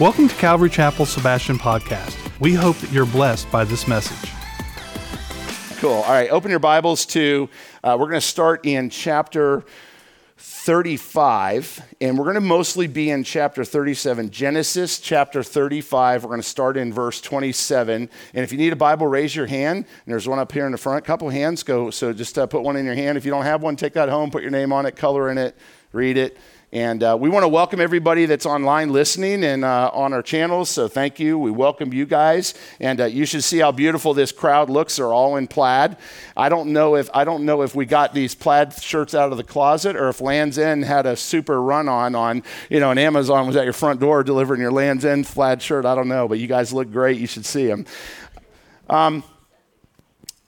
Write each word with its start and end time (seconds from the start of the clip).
Welcome 0.00 0.26
to 0.26 0.34
Calvary 0.34 0.70
Chapel 0.70 1.06
Sebastian 1.06 1.56
Podcast. 1.56 2.18
We 2.40 2.52
hope 2.52 2.76
that 2.78 2.90
you're 2.90 3.06
blessed 3.06 3.48
by 3.52 3.62
this 3.62 3.86
message. 3.86 4.28
Cool. 5.78 5.92
All 5.92 6.10
right, 6.10 6.28
open 6.30 6.50
your 6.50 6.58
Bibles 6.58 7.06
to, 7.06 7.48
uh, 7.84 7.96
we're 7.96 8.08
going 8.08 8.20
to 8.20 8.26
start 8.26 8.66
in 8.66 8.90
chapter 8.90 9.64
35, 10.36 11.80
and 12.00 12.18
we're 12.18 12.24
going 12.24 12.34
to 12.34 12.40
mostly 12.40 12.88
be 12.88 13.08
in 13.08 13.22
chapter 13.22 13.64
37. 13.64 14.30
Genesis 14.30 14.98
chapter 14.98 15.44
35, 15.44 16.24
we're 16.24 16.28
going 16.28 16.42
to 16.42 16.48
start 16.48 16.76
in 16.76 16.92
verse 16.92 17.20
27. 17.20 18.10
And 18.34 18.44
if 18.44 18.50
you 18.50 18.58
need 18.58 18.72
a 18.72 18.76
Bible, 18.76 19.06
raise 19.06 19.36
your 19.36 19.46
hand. 19.46 19.76
And 19.76 20.12
there's 20.12 20.26
one 20.26 20.40
up 20.40 20.50
here 20.50 20.66
in 20.66 20.72
the 20.72 20.78
front. 20.78 20.98
A 20.98 21.06
couple 21.06 21.28
hands 21.28 21.62
go, 21.62 21.90
so 21.90 22.12
just 22.12 22.36
uh, 22.36 22.48
put 22.48 22.62
one 22.62 22.74
in 22.74 22.84
your 22.84 22.96
hand. 22.96 23.16
If 23.16 23.24
you 23.24 23.30
don't 23.30 23.44
have 23.44 23.62
one, 23.62 23.76
take 23.76 23.92
that 23.92 24.08
home, 24.08 24.32
put 24.32 24.42
your 24.42 24.50
name 24.50 24.72
on 24.72 24.86
it, 24.86 24.96
color 24.96 25.30
in 25.30 25.38
it, 25.38 25.56
read 25.92 26.16
it. 26.16 26.36
And 26.74 27.04
uh, 27.04 27.16
we 27.16 27.28
want 27.28 27.44
to 27.44 27.48
welcome 27.48 27.80
everybody 27.80 28.26
that's 28.26 28.46
online 28.46 28.90
listening 28.90 29.44
and 29.44 29.64
uh, 29.64 29.92
on 29.94 30.12
our 30.12 30.22
channels. 30.22 30.68
So 30.68 30.88
thank 30.88 31.20
you. 31.20 31.38
We 31.38 31.52
welcome 31.52 31.94
you 31.94 32.04
guys. 32.04 32.52
And 32.80 33.00
uh, 33.00 33.04
you 33.04 33.26
should 33.26 33.44
see 33.44 33.58
how 33.58 33.70
beautiful 33.70 34.12
this 34.12 34.32
crowd 34.32 34.68
looks. 34.68 34.96
They're 34.96 35.12
all 35.12 35.36
in 35.36 35.46
plaid. 35.46 35.96
I 36.36 36.48
don't 36.48 36.72
know 36.72 36.96
if 36.96 37.08
I 37.14 37.22
don't 37.22 37.44
know 37.44 37.62
if 37.62 37.76
we 37.76 37.86
got 37.86 38.12
these 38.12 38.34
plaid 38.34 38.72
shirts 38.72 39.14
out 39.14 39.30
of 39.30 39.38
the 39.38 39.44
closet 39.44 39.94
or 39.94 40.08
if 40.08 40.20
Lands' 40.20 40.58
End 40.58 40.84
had 40.84 41.06
a 41.06 41.14
super 41.14 41.62
run 41.62 41.88
on 41.88 42.16
on 42.16 42.42
you 42.68 42.80
know, 42.80 42.90
and 42.90 42.98
Amazon 42.98 43.46
was 43.46 43.54
at 43.54 43.62
your 43.62 43.72
front 43.72 44.00
door 44.00 44.24
delivering 44.24 44.60
your 44.60 44.72
Lands' 44.72 45.04
End 45.04 45.26
plaid 45.26 45.62
shirt. 45.62 45.84
I 45.84 45.94
don't 45.94 46.08
know, 46.08 46.26
but 46.26 46.40
you 46.40 46.48
guys 46.48 46.72
look 46.72 46.90
great. 46.90 47.20
You 47.20 47.28
should 47.28 47.46
see 47.46 47.68
them. 47.68 47.86
Um, 48.90 49.22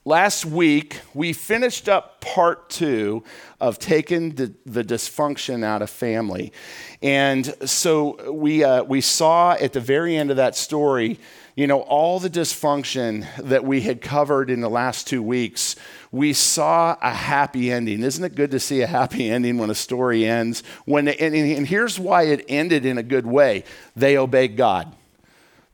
Last 0.07 0.45
week, 0.45 1.01
we 1.13 1.33
finished 1.33 1.89
up 1.89 2.21
part 2.21 2.69
two 2.69 3.25
of 3.59 3.77
taking 3.77 4.35
the, 4.35 4.53
the 4.65 4.81
dysfunction 4.81 5.65
out 5.65 5.81
of 5.81 5.89
family. 5.89 6.53
And 7.01 7.53
so 7.69 8.31
we, 8.31 8.63
uh, 8.63 8.83
we 8.83 9.01
saw 9.01 9.57
at 9.59 9.73
the 9.73 9.81
very 9.81 10.15
end 10.15 10.31
of 10.31 10.37
that 10.37 10.55
story, 10.55 11.19
you 11.57 11.67
know, 11.67 11.81
all 11.81 12.21
the 12.21 12.29
dysfunction 12.29 13.27
that 13.35 13.65
we 13.65 13.81
had 13.81 13.99
covered 13.99 14.49
in 14.49 14.61
the 14.61 14.69
last 14.69 15.07
two 15.07 15.21
weeks. 15.21 15.75
We 16.09 16.31
saw 16.31 16.95
a 17.01 17.11
happy 17.11 17.69
ending. 17.69 18.01
Isn't 18.01 18.23
it 18.23 18.33
good 18.33 18.51
to 18.51 18.61
see 18.61 18.79
a 18.79 18.87
happy 18.87 19.29
ending 19.29 19.57
when 19.57 19.69
a 19.69 19.75
story 19.75 20.25
ends? 20.25 20.63
When, 20.85 21.09
and, 21.09 21.35
and 21.35 21.67
here's 21.67 21.99
why 21.99 22.27
it 22.27 22.45
ended 22.47 22.85
in 22.85 22.97
a 22.97 23.03
good 23.03 23.27
way 23.27 23.65
they 23.93 24.15
obeyed 24.15 24.55
God. 24.55 24.95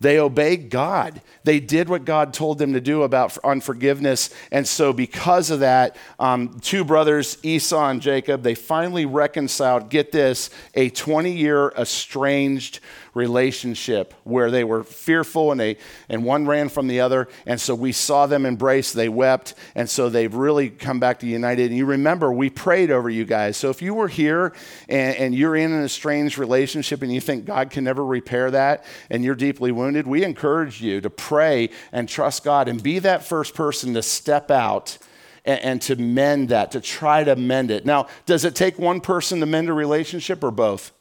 They 0.04 0.20
obeyed 0.20 0.70
God. 0.70 1.22
They 1.46 1.62
did 1.62 1.88
what 1.88 2.04
God 2.04 2.34
told 2.34 2.58
them 2.58 2.74
to 2.74 2.82
do 2.82 3.04
about 3.04 3.38
unforgiveness. 3.42 4.30
And 4.52 4.68
so, 4.68 4.92
because 4.92 5.50
of 5.50 5.62
that, 5.62 5.96
um, 6.20 6.60
two 6.60 6.84
brothers, 6.84 7.38
Esau 7.42 7.88
and 7.88 8.02
Jacob, 8.02 8.44
they 8.44 8.54
finally 8.54 9.06
reconciled, 9.06 9.90
get 9.90 10.12
this, 10.12 10.50
a 10.74 10.90
20 10.90 11.32
year 11.32 11.70
estranged 11.78 12.82
relationship 13.14 14.14
where 14.24 14.50
they 14.50 14.64
were 14.64 14.84
fearful 14.84 15.52
and 15.52 15.60
they 15.60 15.78
and 16.10 16.24
one 16.24 16.48
ran 16.48 16.68
from 16.68 16.88
the 16.88 17.00
other 17.00 17.28
and 17.46 17.62
so 17.62 17.76
we 17.76 17.92
saw 17.92 18.26
them 18.26 18.46
embrace 18.46 18.92
they 18.92 19.08
wept 19.08 19.54
and 19.76 19.88
so 19.90 20.10
they've 20.10 20.34
really 20.34 20.70
come 20.70 21.00
back 21.00 21.20
to 21.20 21.28
united 21.28 21.70
and 21.70 21.78
you 21.78 21.86
remember 21.86 22.32
we 22.34 22.50
prayed 22.50 22.90
over 22.90 23.10
you 23.10 23.24
guys 23.24 23.56
so 23.56 23.70
if 23.70 23.82
you 23.82 23.94
were 23.94 24.08
here 24.08 24.52
and, 24.90 25.16
and 25.18 25.36
you're 25.36 25.56
in 25.56 25.72
an 25.72 25.84
estranged 25.84 26.40
relationship 26.40 27.04
and 27.04 27.14
you 27.14 27.22
think 27.22 27.46
god 27.46 27.70
can 27.70 27.84
never 27.84 28.04
repair 28.04 28.50
that 28.50 28.84
and 29.12 29.24
you're 29.24 29.36
deeply 29.36 29.72
wounded 29.72 30.08
we 30.08 30.24
encourage 30.24 30.82
you 30.82 31.00
to 31.00 31.10
pray 31.10 31.70
and 31.92 32.10
trust 32.10 32.44
god 32.44 32.68
and 32.68 32.82
be 32.82 32.98
that 32.98 33.24
first 33.24 33.54
person 33.54 33.94
to 33.94 34.02
step 34.02 34.50
out 34.50 34.98
and, 35.46 35.60
and, 35.60 35.82
to 35.82 35.98
mend 35.98 36.50
that, 36.50 36.72
to 36.72 36.80
try 36.80 37.22
to 37.22 37.36
mend 37.36 37.70
it. 37.70 37.86
Now, 37.86 38.08
does 38.26 38.46
it 38.46 38.56
take 38.56 38.80
one 38.80 39.02
person 39.02 39.42
to 39.42 39.46
mend 39.46 39.68
a 39.68 39.74
relationship 39.74 40.42
or 40.42 40.52
both? 40.52 40.94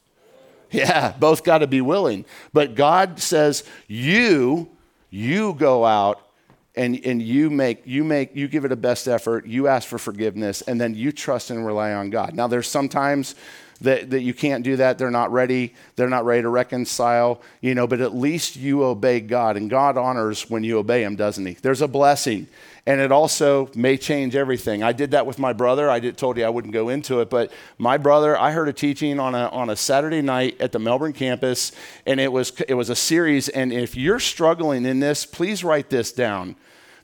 Yeah, 0.82 1.12
both 1.18 1.44
got 1.44 1.58
to 1.58 1.66
be 1.66 1.82
willing. 1.82 2.24
But 2.54 2.74
God 2.74 3.20
says, 3.20 3.62
you, 3.88 4.70
you 5.10 5.52
go 5.52 5.84
out 5.84 6.26
and, 6.74 6.98
and 7.04 7.20
you 7.20 7.50
make 7.50 7.86
you 7.86 8.02
make 8.02 8.34
you 8.34 8.48
give 8.48 8.64
it 8.64 8.72
a 8.72 8.76
best 8.76 9.06
effort 9.06 9.46
you 9.46 9.68
ask 9.68 9.86
for 9.86 9.98
forgiveness 9.98 10.62
and 10.62 10.80
then 10.80 10.94
you 10.94 11.12
trust 11.12 11.50
and 11.50 11.66
rely 11.66 11.92
on 11.92 12.10
god. 12.10 12.34
Now 12.34 12.46
there's 12.46 12.68
sometimes 12.68 13.34
that, 13.82 14.10
that 14.10 14.22
you 14.22 14.32
can't 14.32 14.64
do 14.64 14.76
that. 14.76 14.96
They're 14.96 15.10
not 15.10 15.32
ready. 15.32 15.74
They're 15.96 16.08
not 16.08 16.24
ready 16.24 16.42
to 16.42 16.48
reconcile 16.48 17.42
you 17.60 17.74
know 17.74 17.86
but 17.86 18.00
at 18.00 18.14
least 18.14 18.56
you 18.56 18.84
obey 18.84 19.20
god 19.20 19.56
and 19.56 19.68
god 19.68 19.98
honors 19.98 20.48
when 20.48 20.64
you 20.64 20.78
obey 20.78 21.02
him 21.02 21.14
doesn't 21.14 21.44
he? 21.44 21.54
There's 21.54 21.82
a 21.82 21.88
blessing 21.88 22.46
and 22.86 23.00
it 23.00 23.12
also 23.12 23.70
may 23.74 23.96
change 23.96 24.34
everything. 24.34 24.82
I 24.82 24.92
did 24.92 25.12
that 25.12 25.24
with 25.24 25.38
my 25.38 25.52
brother. 25.52 25.88
I 25.88 26.00
did, 26.00 26.16
told 26.16 26.36
you 26.36 26.44
I 26.44 26.48
wouldn't 26.48 26.72
go 26.72 26.88
into 26.88 27.20
it, 27.20 27.30
but 27.30 27.52
my 27.78 27.96
brother, 27.96 28.36
I 28.36 28.50
heard 28.50 28.68
a 28.68 28.72
teaching 28.72 29.20
on 29.20 29.34
a, 29.34 29.48
on 29.48 29.70
a 29.70 29.76
Saturday 29.76 30.20
night 30.20 30.60
at 30.60 30.72
the 30.72 30.80
Melbourne 30.80 31.12
campus, 31.12 31.70
and 32.06 32.18
it 32.18 32.32
was, 32.32 32.50
it 32.66 32.74
was 32.74 32.90
a 32.90 32.96
series. 32.96 33.48
And 33.48 33.72
if 33.72 33.96
you're 33.96 34.18
struggling 34.18 34.84
in 34.84 34.98
this, 34.98 35.24
please 35.24 35.62
write 35.62 35.90
this 35.90 36.12
down. 36.12 36.56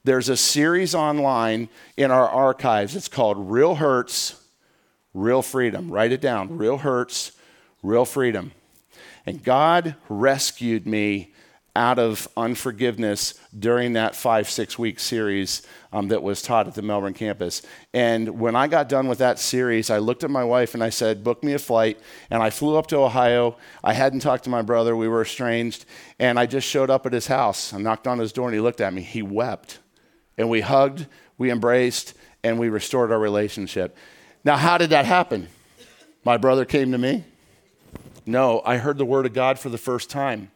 There's 0.03 0.29
a 0.29 0.37
series 0.37 0.95
online 0.95 1.69
in 1.97 2.11
our 2.11 2.29
archives. 2.29 2.97
It's 2.97 3.09
called 3.09 3.51
Real 3.51 3.77
Hurts, 3.77 4.43
Real 5.15 5.43
Freedom. 5.43 5.91
Write 5.91 6.13
it 6.13 6.21
down. 6.21 6.57
Real 6.57 6.79
Hurts, 6.79 7.33
Real 7.83 8.05
Freedom. 8.05 8.53
And 9.27 9.45
God 9.45 9.95
rescued 10.09 10.87
me 10.87 11.35
out 11.77 11.99
of 11.99 12.27
unforgiveness 12.37 13.35
during 13.57 13.93
that 13.93 14.17
five, 14.17 14.51
six 14.51 14.79
week 14.79 14.99
series 14.99 15.63
um, 15.93 16.09
that 16.09 16.23
was 16.23 16.43
taught 16.43 16.67
at 16.67 16.75
the 16.75 16.83
Melbourne 16.83 17.15
campus. 17.15 17.63
And 17.95 18.41
when 18.41 18.57
I 18.57 18.67
got 18.67 18.89
done 18.89 19.07
with 19.07 19.19
that 19.19 19.39
series, 19.39 19.89
I 19.89 19.99
looked 19.99 20.25
at 20.25 20.31
my 20.31 20.45
wife 20.45 20.75
and 20.75 20.83
I 20.83 20.91
said, 20.91 21.23
Book 21.23 21.45
me 21.45 21.53
a 21.53 21.59
flight. 21.59 22.01
And 22.31 22.43
I 22.43 22.51
flew 22.51 22.77
up 22.77 22.89
to 22.89 22.97
Ohio. 22.97 23.57
I 23.85 23.93
hadn't 23.93 24.21
talked 24.21 24.45
to 24.45 24.51
my 24.51 24.63
brother, 24.63 24.97
we 24.97 25.09
were 25.09 25.23
estranged. 25.23 25.85
And 26.19 26.39
I 26.39 26.47
just 26.47 26.67
showed 26.67 26.91
up 26.91 27.07
at 27.07 27.13
his 27.13 27.29
house. 27.29 27.73
I 27.73 27.79
knocked 27.79 28.07
on 28.07 28.19
his 28.19 28.33
door 28.33 28.49
and 28.49 28.55
he 28.55 28.61
looked 28.61 28.81
at 28.81 28.93
me. 28.93 29.03
He 29.03 29.23
wept. 29.23 29.79
And 30.37 30.51
we 30.51 30.61
hugged, 30.61 31.07
we 31.37 31.51
embraced, 31.51 32.15
and 32.43 32.59
we 32.59 32.69
restored 32.69 33.13
our 33.13 33.19
relationship. 33.19 33.97
Now, 34.45 34.57
how 34.57 34.79
did 34.79 34.91
that 34.91 35.05
happen? 35.05 35.49
My 36.25 36.37
brother 36.37 36.65
came 36.65 36.93
to 36.93 36.99
me? 36.99 37.25
No, 38.27 38.63
I 38.65 38.77
heard 38.77 38.99
the 38.99 39.05
word 39.05 39.27
of 39.27 39.33
God 39.33 39.59
for 39.59 39.69
the 39.69 39.79
first 39.79 40.11
time 40.11 40.51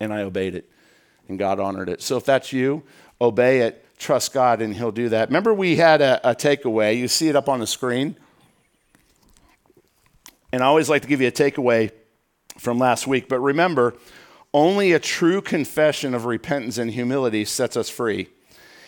and 0.00 0.12
I 0.12 0.22
obeyed 0.22 0.54
it, 0.54 0.70
and 1.28 1.38
God 1.38 1.60
honored 1.60 1.88
it. 1.88 2.02
So 2.02 2.16
if 2.16 2.24
that's 2.24 2.52
you, 2.52 2.82
obey 3.20 3.60
it, 3.60 3.84
trust 3.98 4.32
God, 4.32 4.60
and 4.60 4.74
He'll 4.74 4.92
do 4.92 5.08
that. 5.10 5.28
Remember, 5.28 5.54
we 5.54 5.76
had 5.76 6.00
a, 6.00 6.30
a 6.30 6.34
takeaway. 6.34 6.96
You 6.96 7.08
see 7.08 7.28
it 7.28 7.36
up 7.36 7.48
on 7.48 7.60
the 7.60 7.66
screen. 7.66 8.16
And 10.52 10.62
I 10.62 10.66
always 10.66 10.88
like 10.88 11.02
to 11.02 11.08
give 11.08 11.20
you 11.20 11.28
a 11.28 11.32
takeaway 11.32 11.90
from 12.58 12.78
last 12.78 13.06
week. 13.06 13.28
But 13.28 13.40
remember, 13.40 13.94
only 14.54 14.92
a 14.92 14.98
true 14.98 15.42
confession 15.42 16.14
of 16.14 16.24
repentance 16.24 16.78
and 16.78 16.90
humility 16.90 17.44
sets 17.44 17.76
us 17.76 17.90
free. 17.90 18.28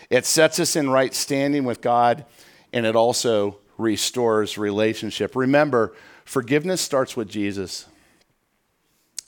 It 0.09 0.25
sets 0.25 0.59
us 0.59 0.75
in 0.75 0.89
right 0.89 1.13
standing 1.13 1.65
with 1.65 1.81
God, 1.81 2.25
and 2.73 2.85
it 2.85 2.95
also 2.95 3.59
restores 3.77 4.57
relationship. 4.57 5.35
Remember, 5.35 5.93
forgiveness 6.25 6.81
starts 6.81 7.15
with 7.15 7.29
Jesus. 7.29 7.85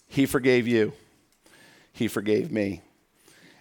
He 0.08 0.26
forgave 0.26 0.68
you. 0.68 0.94
He 1.92 2.08
forgave 2.08 2.52
me. 2.52 2.82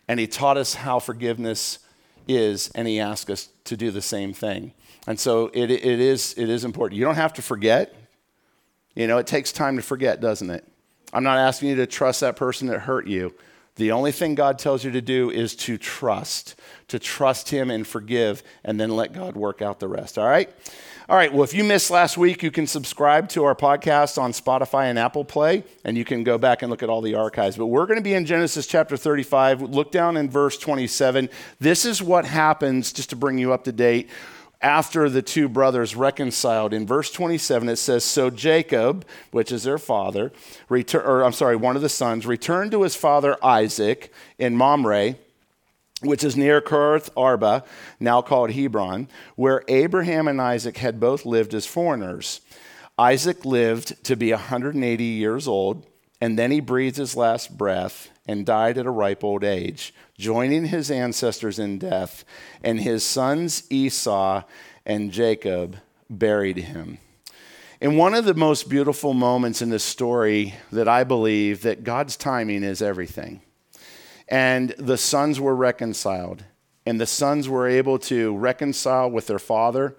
And 0.09 0.21
He 0.21 0.27
taught 0.27 0.57
us 0.57 0.75
how 0.75 0.99
forgiveness 0.99 1.79
is, 2.27 2.71
and 2.75 2.87
He 2.87 3.01
asked 3.01 3.31
us 3.31 3.49
to 3.65 3.77
do 3.77 3.91
the 3.91 4.03
same 4.03 4.33
thing. 4.33 4.73
And 5.07 5.19
so 5.19 5.51
it, 5.55 5.71
it, 5.71 6.01
is, 6.01 6.35
it 6.37 6.49
is 6.49 6.65
important. 6.65 6.99
You 6.99 7.05
don't 7.05 7.15
have 7.15 7.33
to 7.35 7.43
forget. 7.43 7.95
You 8.95 9.07
know, 9.07 9.19
it 9.19 9.27
takes 9.27 9.53
time 9.53 9.77
to 9.77 9.83
forget, 9.83 10.21
doesn't 10.21 10.51
it? 10.51 10.67
I'm 11.13 11.25
not 11.25 11.39
asking 11.39 11.71
you 11.71 11.77
to 11.77 11.87
trust 11.87 12.21
that 12.21 12.37
person 12.37 12.69
that 12.69 12.81
hurt 12.81 13.07
you. 13.07 13.35
The 13.77 13.93
only 13.93 14.13
thing 14.13 14.35
God 14.35 14.59
tells 14.59 14.85
you 14.85 14.91
to 14.93 15.01
do 15.01 15.31
is 15.31 15.57
to 15.57 15.79
trust, 15.79 16.55
to 16.89 16.99
trust 16.99 17.49
Him 17.49 17.71
and 17.71 17.87
forgive, 17.87 18.43
and 18.63 18.79
then 18.79 18.91
let 18.91 19.13
God 19.13 19.37
work 19.37 19.63
out 19.63 19.81
the 19.81 19.89
rest. 19.89 20.19
All 20.19 20.27
right? 20.27 20.51
All 21.11 21.17
right, 21.17 21.33
well, 21.33 21.43
if 21.43 21.53
you 21.53 21.65
missed 21.65 21.91
last 21.91 22.17
week, 22.17 22.45
you 22.45 22.53
can 22.53 22.69
subscribe 22.69 23.29
to 23.31 23.43
our 23.43 23.57
podcast 23.57 24.17
on 24.17 24.31
Spotify 24.31 24.85
and 24.85 24.97
Apple 24.97 25.25
Play, 25.25 25.65
and 25.85 25.99
you 25.99 26.05
can 26.05 26.23
go 26.23 26.39
back 26.39 26.63
and 26.63 26.71
look 26.71 26.85
at 26.85 26.89
all 26.89 27.01
the 27.01 27.17
archives. 27.17 27.57
But 27.57 27.67
we're 27.67 27.87
going 27.87 27.99
to 27.99 28.01
be 28.01 28.15
in 28.15 28.25
Genesis 28.25 28.65
chapter 28.65 28.97
35. 28.97 29.61
Look 29.61 29.91
down 29.91 30.17
in 30.17 30.31
verse 30.31 30.57
27. 30.57 31.29
This 31.59 31.85
is 31.85 32.01
what 32.01 32.27
happens, 32.27 32.93
just 32.93 33.11
to 33.11 33.17
bring 33.17 33.39
you 33.39 33.53
up 33.53 33.65
to 33.65 33.73
date, 33.73 34.09
after 34.63 35.11
the 35.11 35.21
two 35.21 35.49
brothers 35.49 35.97
reconciled. 35.97 36.73
In 36.73 36.87
verse 36.87 37.11
27, 37.11 37.69
it 37.69 37.77
says, 37.79 38.05
So 38.05 38.31
Jacob, 38.31 39.05
which 39.33 39.51
is 39.51 39.65
their 39.65 39.79
father, 39.79 40.31
retur- 40.71 41.05
or 41.05 41.25
I'm 41.25 41.33
sorry, 41.33 41.57
one 41.57 41.75
of 41.75 41.83
the 41.83 41.89
sons, 41.89 42.25
returned 42.25 42.71
to 42.71 42.83
his 42.83 42.95
father 42.95 43.37
Isaac 43.45 44.13
in 44.39 44.57
Mamre 44.57 45.17
which 46.01 46.25
is 46.25 46.37
near 46.37 46.61
Kirjath 46.61 47.11
Arba, 47.17 47.65
now 47.99 48.23
called 48.23 48.53
Hebron, 48.53 49.09
where 49.37 49.65
Abraham 49.69 50.29
and 50.29 50.41
Isaac 50.41 50.79
had 50.79 51.01
both 51.01 51.27
lived 51.27 51.55
as 51.55 51.67
foreigners. 51.67 52.41
Isaac 52.99 53.45
lived 53.45 54.03
to 54.05 54.17
be 54.17 54.31
180 54.31 55.05
years 55.05 55.49
old, 55.49 55.87
and 56.21 56.39
then 56.39 56.51
he 56.51 56.61
breathed 56.61 56.97
his 56.97 57.17
last 57.17 57.57
breath 57.57 58.11
and 58.27 58.47
died 58.47 58.79
at 58.79 58.87
a 58.87 58.91
ripe 58.91 59.25
old 59.25 59.43
age, 59.43 59.95
joining 60.19 60.67
his 60.67 60.91
ancestors 60.91 61.59
in 61.59 61.79
death, 61.79 62.25
and 62.63 62.81
his 62.81 63.03
sons 63.05 63.65
Esau 63.71 64.43
and 64.85 65.13
Jacob 65.13 65.77
buried 66.09 66.59
him. 66.59 66.99
In 67.81 67.97
one 67.97 68.13
of 68.13 68.27
the 68.27 68.35
most 68.35 68.69
beautiful 68.69 69.15
moments 69.15 69.63
in 69.63 69.71
this 69.71 69.85
story 69.85 70.55
that 70.71 70.89
I 70.89 71.05
believe 71.05 71.63
that 71.63 71.85
God's 71.85 72.17
timing 72.17 72.63
is 72.63 72.83
everything. 72.83 73.41
And 74.31 74.71
the 74.79 74.97
sons 74.97 75.41
were 75.41 75.57
reconciled, 75.57 76.45
and 76.87 77.01
the 77.01 77.07
sons 77.07 77.49
were 77.49 77.67
able 77.67 77.99
to 77.99 78.37
reconcile 78.37 79.11
with 79.11 79.27
their 79.27 79.41
father 79.41 79.97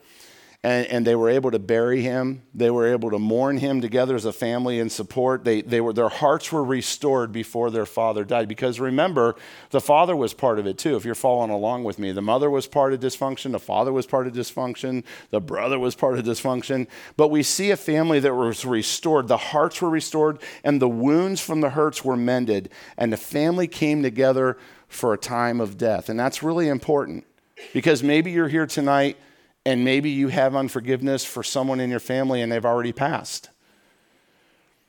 and, 0.64 0.86
and, 0.88 1.08
they 1.08 1.16
were 1.16 1.30
able 1.30 1.50
to 1.50 1.58
bury 1.58 2.04
him. 2.04 2.44
They 2.54 2.70
were 2.70 2.86
able 2.86 3.10
to 3.10 3.18
mourn 3.18 3.58
him 3.58 3.82
together 3.82 4.16
as 4.16 4.26
a 4.26 4.34
family 4.34 4.80
and 4.80 4.92
support. 4.92 5.44
They, 5.44 5.64
they 5.64 5.82
were, 5.82 5.92
their 5.92 6.10
hearts 6.10 6.52
were 6.52 6.64
restored 6.64 7.32
before 7.32 7.72
their 7.72 7.88
father 7.88 8.24
died. 8.24 8.48
Because 8.48 8.80
remember, 8.80 9.36
the 9.72 9.82
father 9.82 10.16
was 10.16 10.36
part 10.36 10.60
of 10.60 10.68
it 10.68 10.78
too, 10.78 10.96
if 10.96 11.04
you're 11.04 11.16
following 11.16 11.50
along 11.50 11.84
with 11.84 11.98
me. 11.98 12.12
The 12.12 12.22
mother 12.22 12.48
was 12.48 12.68
part 12.68 12.94
of 12.94 13.00
dysfunction, 13.00 13.54
the 13.54 13.60
father 13.60 13.92
was 13.92 14.06
part 14.06 14.28
of 14.28 14.34
dysfunction, 14.34 15.04
the 15.32 15.42
brother 15.42 15.80
was 15.80 15.96
part 15.96 16.20
of 16.20 16.26
dysfunction. 16.26 16.88
But 17.18 17.30
we 17.30 17.42
see 17.42 17.72
a 17.72 17.78
family 17.78 18.20
that 18.20 18.36
was 18.36 18.64
restored. 18.64 19.28
The 19.28 19.38
hearts 19.38 19.82
were 19.82 19.90
restored, 19.90 20.40
and 20.64 20.80
the 20.80 20.90
wounds 20.90 21.42
from 21.42 21.62
the 21.62 21.72
hurts 21.72 22.06
were 22.06 22.18
mended. 22.18 22.70
And 22.98 23.12
the 23.12 23.18
family 23.18 23.68
came 23.68 24.04
together 24.04 24.60
for 24.88 25.12
a 25.12 25.18
time 25.18 25.60
of 25.60 25.80
death. 25.80 26.08
And 26.08 26.20
that's 26.20 26.44
really 26.44 26.68
important 26.68 27.26
because 27.74 28.04
maybe 28.04 28.30
you're 28.30 28.48
here 28.48 28.68
tonight 28.68 29.18
and 29.66 29.84
maybe 29.84 30.10
you 30.10 30.30
have 30.30 30.56
unforgiveness 30.56 31.24
for 31.24 31.44
someone 31.44 31.80
in 31.80 31.90
your 31.90 32.00
family 32.00 32.42
and 32.42 32.52
they've 32.52 32.66
already 32.66 32.92
passed. 32.92 33.50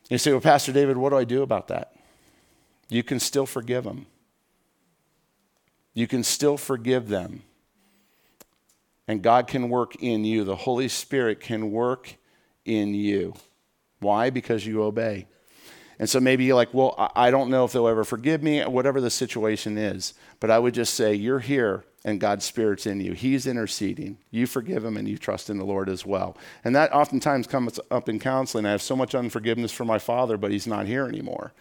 You 0.09 0.19
say, 0.19 0.33
Well, 0.33 0.41
Pastor 0.41 0.73
David, 0.73 0.97
what 0.97 1.11
do 1.11 1.17
I 1.17 1.25
do 1.25 1.43
about 1.43 1.69
that? 1.69 1.95
You 2.89 3.03
can 3.03 3.21
still 3.21 3.47
forgive 3.47 3.85
them. 3.85 4.07
You 5.95 6.07
can 6.07 6.23
still 6.23 6.57
forgive 6.57 7.09
them. 7.09 7.43
And 9.09 9.23
God 9.23 9.47
can 9.47 9.69
work 9.69 9.97
in 9.97 10.25
you. 10.25 10.45
The 10.45 10.57
Holy 10.57 10.89
Spirit 10.89 11.41
can 11.41 11.71
work 11.71 12.17
in 12.65 12.95
you. 12.95 13.35
Why? 14.01 14.31
Because 14.31 14.67
you 14.67 14.83
obey. 14.83 15.27
And 15.99 16.09
so 16.09 16.19
maybe 16.19 16.45
you're 16.45 16.57
like, 16.57 16.73
well, 16.73 17.11
I 17.15 17.31
don't 17.31 17.51
know 17.51 17.65
if 17.65 17.73
they'll 17.73 17.89
ever 17.89 18.05
forgive 18.05 18.43
me, 18.43 18.63
whatever 18.65 19.01
the 19.01 19.11
situation 19.11 19.77
is. 19.77 20.15
But 20.41 20.51
I 20.51 20.59
would 20.59 20.75
just 20.75 20.95
say, 20.95 21.15
you're 21.15 21.39
here 21.39 21.85
and 22.05 22.21
God's 22.21 22.45
Spirit's 22.45 22.87
in 22.87 23.01
you. 23.01 23.13
He's 23.13 23.47
interceding. 23.47 24.19
You 24.31 24.47
forgive 24.47 24.85
him 24.85 24.97
and 24.97 25.09
you 25.09 25.17
trust 25.17 25.51
in 25.51 25.59
the 25.59 25.65
Lord 25.65 25.89
as 25.89 26.05
well. 26.05 26.37
And 26.65 26.75
that 26.75 26.93
oftentimes 26.93 27.47
comes 27.47 27.79
up 27.91 28.09
in 28.09 28.19
counseling. 28.19 28.67
I 28.67 28.73
have 28.73 28.83
so 28.83 28.97
much 28.97 29.15
unforgiveness 29.15 29.73
for 29.73 29.85
my 29.85 29.99
father, 29.99 30.37
but 30.37 30.51
he's 30.51 30.67
not 30.67 30.87
here 30.87 31.07
anymore. 31.07 31.53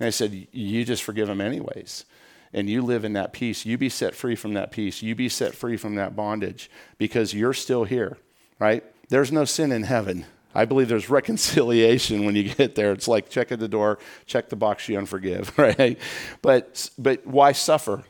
And 0.00 0.06
I 0.06 0.10
said, 0.10 0.48
You 0.52 0.84
just 0.84 1.02
forgive 1.02 1.28
him 1.28 1.40
anyways. 1.40 2.04
And 2.52 2.70
you 2.70 2.82
live 2.82 3.04
in 3.04 3.14
that 3.14 3.32
peace. 3.32 3.66
You 3.66 3.76
be 3.76 3.88
set 3.88 4.14
free 4.14 4.36
from 4.36 4.54
that 4.54 4.70
peace. 4.70 5.02
You 5.02 5.14
be 5.14 5.28
set 5.28 5.54
free 5.54 5.76
from 5.76 5.96
that 5.96 6.14
bondage 6.14 6.70
because 6.98 7.34
you're 7.34 7.52
still 7.52 7.84
here, 7.84 8.16
right? 8.60 8.84
There's 9.08 9.32
no 9.32 9.44
sin 9.44 9.72
in 9.72 9.82
heaven. 9.82 10.24
I 10.54 10.64
believe 10.64 10.88
there's 10.88 11.10
reconciliation 11.10 12.24
when 12.24 12.36
you 12.36 12.54
get 12.54 12.74
there. 12.74 12.92
It's 12.92 13.08
like 13.08 13.28
check 13.28 13.52
at 13.52 13.58
the 13.58 13.68
door, 13.68 13.98
check 14.24 14.48
the 14.48 14.56
box 14.56 14.88
you 14.88 14.96
unforgive, 14.96 15.56
right? 15.78 15.98
But 16.42 16.90
but 16.96 17.26
why 17.26 17.52
suffer? 17.52 18.04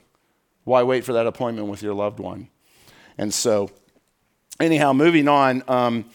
Why 0.64 0.82
wait 0.82 1.04
for 1.04 1.12
that 1.14 1.26
appointment 1.26 1.68
with 1.68 1.82
your 1.82 1.94
loved 1.94 2.18
one? 2.18 2.48
And 3.18 3.32
so, 3.32 3.70
anyhow, 4.58 4.92
moving 4.92 5.28
on. 5.28 5.62
Um, 5.68 6.06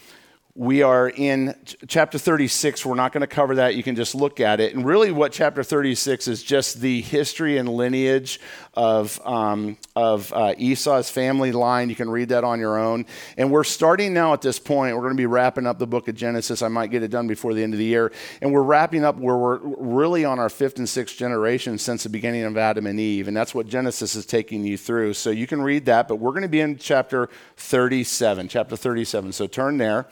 we 0.54 0.82
are 0.82 1.08
in 1.08 1.54
chapter 1.86 2.18
36. 2.18 2.84
We're 2.84 2.96
not 2.96 3.12
going 3.12 3.20
to 3.20 3.28
cover 3.28 3.54
that. 3.54 3.76
You 3.76 3.82
can 3.84 3.94
just 3.94 4.14
look 4.14 4.40
at 4.40 4.60
it. 4.60 4.74
And 4.74 4.84
really, 4.84 5.12
what 5.12 5.32
chapter 5.32 5.62
36 5.62 6.26
is 6.26 6.42
just 6.42 6.80
the 6.80 7.00
history 7.00 7.56
and 7.56 7.68
lineage 7.68 8.40
of, 8.74 9.20
um, 9.26 9.76
of 9.96 10.32
uh, 10.32 10.54
Esau's 10.56 11.10
family 11.10 11.50
line. 11.50 11.88
You 11.88 11.96
can 11.96 12.08
read 12.08 12.28
that 12.28 12.44
on 12.44 12.60
your 12.60 12.78
own. 12.78 13.04
And 13.36 13.50
we're 13.50 13.64
starting 13.64 14.14
now 14.14 14.32
at 14.32 14.42
this 14.42 14.58
point. 14.58 14.94
We're 14.94 15.02
going 15.02 15.16
to 15.16 15.20
be 15.20 15.26
wrapping 15.26 15.66
up 15.66 15.78
the 15.78 15.86
book 15.86 16.08
of 16.08 16.14
Genesis. 16.14 16.62
I 16.62 16.68
might 16.68 16.90
get 16.90 17.02
it 17.02 17.08
done 17.08 17.26
before 17.26 17.52
the 17.52 17.62
end 17.62 17.74
of 17.74 17.78
the 17.78 17.84
year. 17.84 18.12
And 18.40 18.52
we're 18.52 18.62
wrapping 18.62 19.04
up 19.04 19.16
where 19.16 19.36
we're 19.36 19.58
really 19.58 20.24
on 20.24 20.38
our 20.38 20.48
fifth 20.48 20.78
and 20.78 20.88
sixth 20.88 21.16
generation 21.16 21.78
since 21.78 22.04
the 22.04 22.08
beginning 22.08 22.44
of 22.44 22.56
Adam 22.56 22.86
and 22.86 23.00
Eve. 23.00 23.26
And 23.26 23.36
that's 23.36 23.54
what 23.54 23.66
Genesis 23.66 24.14
is 24.14 24.24
taking 24.24 24.64
you 24.64 24.76
through. 24.76 25.14
So 25.14 25.30
you 25.30 25.46
can 25.46 25.62
read 25.62 25.86
that. 25.86 26.06
But 26.06 26.16
we're 26.16 26.30
going 26.30 26.42
to 26.42 26.48
be 26.48 26.60
in 26.60 26.78
chapter 26.78 27.28
37. 27.56 28.48
Chapter 28.48 28.76
37. 28.76 29.32
So 29.32 29.46
turn 29.46 29.78
there. 29.78 30.06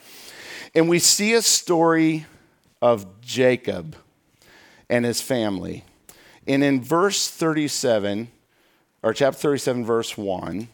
And 0.75 0.89
we 0.89 0.99
see 0.99 1.33
a 1.33 1.41
story 1.41 2.25
of 2.81 3.21
Jacob 3.21 3.95
and 4.89 5.05
his 5.05 5.21
family. 5.21 5.85
And 6.47 6.63
in 6.63 6.81
verse 6.81 7.29
37, 7.29 8.29
or 9.01 9.13
chapter 9.13 9.39
37, 9.39 9.85
verse 9.85 10.17
1, 10.17 10.67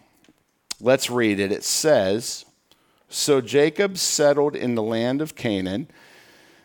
let's 0.81 1.09
read 1.09 1.39
it. 1.39 1.51
It 1.51 1.63
says, 1.63 2.45
So 3.09 3.41
Jacob 3.41 3.97
settled 3.97 4.55
in 4.55 4.75
the 4.75 4.83
land 4.83 5.21
of 5.21 5.35
Canaan. 5.35 5.87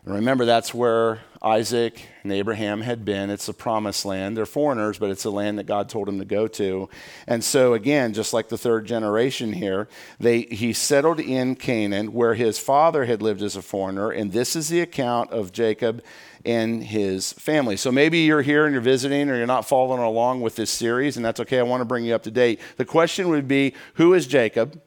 Remember, 0.04 0.44
that's 0.44 0.72
where 0.72 1.20
Isaac 1.42 2.02
and 2.22 2.30
Abraham 2.30 2.82
had 2.82 3.04
been. 3.04 3.30
It's 3.30 3.46
the 3.46 3.54
promised 3.54 4.04
land. 4.04 4.36
They're 4.36 4.44
foreigners, 4.44 4.98
but 4.98 5.10
it's 5.10 5.22
the 5.22 5.32
land 5.32 5.58
that 5.58 5.64
God 5.64 5.88
told 5.88 6.06
them 6.06 6.18
to 6.18 6.24
go 6.26 6.46
to. 6.48 6.90
And 7.26 7.42
so, 7.42 7.72
again, 7.72 8.12
just 8.12 8.34
like 8.34 8.50
the 8.50 8.58
third 8.58 8.84
generation 8.84 9.54
here, 9.54 9.88
they, 10.18 10.42
he 10.42 10.74
settled 10.74 11.18
in 11.18 11.56
Canaan 11.56 12.12
where 12.12 12.34
his 12.34 12.58
father 12.58 13.06
had 13.06 13.22
lived 13.22 13.40
as 13.40 13.56
a 13.56 13.62
foreigner. 13.62 14.10
And 14.10 14.32
this 14.32 14.54
is 14.54 14.68
the 14.68 14.82
account 14.82 15.30
of 15.30 15.50
Jacob 15.50 16.02
and 16.44 16.84
his 16.84 17.32
family. 17.34 17.76
So 17.78 17.90
maybe 17.90 18.18
you're 18.18 18.42
here 18.42 18.66
and 18.66 18.74
you're 18.74 18.82
visiting 18.82 19.30
or 19.30 19.36
you're 19.36 19.46
not 19.46 19.66
following 19.66 20.02
along 20.02 20.42
with 20.42 20.56
this 20.56 20.70
series, 20.70 21.16
and 21.16 21.24
that's 21.24 21.40
okay. 21.40 21.58
I 21.58 21.62
want 21.62 21.80
to 21.80 21.86
bring 21.86 22.04
you 22.04 22.14
up 22.14 22.22
to 22.24 22.30
date. 22.30 22.60
The 22.76 22.84
question 22.84 23.28
would 23.30 23.48
be 23.48 23.74
who 23.94 24.12
is 24.12 24.26
Jacob? 24.26 24.80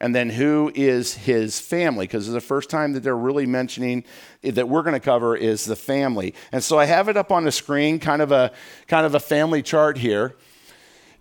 And 0.00 0.14
then 0.14 0.30
who 0.30 0.72
is 0.74 1.14
his 1.14 1.60
family 1.60 2.06
because 2.06 2.26
the 2.28 2.40
first 2.40 2.70
time 2.70 2.92
that 2.92 3.02
they're 3.02 3.16
really 3.16 3.46
mentioning 3.46 4.04
that 4.42 4.68
we're 4.68 4.82
going 4.82 4.94
to 4.94 5.00
cover 5.00 5.36
is 5.36 5.64
the 5.64 5.76
family 5.76 6.34
and 6.52 6.64
so 6.64 6.78
i 6.78 6.84
have 6.84 7.08
it 7.08 7.16
up 7.16 7.30
on 7.30 7.44
the 7.44 7.52
screen 7.52 7.98
kind 7.98 8.22
of 8.22 8.32
a 8.32 8.50
kind 8.86 9.06
of 9.06 9.14
a 9.14 9.20
family 9.20 9.62
chart 9.62 9.98
here 9.98 10.34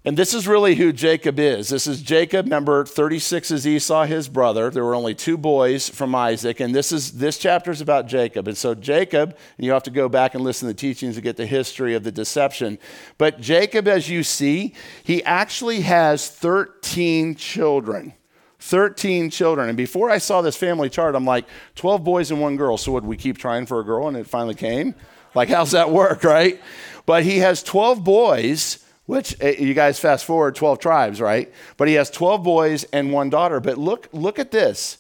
and 0.06 0.16
this 0.16 0.34
is 0.34 0.48
really 0.48 0.76
who 0.76 0.94
Jacob 0.94 1.40
is. 1.40 1.68
This 1.68 1.86
is 1.86 2.02
Jacob. 2.02 2.46
Number 2.46 2.86
36 2.86 3.52
is 3.52 3.68
Esau, 3.68 4.06
his 4.06 4.30
brother. 4.30 4.70
There 4.70 4.86
were 4.86 4.96
only 4.96 5.14
two 5.14 5.38
boys 5.38 5.90
from 5.90 6.16
Isaac. 6.16 6.62
And 6.62 6.74
this 6.74 6.94
is 6.94 7.12
this 7.12 7.38
chapter 7.38 7.70
is 7.70 7.82
about 7.82 8.08
Jacob. 8.08 8.48
And 8.48 8.58
so 8.58 8.74
Jacob, 8.74 9.38
and 9.58 9.66
you 9.66 9.74
have 9.74 9.84
to 9.84 9.92
go 9.92 10.08
back 10.08 10.36
and 10.36 10.44
listen 10.44 10.70
to 10.70 10.74
the 10.74 10.80
teachings 10.80 11.16
to 11.16 11.22
get 11.22 11.36
the 11.36 11.46
history 11.46 11.96
of 11.96 12.06
the 12.06 12.14
deception. 12.14 12.80
But 13.18 13.42
Jacob, 13.42 13.90
as 13.90 14.10
you 14.10 14.24
see, 14.24 14.74
he 15.04 15.22
actually 15.26 15.82
has 15.82 16.30
13 16.30 17.36
children. 17.36 18.14
13 18.60 19.30
children. 19.30 19.70
And 19.70 19.78
before 19.78 20.10
I 20.10 20.18
saw 20.18 20.42
this 20.42 20.56
family 20.56 20.90
chart, 20.90 21.16
I'm 21.16 21.26
like, 21.26 21.46
12 21.76 22.04
boys 22.04 22.32
and 22.32 22.42
one 22.42 22.58
girl. 22.58 22.78
So 22.78 22.92
would 22.92 23.06
we 23.06 23.18
keep 23.18 23.38
trying 23.38 23.66
for 23.66 23.80
a 23.80 23.84
girl 23.84 24.08
and 24.08 24.18
it 24.18 24.28
finally 24.28 24.56
came? 24.56 24.96
Like, 25.34 25.50
how's 25.50 25.72
that 25.72 25.92
work, 25.92 26.24
right? 26.24 26.60
But 27.06 27.24
he 27.24 27.40
has 27.40 27.64
12 27.64 28.04
boys, 28.04 28.84
which 29.06 29.36
eh, 29.40 29.56
you 29.60 29.74
guys 29.74 30.00
fast 30.00 30.26
forward 30.26 30.56
12 30.56 30.80
tribes, 30.80 31.22
right? 31.22 31.52
But 31.78 31.88
he 31.88 31.94
has 31.96 32.10
12 32.10 32.44
boys 32.44 32.84
and 32.86 33.14
one 33.14 33.30
daughter. 33.30 33.60
But 33.60 33.78
look, 33.78 34.10
look 34.12 34.40
at 34.40 34.52
this. 34.52 34.98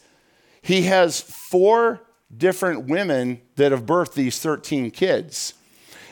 He 0.61 0.83
has 0.83 1.21
four 1.21 2.01
different 2.35 2.87
women 2.87 3.41
that 3.55 3.71
have 3.71 3.85
birthed 3.85 4.13
these 4.13 4.39
13 4.39 4.91
kids. 4.91 5.53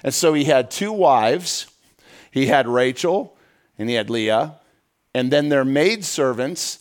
And 0.03 0.13
so 0.13 0.33
he 0.33 0.45
had 0.45 0.69
two 0.71 0.91
wives. 0.91 1.67
He 2.31 2.47
had 2.47 2.67
Rachel 2.67 3.37
and 3.77 3.89
he 3.89 3.95
had 3.95 4.09
Leah. 4.09 4.55
And 5.13 5.31
then 5.31 5.49
their 5.49 5.65
maidservants 5.65 6.79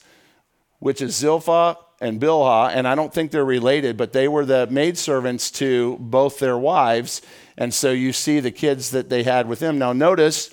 which 0.79 1.01
is 1.01 1.17
Zilpah 1.17 1.77
and 2.01 2.21
Bilhah, 2.21 2.73
and 2.75 2.87
I 2.87 2.95
don't 2.95 3.13
think 3.13 3.31
they're 3.31 3.45
related, 3.45 3.97
but 3.97 4.13
they 4.13 4.29
were 4.29 4.45
the 4.45 4.67
maidservants 4.67 5.51
to 5.53 5.97
both 5.99 6.39
their 6.39 6.59
wives. 6.59 7.23
And 7.57 7.73
so 7.73 7.91
you 7.91 8.13
see 8.13 8.41
the 8.41 8.51
kids 8.51 8.91
that 8.91 9.09
they 9.09 9.23
had 9.23 9.49
with 9.49 9.61
them. 9.61 9.79
Now, 9.79 9.93
notice 9.93 10.51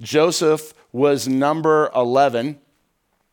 Joseph 0.00 0.72
was 0.92 1.28
number 1.28 1.90
11. 1.94 2.58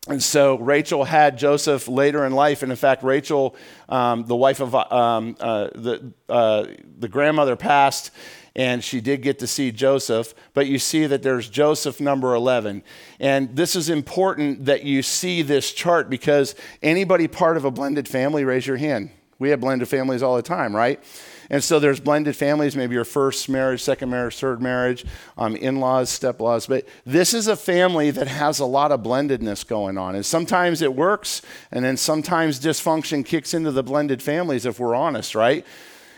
And 0.09 0.21
so 0.21 0.57
Rachel 0.57 1.05
had 1.05 1.37
Joseph 1.37 1.87
later 1.87 2.25
in 2.25 2.33
life. 2.33 2.61
And 2.61 2.71
in 2.71 2.75
fact, 2.75 3.03
Rachel, 3.03 3.55
um, 3.87 4.25
the 4.25 4.35
wife 4.35 4.59
of 4.59 4.75
um, 4.75 5.37
uh, 5.39 5.69
the, 5.73 6.13
uh, 6.27 6.65
the 6.99 7.07
grandmother, 7.07 7.55
passed 7.55 8.11
and 8.55 8.83
she 8.83 9.01
did 9.01 9.21
get 9.21 9.39
to 9.39 9.47
see 9.47 9.71
Joseph, 9.71 10.33
but 10.53 10.67
you 10.67 10.77
see 10.77 11.07
that 11.07 11.23
there's 11.23 11.49
Joseph 11.49 11.99
number 11.99 12.35
11. 12.35 12.83
And 13.19 13.55
this 13.55 13.75
is 13.75 13.89
important 13.89 14.65
that 14.65 14.83
you 14.83 15.01
see 15.01 15.41
this 15.41 15.71
chart 15.71 16.09
because 16.09 16.53
anybody 16.81 17.27
part 17.27 17.57
of 17.57 17.65
a 17.65 17.71
blended 17.71 18.07
family, 18.07 18.43
raise 18.43 18.67
your 18.67 18.77
hand. 18.77 19.09
We 19.39 19.49
have 19.49 19.59
blended 19.59 19.87
families 19.87 20.21
all 20.21 20.35
the 20.35 20.43
time, 20.43 20.75
right? 20.75 21.03
And 21.49 21.63
so 21.63 21.79
there's 21.79 21.99
blended 21.99 22.35
families, 22.35 22.75
maybe 22.75 22.93
your 22.95 23.03
first 23.03 23.49
marriage, 23.49 23.81
second 23.81 24.09
marriage, 24.09 24.39
third 24.39 24.61
marriage, 24.61 25.05
um, 25.37 25.55
in 25.55 25.79
laws, 25.79 26.09
step 26.09 26.39
laws. 26.39 26.67
But 26.67 26.87
this 27.05 27.33
is 27.33 27.47
a 27.47 27.55
family 27.55 28.11
that 28.11 28.27
has 28.27 28.59
a 28.59 28.65
lot 28.65 28.91
of 28.91 29.01
blendedness 29.01 29.67
going 29.67 29.97
on. 29.97 30.15
And 30.15 30.25
sometimes 30.25 30.81
it 30.81 30.95
works, 30.95 31.41
and 31.71 31.83
then 31.83 31.97
sometimes 31.97 32.59
dysfunction 32.59 33.25
kicks 33.25 33.53
into 33.53 33.71
the 33.71 33.83
blended 33.83 34.21
families, 34.21 34.65
if 34.65 34.79
we're 34.79 34.95
honest, 34.95 35.35
right? 35.35 35.65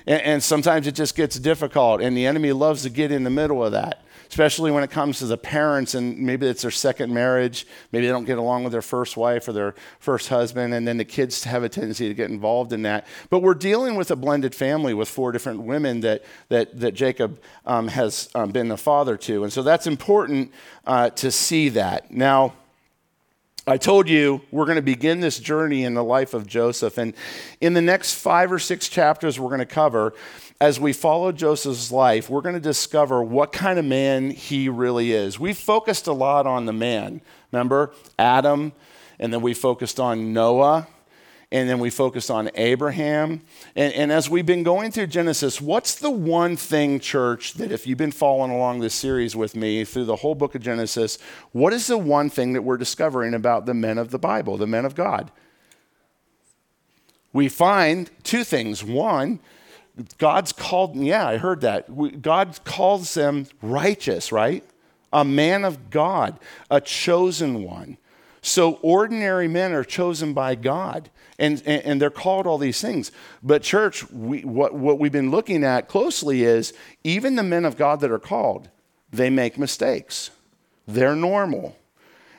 And, 0.08 0.22
and 0.22 0.44
sometimes 0.44 0.88
it 0.88 0.96
just 0.96 1.16
gets 1.16 1.38
difficult, 1.40 2.02
and 2.02 2.16
the 2.16 2.26
enemy 2.26 2.52
loves 2.52 2.84
to 2.84 2.90
get 2.90 3.12
in 3.12 3.24
the 3.24 3.30
middle 3.30 3.64
of 3.64 3.72
that 3.72 4.06
especially 4.30 4.72
when 4.72 4.84
it 4.84 4.92
comes 4.92 5.20
to 5.20 5.26
the 5.26 5.38
parents 5.38 5.96
and 5.96 6.18
maybe 6.20 6.48
it's 6.48 6.62
their 6.62 6.72
second 6.72 7.14
marriage. 7.14 7.66
Maybe 7.92 8.06
they 8.06 8.12
don't 8.12 8.26
get 8.26 8.38
along 8.38 8.64
with 8.64 8.72
their 8.74 8.82
first 8.82 9.18
wife 9.18 9.48
or 9.48 9.54
their 9.54 9.76
first 10.00 10.30
husband, 10.30 10.74
and 10.74 10.88
then 10.88 10.98
the 10.98 11.06
kids 11.06 11.44
have 11.44 11.64
a 11.64 11.70
tendency 11.70 12.08
to 12.08 12.14
get 12.14 12.30
involved 12.30 12.74
in 12.74 12.82
that. 12.84 13.08
But 13.30 13.40
we're 13.40 13.54
dealing 13.54 13.96
with 13.96 14.12
a 14.12 14.16
blended 14.16 14.56
family 14.56 14.94
with 14.94 15.08
four 15.08 15.32
different 15.32 15.62
women 15.62 16.02
that, 16.02 16.24
that, 16.50 16.80
that 16.80 16.94
Jacob 16.94 17.40
um, 17.66 17.88
has 17.90 18.30
um, 18.36 18.52
been 18.52 18.68
the 18.68 18.78
father 18.78 19.18
to. 19.18 19.44
And 19.44 19.54
so 19.54 19.64
that's 19.64 19.88
important 19.88 20.52
uh, 20.86 21.12
to 21.12 21.32
see 21.32 21.70
that. 21.70 22.12
Now, 22.12 22.54
I 23.68 23.78
told 23.78 24.08
you 24.08 24.42
we're 24.52 24.66
going 24.66 24.76
to 24.76 24.84
begin 24.84 25.22
this 25.22 25.40
journey 25.40 25.86
in 25.86 25.96
the 25.96 26.04
life 26.04 26.36
of 26.36 26.46
Joseph. 26.46 27.00
And 27.00 27.16
in 27.60 27.74
the 27.74 27.82
next 27.82 28.14
five 28.14 28.52
or 28.52 28.60
six 28.60 28.88
chapters, 28.88 29.40
we're 29.40 29.50
going 29.50 29.58
to 29.58 29.66
cover, 29.66 30.14
as 30.62 30.80
we 30.80 30.94
follow 30.94 31.32
Joseph's 31.32 31.92
life, 31.92 32.30
we're 32.30 32.42
going 32.42 32.54
to 32.54 32.62
discover 32.62 33.24
what 33.24 33.52
kind 33.52 33.80
of 33.80 33.86
man 33.86 34.30
he 34.30 34.70
really 34.70 35.14
is. 35.14 35.40
We 35.40 35.54
focused 35.54 36.06
a 36.06 36.14
lot 36.14 36.46
on 36.46 36.66
the 36.66 36.74
man. 36.74 37.22
Remember? 37.52 37.92
Adam, 38.20 38.72
and 39.20 39.34
then 39.34 39.42
we 39.42 39.56
focused 39.56 40.00
on 40.00 40.32
Noah 40.32 40.88
and 41.56 41.70
then 41.70 41.80
we 41.80 41.90
focused 41.90 42.30
on 42.30 42.50
Abraham. 42.56 43.42
And, 43.78 43.94
and, 43.94 44.12
as 44.12 44.30
we've 44.30 44.46
been 44.46 44.64
going 44.64 44.92
through 44.92 45.08
Genesis, 45.08 45.62
what's 45.62 45.96
the 45.96 46.12
one 46.12 46.58
thing, 46.58 47.00
church, 47.00 47.54
that 47.54 47.72
if 47.72 47.88
you've 47.88 47.98
been 47.98 48.12
following 48.12 48.52
along 48.52 48.82
this 48.82 48.94
series 48.94 49.38
with 49.38 49.56
me 49.56 49.86
through 49.86 50.04
the 50.04 50.18
whole 50.18 50.36
book 50.36 50.54
of 50.54 50.62
Genesis, 50.62 51.18
what 51.54 51.72
is 51.72 51.88
the 51.88 51.98
one 51.98 52.30
thing 52.30 52.52
that 52.52 52.64
we're 52.64 52.76
discovering 52.76 53.34
about 53.34 53.66
the 53.66 53.74
men 53.74 53.98
of 53.98 54.12
the 54.12 54.20
Bible, 54.20 54.58
the 54.58 54.68
men 54.68 54.84
of 54.84 54.96
God? 54.96 55.32
We 57.32 57.48
find 57.48 58.12
two 58.24 58.44
things. 58.44 58.84
One, 58.84 59.40
God's 60.18 60.52
called, 60.52 60.98
yeah, 60.98 61.26
I 61.26 61.38
heard 61.38 61.62
that. 61.62 62.22
God 62.22 62.60
calls 62.66 63.14
them 63.14 63.48
righteous, 63.62 64.30
right? 64.30 64.66
A 65.14 65.24
man 65.24 65.64
of 65.64 65.90
God, 65.90 66.38
a 66.70 66.82
chosen 66.82 67.64
one. 67.64 67.98
So 68.46 68.74
ordinary 68.84 69.48
men 69.48 69.74
are 69.74 69.84
chosen 69.84 70.34
by 70.34 70.54
God. 70.54 71.10
And, 71.40 71.64
and, 71.66 71.84
and, 71.84 72.02
they're 72.02 72.12
called 72.12 72.46
all 72.46 72.60
these 72.60 72.80
things. 72.80 73.12
But, 73.42 73.64
church, 73.64 74.10
we, 74.12 74.42
what, 74.42 74.76
what 74.76 75.00
we've 75.00 75.12
been 75.12 75.32
looking 75.32 75.64
at 75.64 75.90
closely 75.90 76.44
is 76.44 76.72
even 77.04 77.36
the 77.36 77.44
men 77.44 77.66
of 77.66 77.76
God 77.76 78.02
that 78.02 78.12
are 78.12 78.20
called, 78.20 78.70
they 79.12 79.32
make 79.32 79.58
mistakes. 79.58 80.30
They're 80.88 81.16
normal. 81.16 81.76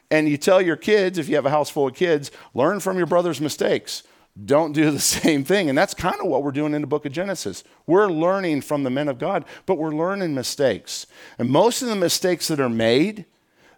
And 0.09 0.29
you 0.29 0.37
tell 0.37 0.63
your 0.63 0.77
kids, 0.77 1.19
if 1.19 1.29
you 1.29 1.35
have 1.35 1.45
a 1.45 1.51
house 1.51 1.71
full 1.71 1.89
of 1.89 1.95
kids, 1.95 2.31
learn 2.55 2.79
from 2.79 2.97
your 2.97 3.07
brother's 3.07 3.41
mistakes. 3.41 4.05
Don't 4.43 4.73
do 4.73 4.93
the 4.93 5.01
same 5.19 5.45
thing. 5.45 5.69
And 5.69 5.77
that's 5.77 5.93
kind 5.93 6.21
of 6.21 6.29
what 6.29 6.45
we're 6.45 6.53
doing 6.53 6.73
in 6.73 6.83
the 6.83 6.87
book 6.87 7.05
of 7.05 7.11
Genesis. 7.11 7.65
We're 7.85 8.09
learning 8.09 8.61
from 8.61 8.85
the 8.85 8.91
men 8.91 9.09
of 9.09 9.19
God, 9.19 9.45
but 9.67 9.77
we're 9.77 9.95
learning 9.95 10.35
mistakes. 10.35 11.09
And 11.37 11.51
most 11.51 11.83
of 11.83 11.89
the 11.89 11.97
mistakes 11.97 12.47
that 12.47 12.61
are 12.61 12.71
made, 12.71 13.27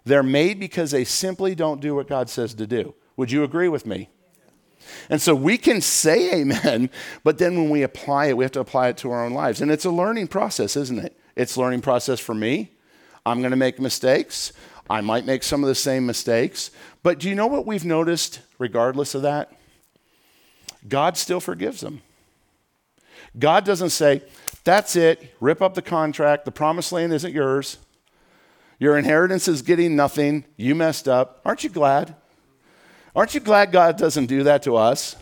they're 0.05 0.23
made 0.23 0.59
because 0.59 0.91
they 0.91 1.03
simply 1.03 1.55
don't 1.55 1.81
do 1.81 1.95
what 1.95 2.07
God 2.07 2.29
says 2.29 2.53
to 2.55 2.67
do. 2.67 2.95
Would 3.17 3.31
you 3.31 3.43
agree 3.43 3.67
with 3.67 3.85
me? 3.85 4.09
And 5.09 5.21
so 5.21 5.35
we 5.35 5.57
can 5.57 5.81
say 5.81 6.41
amen, 6.41 6.89
but 7.23 7.37
then 7.37 7.55
when 7.55 7.69
we 7.69 7.83
apply 7.83 8.27
it, 8.27 8.37
we 8.37 8.43
have 8.43 8.51
to 8.53 8.59
apply 8.59 8.89
it 8.89 8.97
to 8.97 9.11
our 9.11 9.23
own 9.23 9.33
lives. 9.33 9.61
And 9.61 9.69
it's 9.71 9.85
a 9.85 9.91
learning 9.91 10.27
process, 10.29 10.75
isn't 10.75 10.99
it? 10.99 11.19
It's 11.35 11.55
a 11.55 11.61
learning 11.61 11.81
process 11.81 12.19
for 12.19 12.33
me. 12.33 12.71
I'm 13.25 13.39
going 13.39 13.51
to 13.51 13.57
make 13.57 13.79
mistakes. 13.79 14.53
I 14.89 15.01
might 15.01 15.25
make 15.25 15.43
some 15.43 15.63
of 15.63 15.67
the 15.67 15.75
same 15.75 16.05
mistakes. 16.05 16.71
But 17.03 17.19
do 17.19 17.29
you 17.29 17.35
know 17.35 17.47
what 17.47 17.65
we've 17.65 17.85
noticed 17.85 18.39
regardless 18.57 19.13
of 19.13 19.21
that? 19.21 19.51
God 20.87 21.17
still 21.17 21.39
forgives 21.39 21.81
them. 21.81 22.01
God 23.37 23.65
doesn't 23.65 23.91
say, 23.91 24.23
that's 24.63 24.95
it, 24.95 25.35
rip 25.39 25.61
up 25.61 25.73
the 25.73 25.81
contract, 25.81 26.45
the 26.45 26.51
promised 26.51 26.91
land 26.91 27.13
isn't 27.13 27.33
yours, 27.33 27.77
your 28.79 28.97
inheritance 28.97 29.47
is 29.47 29.61
getting 29.61 29.95
nothing, 29.95 30.45
you 30.55 30.73
messed 30.73 31.07
up. 31.07 31.41
Aren't 31.43 31.63
you 31.63 31.69
glad? 31.69 32.15
Aren't 33.15 33.33
you 33.33 33.41
glad 33.41 33.71
God 33.71 33.97
doesn't 33.97 34.27
do 34.27 34.43
that 34.43 34.63
to 34.63 34.77
us? 34.77 35.17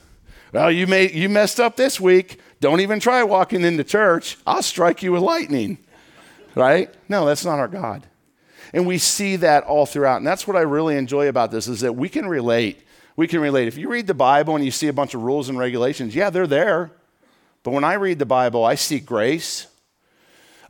Well, 0.53 0.71
you, 0.71 0.87
made, 0.87 1.13
you 1.13 1.27
messed 1.27 1.59
up 1.59 1.75
this 1.75 1.99
week. 1.99 2.39
Don't 2.59 2.79
even 2.79 2.99
try 2.99 3.23
walking 3.23 3.63
into 3.63 3.83
church. 3.83 4.37
I'll 4.45 4.61
strike 4.61 5.01
you 5.01 5.11
with 5.11 5.21
lightning. 5.21 5.79
Right? 6.55 6.93
No, 7.09 7.25
that's 7.25 7.45
not 7.45 7.59
our 7.59 7.67
God. 7.67 8.07
And 8.73 8.85
we 8.85 8.97
see 8.97 9.37
that 9.37 9.63
all 9.63 9.85
throughout. 9.85 10.17
And 10.17 10.27
that's 10.27 10.47
what 10.47 10.55
I 10.55 10.61
really 10.61 10.95
enjoy 10.95 11.27
about 11.27 11.51
this 11.51 11.67
is 11.67 11.81
that 11.81 11.93
we 11.93 12.09
can 12.09 12.27
relate. 12.27 12.83
We 13.15 13.27
can 13.27 13.39
relate. 13.39 13.67
If 13.67 13.77
you 13.77 13.89
read 13.89 14.07
the 14.07 14.13
Bible 14.13 14.55
and 14.55 14.63
you 14.63 14.71
see 14.71 14.87
a 14.87 14.93
bunch 14.93 15.13
of 15.13 15.23
rules 15.23 15.49
and 15.49 15.57
regulations, 15.57 16.15
yeah, 16.15 16.29
they're 16.29 16.47
there. 16.47 16.91
But 17.63 17.71
when 17.71 17.83
I 17.83 17.93
read 17.93 18.19
the 18.19 18.25
Bible, 18.25 18.63
I 18.63 18.75
see 18.75 18.99
grace, 18.99 19.67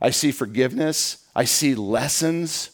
I 0.00 0.10
see 0.10 0.32
forgiveness, 0.32 1.24
I 1.34 1.44
see 1.44 1.74
lessons, 1.74 2.70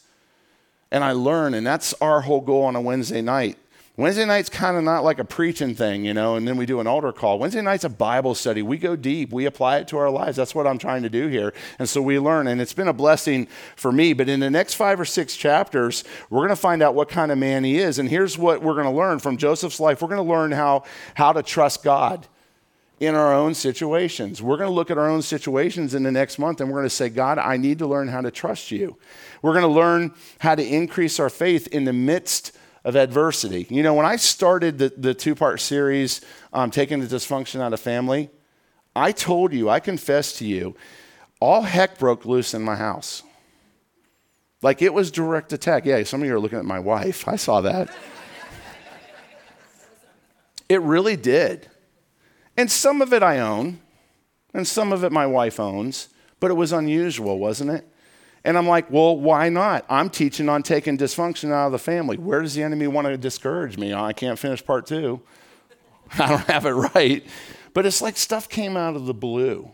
and 0.91 1.03
I 1.03 1.11
learn. 1.11 1.53
And 1.53 1.65
that's 1.65 1.93
our 1.95 2.21
whole 2.21 2.41
goal 2.41 2.63
on 2.63 2.75
a 2.75 2.81
Wednesday 2.81 3.21
night 3.21 3.57
Wednesday 3.97 4.25
night's 4.25 4.49
kind 4.49 4.75
of 4.75 4.83
not 4.83 5.05
like 5.05 5.19
a 5.19 5.23
preaching 5.23 5.73
thing, 5.73 6.03
you 6.03 6.13
know, 6.13 6.35
and 6.35 6.45
then 6.45 6.57
we 6.57 6.65
do 6.65 6.81
an 6.81 6.87
altar 6.87 7.13
call. 7.13 7.39
Wednesday 7.39 7.61
night's 7.61 7.85
a 7.85 7.89
Bible 7.89 8.35
study. 8.35 8.61
We 8.61 8.77
go 8.77 8.97
deep, 8.97 9.31
we 9.31 9.45
apply 9.45 9.77
it 9.77 9.87
to 9.89 9.97
our 9.97 10.09
lives. 10.09 10.35
That's 10.35 10.53
what 10.53 10.67
I'm 10.67 10.77
trying 10.77 11.03
to 11.03 11.09
do 11.09 11.27
here. 11.27 11.53
And 11.79 11.87
so 11.87 12.01
we 12.01 12.19
learn, 12.19 12.47
and 12.47 12.59
it's 12.59 12.73
been 12.73 12.89
a 12.89 12.93
blessing 12.93 13.47
for 13.77 13.93
me. 13.93 14.11
But 14.11 14.27
in 14.27 14.41
the 14.41 14.49
next 14.49 14.73
five 14.73 14.99
or 14.99 15.05
six 15.05 15.37
chapters, 15.37 16.03
we're 16.29 16.41
going 16.41 16.49
to 16.49 16.57
find 16.57 16.83
out 16.83 16.93
what 16.93 17.07
kind 17.07 17.31
of 17.31 17.37
man 17.37 17.63
he 17.63 17.77
is. 17.77 17.97
And 17.97 18.09
here's 18.09 18.37
what 18.37 18.61
we're 18.61 18.73
going 18.73 18.85
to 18.85 18.91
learn 18.91 19.19
from 19.19 19.37
Joseph's 19.37 19.79
life 19.79 20.01
we're 20.01 20.09
going 20.09 20.17
to 20.17 20.29
learn 20.29 20.51
how, 20.51 20.83
how 21.13 21.31
to 21.31 21.41
trust 21.41 21.81
God 21.81 22.27
in 22.99 23.13
our 23.13 23.33
own 23.33 23.53
situations. 23.53 24.41
We're 24.41 24.57
going 24.57 24.69
to 24.69 24.73
look 24.73 24.89
at 24.89 24.97
our 24.97 25.09
own 25.09 25.21
situations 25.21 25.93
in 25.93 26.03
the 26.03 26.11
next 26.11 26.39
month 26.39 26.61
and 26.61 26.69
we're 26.69 26.77
going 26.77 26.85
to 26.85 26.89
say, 26.89 27.09
God, 27.09 27.37
I 27.37 27.57
need 27.57 27.79
to 27.79 27.87
learn 27.87 28.07
how 28.07 28.21
to 28.21 28.31
trust 28.31 28.71
you. 28.71 28.97
We're 29.41 29.53
going 29.53 29.63
to 29.63 29.67
learn 29.67 30.13
how 30.39 30.55
to 30.55 30.65
increase 30.65 31.19
our 31.19 31.29
faith 31.29 31.67
in 31.67 31.83
the 31.83 31.93
midst 31.93 32.55
of 32.85 32.95
adversity. 32.95 33.67
You 33.69 33.83
know, 33.83 33.93
when 33.93 34.05
I 34.05 34.15
started 34.15 34.77
the, 34.77 34.93
the 34.95 35.13
two 35.13 35.35
part 35.35 35.59
series, 35.59 36.21
um, 36.53 36.71
Taking 36.71 36.99
the 37.01 37.07
Dysfunction 37.07 37.59
Out 37.59 37.73
of 37.73 37.79
Family, 37.79 38.29
I 38.95 39.11
told 39.11 39.51
you, 39.51 39.69
I 39.69 39.81
confessed 39.81 40.37
to 40.37 40.45
you, 40.45 40.75
all 41.41 41.63
heck 41.63 41.99
broke 41.99 42.25
loose 42.25 42.53
in 42.53 42.61
my 42.61 42.75
house. 42.75 43.23
Like 44.61 44.81
it 44.81 44.93
was 44.93 45.11
direct 45.11 45.51
attack. 45.51 45.85
Yeah, 45.85 46.01
some 46.03 46.21
of 46.21 46.27
you 46.27 46.33
are 46.33 46.39
looking 46.39 46.57
at 46.57 46.65
my 46.65 46.79
wife. 46.79 47.27
I 47.27 47.35
saw 47.35 47.61
that. 47.61 47.93
it 50.69 50.81
really 50.81 51.17
did. 51.17 51.67
And 52.57 52.71
some 52.71 53.01
of 53.01 53.13
it 53.13 53.21
I 53.21 53.39
own, 53.39 53.79
and 54.53 54.67
some 54.67 54.93
of 54.93 55.03
it 55.03 55.11
my 55.11 55.27
wife 55.27 55.59
owns, 55.59 56.09
but 56.39 56.51
it 56.51 56.55
was 56.55 56.71
unusual, 56.71 57.39
wasn't 57.39 57.71
it? 57.71 57.87
And 58.43 58.57
I'm 58.57 58.67
like, 58.67 58.91
well, 58.91 59.17
why 59.17 59.49
not? 59.49 59.85
I'm 59.89 60.09
teaching 60.09 60.49
on 60.49 60.61
taking 60.61 60.97
dysfunction 60.97 61.51
out 61.51 61.65
of 61.65 61.71
the 61.71 61.79
family. 61.79 62.17
Where 62.17 62.41
does 62.41 62.53
the 62.53 62.61
enemy 62.61 62.85
want 62.85 63.07
to 63.07 63.17
discourage 63.17 63.77
me? 63.77 63.93
I 63.93 64.13
can't 64.13 64.37
finish 64.37 64.63
part 64.63 64.85
two. 64.85 65.21
I 66.19 66.29
don't 66.29 66.45
have 66.45 66.65
it 66.67 66.73
right. 66.73 67.25
But 67.73 67.87
it's 67.87 68.01
like 68.01 68.17
stuff 68.17 68.47
came 68.47 68.77
out 68.77 68.95
of 68.95 69.07
the 69.07 69.13
blue. 69.15 69.71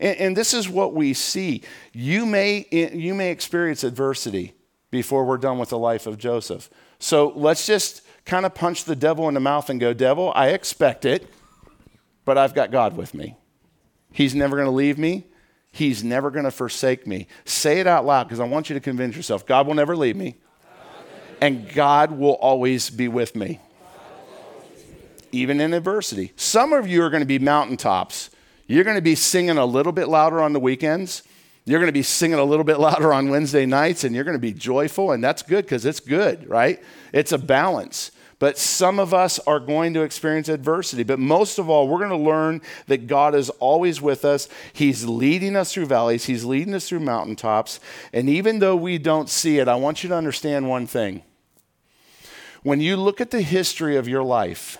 And, 0.00 0.16
and, 0.18 0.36
this 0.36 0.52
is 0.52 0.68
what 0.68 0.92
we 0.92 1.14
see. 1.14 1.62
You 1.92 2.26
may, 2.26 2.66
you 2.72 3.14
may 3.14 3.30
experience 3.30 3.84
adversity 3.84 4.54
before 4.90 5.24
we're 5.24 5.38
done 5.38 5.58
with 5.58 5.68
the 5.68 5.78
life 5.78 6.08
of 6.08 6.18
Joseph. 6.18 6.68
So 6.98 7.32
let's 7.36 7.64
just 7.64 8.02
kind 8.24 8.44
of 8.44 8.54
punch 8.54 8.84
the 8.84 8.96
devil 8.96 9.28
in 9.28 9.34
the 9.34 9.40
mouth 9.40 9.70
and 9.70 9.78
go, 9.78 9.94
Devil, 9.94 10.32
I 10.34 10.48
expect 10.48 11.04
it, 11.04 11.30
but 12.28 12.36
I've 12.36 12.52
got 12.52 12.70
God 12.70 12.94
with 12.94 13.14
me. 13.14 13.38
He's 14.12 14.34
never 14.34 14.54
going 14.54 14.66
to 14.66 14.70
leave 14.70 14.98
me. 14.98 15.24
He's 15.72 16.04
never 16.04 16.30
going 16.30 16.44
to 16.44 16.50
forsake 16.50 17.06
me. 17.06 17.26
Say 17.46 17.80
it 17.80 17.86
out 17.86 18.04
loud 18.04 18.24
because 18.24 18.38
I 18.38 18.44
want 18.44 18.68
you 18.68 18.74
to 18.74 18.80
convince 18.80 19.16
yourself 19.16 19.46
God 19.46 19.66
will 19.66 19.72
never 19.72 19.96
leave 19.96 20.14
me, 20.14 20.36
and 21.40 21.66
God 21.72 22.10
will 22.10 22.34
always 22.34 22.90
be 22.90 23.08
with 23.08 23.34
me, 23.34 23.60
even 25.32 25.58
in 25.58 25.72
adversity. 25.72 26.34
Some 26.36 26.74
of 26.74 26.86
you 26.86 27.02
are 27.02 27.08
going 27.08 27.22
to 27.22 27.26
be 27.26 27.38
mountaintops. 27.38 28.28
You're 28.66 28.84
going 28.84 28.96
to 28.96 29.02
be 29.02 29.14
singing 29.14 29.56
a 29.56 29.64
little 29.64 29.92
bit 29.92 30.08
louder 30.08 30.42
on 30.42 30.52
the 30.52 30.60
weekends. 30.60 31.22
You're 31.64 31.80
going 31.80 31.88
to 31.88 31.98
be 31.98 32.02
singing 32.02 32.38
a 32.38 32.44
little 32.44 32.62
bit 32.62 32.78
louder 32.78 33.10
on 33.14 33.30
Wednesday 33.30 33.64
nights, 33.64 34.04
and 34.04 34.14
you're 34.14 34.24
going 34.24 34.36
to 34.36 34.38
be 34.38 34.52
joyful, 34.52 35.12
and 35.12 35.24
that's 35.24 35.40
good 35.40 35.64
because 35.64 35.86
it's 35.86 36.00
good, 36.00 36.46
right? 36.46 36.82
It's 37.14 37.32
a 37.32 37.38
balance. 37.38 38.10
But 38.38 38.56
some 38.56 39.00
of 39.00 39.12
us 39.12 39.40
are 39.40 39.58
going 39.58 39.94
to 39.94 40.02
experience 40.02 40.48
adversity. 40.48 41.02
But 41.02 41.18
most 41.18 41.58
of 41.58 41.68
all, 41.68 41.88
we're 41.88 41.98
going 41.98 42.10
to 42.10 42.16
learn 42.16 42.60
that 42.86 43.08
God 43.08 43.34
is 43.34 43.50
always 43.50 44.00
with 44.00 44.24
us. 44.24 44.48
He's 44.72 45.04
leading 45.06 45.56
us 45.56 45.72
through 45.72 45.86
valleys, 45.86 46.26
He's 46.26 46.44
leading 46.44 46.74
us 46.74 46.88
through 46.88 47.00
mountaintops. 47.00 47.80
And 48.12 48.28
even 48.28 48.60
though 48.60 48.76
we 48.76 48.98
don't 48.98 49.28
see 49.28 49.58
it, 49.58 49.66
I 49.66 49.74
want 49.74 50.02
you 50.02 50.08
to 50.10 50.14
understand 50.14 50.68
one 50.68 50.86
thing. 50.86 51.22
When 52.62 52.80
you 52.80 52.96
look 52.96 53.20
at 53.20 53.30
the 53.30 53.42
history 53.42 53.96
of 53.96 54.08
your 54.08 54.22
life 54.22 54.78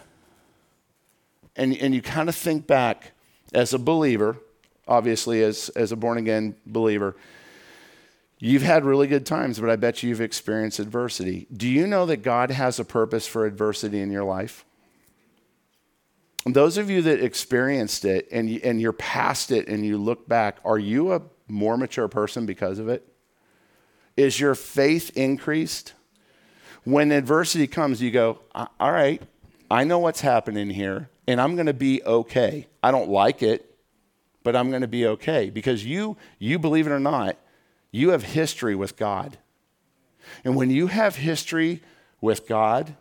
and, 1.56 1.76
and 1.76 1.94
you 1.94 2.02
kind 2.02 2.28
of 2.28 2.36
think 2.36 2.66
back 2.66 3.12
as 3.52 3.72
a 3.72 3.78
believer, 3.78 4.36
obviously, 4.86 5.42
as, 5.42 5.68
as 5.70 5.90
a 5.90 5.96
born 5.96 6.18
again 6.18 6.54
believer, 6.66 7.16
You've 8.40 8.62
had 8.62 8.84
really 8.84 9.08
good 9.08 9.26
times, 9.26 9.58
but 9.58 9.68
I 9.68 9.76
bet 9.76 10.02
you've 10.02 10.20
experienced 10.20 10.78
adversity. 10.78 11.46
Do 11.52 11.68
you 11.68 11.86
know 11.86 12.06
that 12.06 12.18
God 12.18 12.50
has 12.50 12.78
a 12.78 12.84
purpose 12.84 13.26
for 13.26 13.46
adversity 13.46 14.00
in 14.00 14.10
your 14.10 14.24
life? 14.24 14.64
those 16.54 16.78
of 16.78 16.88
you 16.88 17.02
that 17.02 17.22
experienced 17.22 18.04
it 18.04 18.28
and, 18.30 18.48
and 18.62 18.80
you're 18.80 18.92
past 18.92 19.50
it 19.50 19.68
and 19.68 19.84
you 19.84 19.98
look 19.98 20.28
back, 20.28 20.58
are 20.64 20.78
you 20.78 21.12
a 21.12 21.22
more 21.48 21.76
mature 21.76 22.08
person 22.08 22.46
because 22.46 22.78
of 22.78 22.88
it? 22.88 23.06
Is 24.16 24.40
your 24.40 24.54
faith 24.54 25.16
increased? 25.16 25.94
When 26.84 27.12
adversity 27.12 27.66
comes, 27.66 28.00
you 28.00 28.10
go, 28.10 28.40
all 28.54 28.92
right, 28.92 29.22
I 29.70 29.84
know 29.84 29.98
what's 29.98 30.22
happening 30.22 30.70
here, 30.70 31.10
and 31.26 31.40
I'm 31.40 31.54
going 31.54 31.66
to 31.66 31.74
be 31.74 32.02
okay. 32.02 32.66
I 32.82 32.90
don't 32.90 33.10
like 33.10 33.42
it, 33.42 33.76
but 34.42 34.56
I'm 34.56 34.70
going 34.70 34.82
to 34.82 34.88
be 34.88 35.06
okay 35.06 35.50
because 35.50 35.84
you, 35.84 36.16
you 36.38 36.58
believe 36.58 36.86
it 36.86 36.90
or 36.90 37.00
not, 37.00 37.36
you 37.90 38.10
have 38.10 38.22
history 38.22 38.74
with 38.74 38.96
God. 38.96 39.38
And 40.44 40.56
when 40.56 40.70
you 40.70 40.88
have 40.88 41.16
history 41.16 41.82
with 42.20 42.46
God, 42.46 42.94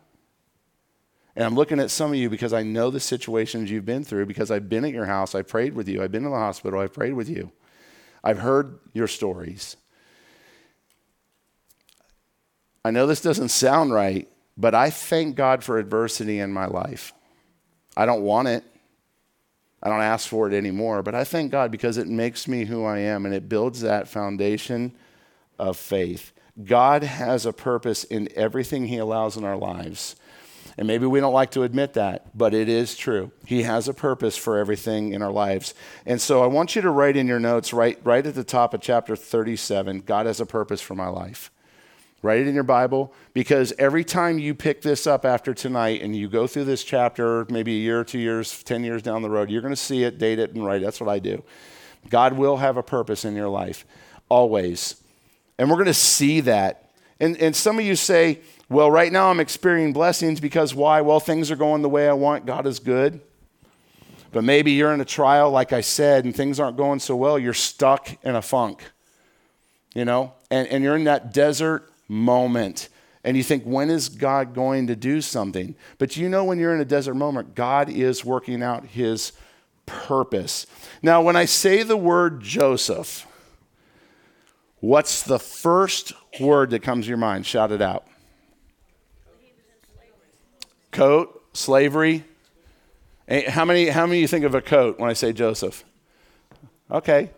and 1.36 1.44
I'm 1.44 1.54
looking 1.54 1.78
at 1.78 1.90
some 1.90 2.10
of 2.10 2.16
you 2.16 2.30
because 2.30 2.52
I 2.52 2.62
know 2.62 2.90
the 2.90 3.00
situations 3.00 3.70
you've 3.70 3.84
been 3.84 4.02
through, 4.02 4.26
because 4.26 4.50
I've 4.50 4.68
been 4.68 4.84
at 4.84 4.92
your 4.92 5.06
house, 5.06 5.34
I 5.34 5.42
prayed 5.42 5.74
with 5.74 5.88
you, 5.88 6.02
I've 6.02 6.10
been 6.10 6.24
in 6.24 6.30
the 6.30 6.36
hospital, 6.36 6.80
I've 6.80 6.92
prayed 6.92 7.14
with 7.14 7.28
you, 7.28 7.52
I've 8.24 8.38
heard 8.38 8.78
your 8.92 9.06
stories. 9.06 9.76
I 12.84 12.90
know 12.90 13.06
this 13.06 13.20
doesn't 13.20 13.50
sound 13.50 13.92
right, 13.92 14.28
but 14.56 14.74
I 14.74 14.90
thank 14.90 15.36
God 15.36 15.62
for 15.62 15.78
adversity 15.78 16.40
in 16.40 16.52
my 16.52 16.66
life. 16.66 17.12
I 17.96 18.06
don't 18.06 18.22
want 18.22 18.48
it. 18.48 18.64
I 19.82 19.88
don't 19.88 20.02
ask 20.02 20.28
for 20.28 20.48
it 20.48 20.54
anymore, 20.54 21.02
but 21.02 21.14
I 21.14 21.24
thank 21.24 21.52
God 21.52 21.70
because 21.70 21.98
it 21.98 22.08
makes 22.08 22.48
me 22.48 22.64
who 22.64 22.84
I 22.84 22.98
am 22.98 23.24
and 23.24 23.34
it 23.34 23.48
builds 23.48 23.80
that 23.80 24.08
foundation 24.08 24.92
of 25.58 25.76
faith. 25.76 26.32
God 26.64 27.04
has 27.04 27.46
a 27.46 27.52
purpose 27.52 28.04
in 28.04 28.28
everything 28.34 28.86
He 28.86 28.98
allows 28.98 29.36
in 29.36 29.44
our 29.44 29.56
lives. 29.56 30.16
And 30.76 30.86
maybe 30.86 31.06
we 31.06 31.18
don't 31.18 31.32
like 31.32 31.50
to 31.52 31.64
admit 31.64 31.94
that, 31.94 32.36
but 32.38 32.54
it 32.54 32.68
is 32.68 32.96
true. 32.96 33.32
He 33.44 33.64
has 33.64 33.88
a 33.88 33.94
purpose 33.94 34.36
for 34.36 34.58
everything 34.58 35.12
in 35.12 35.22
our 35.22 35.32
lives. 35.32 35.74
And 36.06 36.20
so 36.20 36.42
I 36.42 36.46
want 36.46 36.76
you 36.76 36.82
to 36.82 36.90
write 36.90 37.16
in 37.16 37.26
your 37.26 37.40
notes, 37.40 37.72
right, 37.72 37.98
right 38.04 38.24
at 38.24 38.36
the 38.36 38.44
top 38.44 38.74
of 38.74 38.80
chapter 38.80 39.16
37, 39.16 40.00
God 40.00 40.26
has 40.26 40.40
a 40.40 40.46
purpose 40.46 40.80
for 40.80 40.94
my 40.94 41.08
life. 41.08 41.50
Write 42.20 42.40
it 42.40 42.48
in 42.48 42.54
your 42.54 42.64
Bible 42.64 43.12
because 43.32 43.72
every 43.78 44.02
time 44.02 44.40
you 44.40 44.52
pick 44.52 44.82
this 44.82 45.06
up 45.06 45.24
after 45.24 45.54
tonight 45.54 46.02
and 46.02 46.16
you 46.16 46.28
go 46.28 46.48
through 46.48 46.64
this 46.64 46.82
chapter, 46.82 47.46
maybe 47.48 47.76
a 47.76 47.80
year, 47.80 48.02
two 48.02 48.18
years, 48.18 48.62
10 48.64 48.82
years 48.82 49.02
down 49.02 49.22
the 49.22 49.30
road, 49.30 49.50
you're 49.50 49.62
going 49.62 49.72
to 49.72 49.76
see 49.76 50.02
it, 50.02 50.18
date 50.18 50.40
it, 50.40 50.52
and 50.52 50.64
write 50.64 50.82
it. 50.82 50.84
That's 50.84 51.00
what 51.00 51.08
I 51.08 51.20
do. 51.20 51.44
God 52.10 52.32
will 52.32 52.56
have 52.56 52.76
a 52.76 52.82
purpose 52.82 53.24
in 53.24 53.36
your 53.36 53.48
life, 53.48 53.86
always. 54.28 54.96
And 55.58 55.70
we're 55.70 55.76
going 55.76 55.86
to 55.86 55.94
see 55.94 56.40
that. 56.40 56.90
And, 57.20 57.36
and 57.36 57.54
some 57.54 57.78
of 57.78 57.84
you 57.84 57.94
say, 57.94 58.40
well, 58.68 58.90
right 58.90 59.12
now 59.12 59.30
I'm 59.30 59.40
experiencing 59.40 59.92
blessings 59.92 60.40
because 60.40 60.74
why? 60.74 61.00
Well, 61.02 61.20
things 61.20 61.52
are 61.52 61.56
going 61.56 61.82
the 61.82 61.88
way 61.88 62.08
I 62.08 62.12
want. 62.14 62.46
God 62.46 62.66
is 62.66 62.80
good. 62.80 63.20
But 64.32 64.44
maybe 64.44 64.72
you're 64.72 64.92
in 64.92 65.00
a 65.00 65.06
trial, 65.06 65.50
like 65.50 65.72
I 65.72 65.80
said, 65.80 66.24
and 66.24 66.34
things 66.34 66.58
aren't 66.58 66.76
going 66.76 66.98
so 66.98 67.14
well. 67.16 67.38
You're 67.38 67.54
stuck 67.54 68.10
in 68.24 68.34
a 68.34 68.42
funk, 68.42 68.84
you 69.94 70.04
know, 70.04 70.34
and, 70.50 70.68
and 70.68 70.84
you're 70.84 70.96
in 70.96 71.04
that 71.04 71.32
desert 71.32 71.90
moment. 72.08 72.88
And 73.24 73.36
you 73.36 73.42
think, 73.42 73.64
when 73.64 73.90
is 73.90 74.08
God 74.08 74.54
going 74.54 74.86
to 74.86 74.96
do 74.96 75.20
something? 75.20 75.74
But 75.98 76.16
you 76.16 76.28
know, 76.28 76.44
when 76.44 76.58
you're 76.58 76.74
in 76.74 76.80
a 76.80 76.84
desert 76.84 77.14
moment, 77.14 77.54
God 77.54 77.90
is 77.90 78.24
working 78.24 78.62
out 78.62 78.86
his 78.86 79.32
purpose. 79.86 80.66
Now, 81.02 81.22
when 81.22 81.36
I 81.36 81.44
say 81.44 81.82
the 81.82 81.96
word 81.96 82.40
Joseph, 82.40 83.26
what's 84.80 85.22
the 85.22 85.38
first 85.38 86.12
word 86.40 86.70
that 86.70 86.82
comes 86.82 87.06
to 87.06 87.08
your 87.08 87.18
mind? 87.18 87.44
Shout 87.46 87.72
it 87.72 87.82
out. 87.82 88.06
Coat, 90.90 91.44
slavery. 91.52 92.24
Eh, 93.28 93.50
how 93.50 93.64
many, 93.64 93.88
how 93.88 94.06
many 94.06 94.20
you 94.20 94.28
think 94.28 94.44
of 94.44 94.54
a 94.54 94.62
coat 94.62 94.98
when 94.98 95.10
I 95.10 95.12
say 95.12 95.32
Joseph? 95.32 95.84
Okay. 96.90 97.30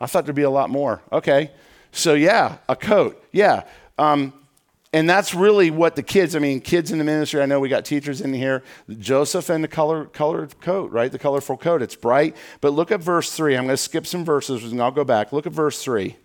I 0.00 0.06
thought 0.06 0.24
there'd 0.24 0.34
be 0.34 0.42
a 0.42 0.50
lot 0.50 0.70
more. 0.70 1.02
Okay. 1.12 1.52
So, 1.92 2.14
yeah, 2.14 2.58
a 2.68 2.76
coat. 2.76 3.22
Yeah. 3.32 3.64
Um, 3.98 4.32
and 4.92 5.08
that's 5.08 5.34
really 5.34 5.70
what 5.70 5.96
the 5.96 6.02
kids, 6.02 6.34
I 6.34 6.38
mean, 6.38 6.60
kids 6.60 6.90
in 6.90 6.98
the 6.98 7.04
ministry, 7.04 7.42
I 7.42 7.46
know 7.46 7.60
we 7.60 7.68
got 7.68 7.84
teachers 7.84 8.22
in 8.22 8.32
here. 8.32 8.62
Joseph 8.98 9.50
and 9.50 9.62
the 9.62 9.68
color, 9.68 10.06
colored 10.06 10.58
coat, 10.60 10.90
right? 10.90 11.12
The 11.12 11.18
colorful 11.18 11.58
coat. 11.58 11.82
It's 11.82 11.96
bright. 11.96 12.36
But 12.62 12.72
look 12.72 12.90
at 12.90 13.00
verse 13.00 13.32
3. 13.32 13.56
I'm 13.56 13.64
going 13.64 13.74
to 13.74 13.76
skip 13.76 14.06
some 14.06 14.24
verses 14.24 14.64
and 14.64 14.80
I'll 14.80 14.90
go 14.90 15.04
back. 15.04 15.30
Look 15.32 15.46
at 15.46 15.52
verse 15.52 15.82
3. 15.82 16.16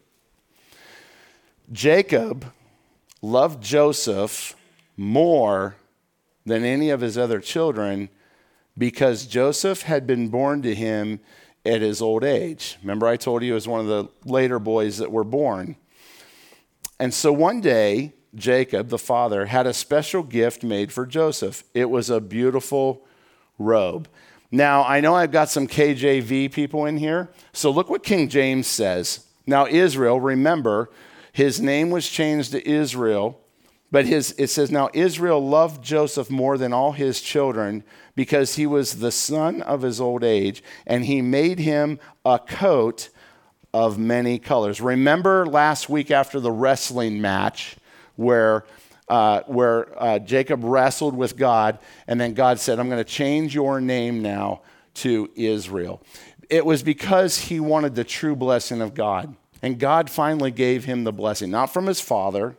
Jacob 1.74 2.54
loved 3.22 3.62
Joseph 3.62 4.56
more 4.96 5.76
than 6.46 6.64
any 6.64 6.90
of 6.90 7.02
his 7.02 7.18
other 7.18 7.40
children 7.40 8.10
because 8.78 9.26
Joseph 9.26 9.84
had 9.84 10.08
been 10.08 10.30
born 10.30 10.62
to 10.62 10.74
him 10.74 11.20
at 11.66 11.82
his 11.82 12.02
old 12.02 12.24
age. 12.24 12.78
Remember, 12.82 13.08
I 13.08 13.18
told 13.18 13.42
you 13.42 13.50
he 13.50 13.54
was 13.54 13.68
one 13.68 13.80
of 13.82 13.88
the 13.88 14.08
later 14.26 14.60
boys 14.60 14.98
that 14.98 15.12
were 15.12 15.24
born. 15.24 15.76
And 17.00 17.14
so 17.14 17.34
one 17.34 17.62
day, 17.62 18.14
Jacob, 18.36 18.90
the 18.90 18.98
father, 18.98 19.46
had 19.46 19.68
a 19.68 19.74
special 19.74 20.24
gift 20.24 20.64
made 20.64 20.92
for 20.92 21.06
Joseph. 21.06 21.64
It 21.74 21.90
was 21.90 22.10
a 22.10 22.22
beautiful 22.22 23.06
robe. 23.58 24.08
Now, 24.52 24.84
I 24.84 25.00
know 25.00 25.16
I've 25.16 25.32
got 25.32 25.50
some 25.50 25.68
KJV 25.68 26.52
people 26.52 26.86
in 26.86 26.98
here, 26.98 27.32
so 27.54 27.72
look 27.72 27.90
what 27.90 28.04
King 28.04 28.30
James 28.30 28.68
says. 28.68 29.26
Now, 29.48 29.66
Israel, 29.68 30.20
remember, 30.20 30.90
his 31.32 31.60
name 31.60 31.90
was 31.90 32.08
changed 32.08 32.52
to 32.52 32.68
Israel 32.68 33.44
but 33.94 34.08
his, 34.08 34.34
it 34.40 34.48
says, 34.48 34.72
Now 34.72 34.90
Israel 34.92 35.48
loved 35.48 35.84
Joseph 35.84 36.32
more 36.32 36.58
than 36.58 36.74
all 36.74 36.94
his 36.94 37.22
children 37.22 37.84
because 38.16 38.56
he 38.56 38.66
was 38.66 38.98
the 38.98 39.12
son 39.12 39.62
of 39.62 39.84
his 39.84 40.02
old 40.02 40.24
age, 40.24 40.64
and 40.88 41.06
he 41.06 41.22
made 41.22 41.60
him 41.60 42.00
a 42.26 42.40
coat 42.40 43.10
of 43.74 43.98
many 43.98 44.38
colors. 44.38 44.80
Remember 44.80 45.46
last 45.46 45.90
week 45.90 46.12
after 46.12 46.40
the 46.40 46.52
wrestling 46.52 47.20
match 47.20 47.76
where, 48.16 48.66
uh, 49.08 49.42
where 49.48 50.02
uh, 50.02 50.20
Jacob 50.20 50.64
wrestled 50.64 51.16
with 51.16 51.36
God, 51.36 51.80
and 52.08 52.22
then 52.22 52.34
God 52.34 52.60
said, 52.60 52.80
I'm 52.80 52.90
going 52.90 53.04
to 53.04 53.10
change 53.10 53.56
your 53.56 53.82
name 53.82 54.22
now 54.22 54.62
to 54.96 55.30
Israel. 55.36 56.02
It 56.50 56.66
was 56.66 56.84
because 56.84 57.38
he 57.38 57.60
wanted 57.60 57.96
the 57.96 58.04
true 58.04 58.36
blessing 58.36 58.82
of 58.82 58.94
God. 58.94 59.36
And 59.64 59.80
God 59.80 60.10
finally 60.10 60.52
gave 60.52 60.84
him 60.86 61.06
the 61.06 61.14
blessing, 61.14 61.50
not 61.50 61.68
from 61.68 61.88
his 61.88 62.02
father, 62.02 62.58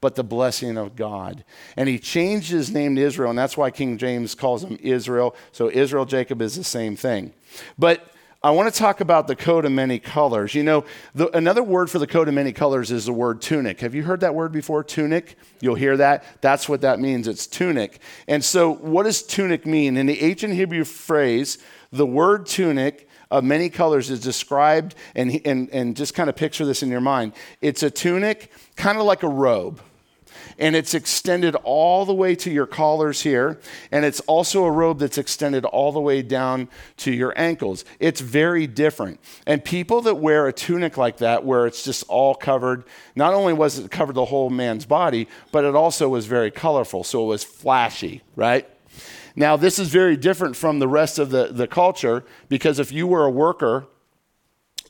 but 0.00 0.14
the 0.14 0.24
blessing 0.24 0.76
of 0.78 0.96
God. 0.96 1.44
And 1.76 1.88
he 1.88 1.98
changed 1.98 2.50
his 2.50 2.70
name 2.70 2.96
to 2.96 3.02
Israel, 3.02 3.30
and 3.30 3.38
that's 3.38 3.56
why 3.56 3.70
King 3.70 3.98
James 3.98 4.34
calls 4.34 4.64
him 4.64 4.78
Israel. 4.80 5.36
So 5.52 5.70
Israel, 5.70 6.06
Jacob 6.06 6.40
is 6.40 6.56
the 6.56 6.64
same 6.64 6.96
thing. 6.96 7.34
But 7.78 8.10
I 8.40 8.52
want 8.52 8.72
to 8.72 8.78
talk 8.78 9.00
about 9.00 9.26
the 9.26 9.34
coat 9.34 9.64
of 9.64 9.72
many 9.72 9.98
colors. 9.98 10.54
You 10.54 10.62
know, 10.62 10.84
the, 11.12 11.28
another 11.36 11.62
word 11.62 11.90
for 11.90 11.98
the 11.98 12.06
coat 12.06 12.28
of 12.28 12.34
many 12.34 12.52
colors 12.52 12.92
is 12.92 13.06
the 13.06 13.12
word 13.12 13.42
tunic. 13.42 13.80
Have 13.80 13.96
you 13.96 14.04
heard 14.04 14.20
that 14.20 14.32
word 14.32 14.52
before? 14.52 14.84
Tunic? 14.84 15.36
You'll 15.60 15.74
hear 15.74 15.96
that. 15.96 16.22
That's 16.40 16.68
what 16.68 16.82
that 16.82 17.00
means. 17.00 17.26
It's 17.26 17.48
tunic. 17.48 18.00
And 18.28 18.44
so, 18.44 18.72
what 18.72 19.02
does 19.04 19.24
tunic 19.24 19.66
mean? 19.66 19.96
In 19.96 20.06
the 20.06 20.22
ancient 20.22 20.54
Hebrew 20.54 20.84
phrase, 20.84 21.58
the 21.90 22.06
word 22.06 22.46
tunic 22.46 23.08
of 23.28 23.42
many 23.42 23.68
colors 23.68 24.08
is 24.08 24.20
described, 24.20 24.94
and, 25.16 25.40
and, 25.44 25.68
and 25.70 25.96
just 25.96 26.14
kind 26.14 26.30
of 26.30 26.36
picture 26.36 26.64
this 26.64 26.82
in 26.82 26.90
your 26.90 27.00
mind. 27.00 27.32
It's 27.60 27.82
a 27.82 27.90
tunic, 27.90 28.52
kind 28.76 28.98
of 28.98 29.04
like 29.04 29.24
a 29.24 29.28
robe 29.28 29.80
and 30.58 30.74
it's 30.74 30.94
extended 30.94 31.54
all 31.64 32.04
the 32.04 32.14
way 32.14 32.34
to 32.36 32.50
your 32.50 32.66
collars 32.66 33.22
here, 33.22 33.58
and 33.92 34.04
it's 34.04 34.20
also 34.20 34.64
a 34.64 34.70
robe 34.70 34.98
that's 34.98 35.18
extended 35.18 35.64
all 35.64 35.92
the 35.92 36.00
way 36.00 36.22
down 36.22 36.68
to 36.98 37.12
your 37.12 37.32
ankles. 37.36 37.84
It's 38.00 38.20
very 38.20 38.66
different. 38.66 39.20
And 39.46 39.64
people 39.64 40.00
that 40.02 40.16
wear 40.16 40.46
a 40.46 40.52
tunic 40.52 40.96
like 40.96 41.18
that, 41.18 41.44
where 41.44 41.66
it's 41.66 41.84
just 41.84 42.04
all 42.08 42.34
covered, 42.34 42.84
not 43.14 43.34
only 43.34 43.52
was 43.52 43.78
it 43.78 43.90
covered 43.90 44.14
the 44.14 44.26
whole 44.26 44.50
man's 44.50 44.86
body, 44.86 45.28
but 45.52 45.64
it 45.64 45.74
also 45.74 46.08
was 46.08 46.26
very 46.26 46.50
colorful, 46.50 47.04
so 47.04 47.24
it 47.24 47.28
was 47.28 47.44
flashy, 47.44 48.22
right? 48.36 48.68
Now, 49.38 49.56
this 49.56 49.78
is 49.78 49.88
very 49.88 50.16
different 50.16 50.56
from 50.56 50.80
the 50.80 50.88
rest 50.88 51.20
of 51.20 51.30
the, 51.30 51.46
the 51.52 51.68
culture 51.68 52.24
because 52.48 52.80
if 52.80 52.90
you 52.90 53.06
were 53.06 53.24
a 53.24 53.30
worker 53.30 53.86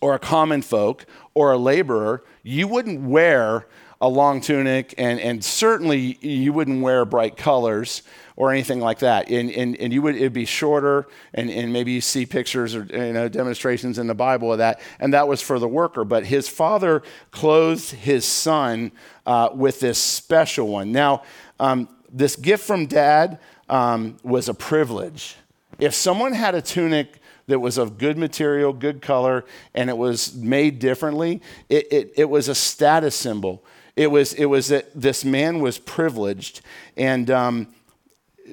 or 0.00 0.14
a 0.14 0.18
common 0.18 0.62
folk 0.62 1.04
or 1.34 1.52
a 1.52 1.58
laborer, 1.58 2.24
you 2.42 2.66
wouldn't 2.66 3.02
wear 3.02 3.66
a 4.00 4.08
long 4.08 4.40
tunic, 4.40 4.94
and, 4.96 5.18
and 5.18 5.44
certainly 5.44 6.18
you 6.20 6.52
wouldn't 6.52 6.82
wear 6.82 7.04
bright 7.04 7.36
colors 7.36 8.02
or 8.36 8.52
anything 8.52 8.78
like 8.78 9.00
that. 9.00 9.28
And, 9.28 9.50
and, 9.50 9.76
and 9.76 9.92
you 9.92 10.00
would, 10.02 10.14
it'd 10.14 10.32
be 10.32 10.44
shorter, 10.44 11.08
and, 11.34 11.50
and 11.50 11.72
maybe 11.72 11.90
you 11.90 12.00
see 12.00 12.24
pictures 12.24 12.76
or 12.76 12.84
you 12.84 13.12
know, 13.12 13.28
demonstrations 13.28 13.98
in 13.98 14.06
the 14.06 14.14
Bible 14.14 14.52
of 14.52 14.58
that, 14.58 14.80
and 15.00 15.12
that 15.14 15.26
was 15.26 15.42
for 15.42 15.58
the 15.58 15.66
worker. 15.66 16.04
But 16.04 16.26
his 16.26 16.48
father 16.48 17.02
clothed 17.32 17.90
his 17.90 18.24
son 18.24 18.92
uh, 19.26 19.50
with 19.52 19.80
this 19.80 19.98
special 19.98 20.68
one. 20.68 20.92
Now, 20.92 21.22
um, 21.58 21.88
this 22.10 22.36
gift 22.36 22.64
from 22.64 22.86
dad 22.86 23.40
um, 23.68 24.16
was 24.22 24.48
a 24.48 24.54
privilege. 24.54 25.34
If 25.80 25.94
someone 25.94 26.32
had 26.32 26.54
a 26.54 26.62
tunic 26.62 27.20
that 27.48 27.58
was 27.58 27.78
of 27.78 27.98
good 27.98 28.16
material, 28.16 28.72
good 28.72 29.02
color, 29.02 29.44
and 29.74 29.90
it 29.90 29.96
was 29.96 30.34
made 30.36 30.78
differently, 30.78 31.42
it, 31.68 31.86
it, 31.90 32.12
it 32.16 32.30
was 32.30 32.48
a 32.48 32.54
status 32.54 33.16
symbol. 33.16 33.64
It 33.98 34.12
was, 34.12 34.32
it 34.34 34.44
was 34.46 34.68
that 34.68 34.88
this 34.94 35.24
man 35.24 35.58
was 35.60 35.76
privileged. 35.76 36.60
And 36.96 37.28
um, 37.30 37.74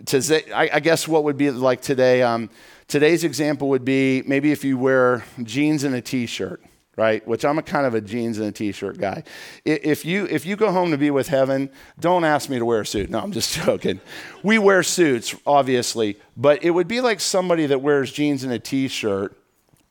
to, 0.08 0.44
I, 0.54 0.70
I 0.74 0.80
guess 0.80 1.08
what 1.08 1.24
would 1.24 1.38
be 1.38 1.52
like 1.52 1.82
today, 1.82 2.24
um, 2.24 2.50
today's 2.88 3.24
example 3.24 3.70
would 3.70 3.86
be 3.86 4.24
maybe 4.26 4.52
if 4.52 4.64
you 4.64 4.78
wear 4.78 5.24
jeans 5.44 5.84
and 5.84 5.94
a 5.94 6.02
t 6.02 6.26
shirt 6.26 6.62
right? 6.98 7.28
Which 7.28 7.44
I'm 7.44 7.58
a 7.58 7.62
kind 7.62 7.86
of 7.86 7.94
a 7.94 8.00
jeans 8.00 8.38
and 8.38 8.48
a 8.48 8.52
t-shirt 8.54 8.98
guy. 8.98 9.24
If 9.66 10.06
you 10.06 10.28
if 10.32 10.46
you 10.46 10.56
go 10.56 10.72
home 10.72 10.92
to 10.92 10.98
be 10.98 11.12
with 11.12 11.28
heaven, 11.28 11.70
don't 12.00 12.24
ask 12.24 12.50
me 12.50 12.58
to 12.58 12.64
wear 12.64 12.80
a 12.80 12.86
suit. 12.86 13.10
No, 13.10 13.20
I'm 13.20 13.34
just 13.34 13.54
joking. 13.66 14.00
We 14.44 14.60
wear 14.60 14.82
suits, 14.82 15.36
obviously, 15.46 16.18
but 16.38 16.64
it 16.64 16.72
would 16.72 16.88
be 16.88 17.02
like 17.02 17.20
somebody 17.20 17.66
that 17.66 17.82
wears 17.82 18.14
jeans 18.14 18.46
and 18.46 18.54
a 18.54 18.60
t-shirt 18.60 19.38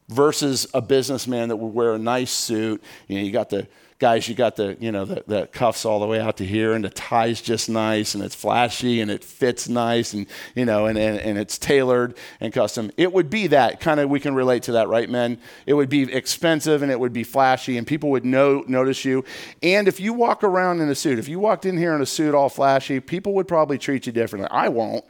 versus 0.08 0.66
a 0.72 0.80
businessman 0.80 1.48
that 1.48 1.56
would 1.56 1.74
wear 1.74 1.92
a 1.92 1.98
nice 1.98 2.32
suit. 2.32 2.82
You 3.06 3.18
know, 3.18 3.22
you 3.22 3.32
got 3.32 3.50
the 3.50 3.68
guys, 4.04 4.28
you 4.28 4.34
got 4.34 4.54
the, 4.54 4.76
you 4.80 4.92
know, 4.92 5.06
the, 5.06 5.24
the, 5.26 5.46
cuffs 5.46 5.86
all 5.86 5.98
the 5.98 6.06
way 6.06 6.20
out 6.20 6.36
to 6.36 6.44
here 6.44 6.74
and 6.74 6.84
the 6.84 6.90
tie's 6.90 7.40
just 7.40 7.70
nice 7.70 8.14
and 8.14 8.22
it's 8.22 8.34
flashy 8.34 9.00
and 9.00 9.10
it 9.10 9.24
fits 9.24 9.66
nice 9.66 10.12
and, 10.12 10.26
you 10.54 10.66
know, 10.66 10.84
and, 10.84 10.98
and, 10.98 11.18
and 11.20 11.38
it's 11.38 11.56
tailored 11.56 12.14
and 12.38 12.52
custom. 12.52 12.90
It 12.98 13.14
would 13.14 13.30
be 13.30 13.46
that 13.46 13.80
kind 13.80 14.00
of, 14.00 14.10
we 14.10 14.20
can 14.20 14.34
relate 14.34 14.64
to 14.64 14.72
that, 14.72 14.88
right, 14.88 15.08
men? 15.08 15.38
It 15.64 15.72
would 15.72 15.88
be 15.88 16.02
expensive 16.12 16.82
and 16.82 16.92
it 16.92 17.00
would 17.00 17.14
be 17.14 17.24
flashy 17.24 17.78
and 17.78 17.86
people 17.86 18.10
would 18.10 18.26
know, 18.26 18.62
notice 18.68 19.06
you. 19.06 19.24
And 19.62 19.88
if 19.88 19.98
you 19.98 20.12
walk 20.12 20.44
around 20.44 20.82
in 20.82 20.90
a 20.90 20.94
suit, 20.94 21.18
if 21.18 21.26
you 21.26 21.40
walked 21.40 21.64
in 21.64 21.78
here 21.78 21.94
in 21.94 22.02
a 22.02 22.06
suit 22.06 22.34
all 22.34 22.50
flashy, 22.50 23.00
people 23.00 23.32
would 23.32 23.48
probably 23.48 23.78
treat 23.78 24.04
you 24.04 24.12
differently. 24.12 24.50
I 24.50 24.68
won't. 24.68 25.06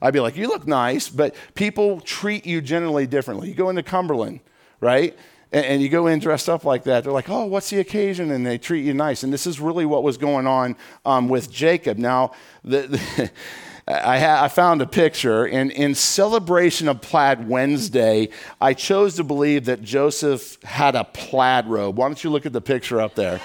I'd 0.00 0.14
be 0.14 0.20
like, 0.20 0.38
you 0.38 0.48
look 0.48 0.66
nice, 0.66 1.10
but 1.10 1.34
people 1.54 2.00
treat 2.00 2.46
you 2.46 2.62
generally 2.62 3.06
differently. 3.06 3.50
You 3.50 3.54
go 3.54 3.68
into 3.68 3.82
Cumberland, 3.82 4.40
right? 4.80 5.14
And, 5.52 5.64
and, 5.64 5.82
you 5.82 5.88
go 5.88 6.06
in 6.06 6.18
dressed 6.18 6.48
up 6.48 6.64
like 6.64 6.84
that, 6.84 7.04
they're 7.04 7.12
like, 7.12 7.30
oh, 7.30 7.46
what's 7.46 7.70
the 7.70 7.80
occasion? 7.80 8.30
And 8.30 8.44
they 8.44 8.58
treat 8.58 8.84
you 8.84 8.94
nice. 8.94 9.22
And 9.22 9.32
this 9.32 9.46
is 9.46 9.60
really 9.60 9.86
what 9.86 10.02
was 10.02 10.18
going 10.18 10.46
on 10.46 10.76
um, 11.04 11.28
with 11.28 11.50
Jacob. 11.50 11.98
Now, 11.98 12.32
the, 12.64 12.82
the 12.82 13.30
I, 13.88 14.18
ha- 14.18 14.44
I, 14.44 14.48
found 14.48 14.82
a 14.82 14.86
picture, 14.86 15.46
and 15.46 15.70
in 15.70 15.94
celebration 15.94 16.88
of 16.88 17.00
Plaid 17.00 17.48
Wednesday, 17.48 18.28
I 18.60 18.74
chose 18.74 19.16
to 19.16 19.24
believe 19.24 19.64
that 19.64 19.80
Joseph 19.80 20.62
had 20.62 20.94
a 20.94 21.04
plaid 21.04 21.66
robe. 21.66 21.96
Why 21.96 22.06
don't 22.06 22.22
you 22.22 22.28
look 22.28 22.44
at 22.44 22.52
the 22.52 22.60
picture 22.60 23.00
up 23.00 23.14
there? 23.14 23.40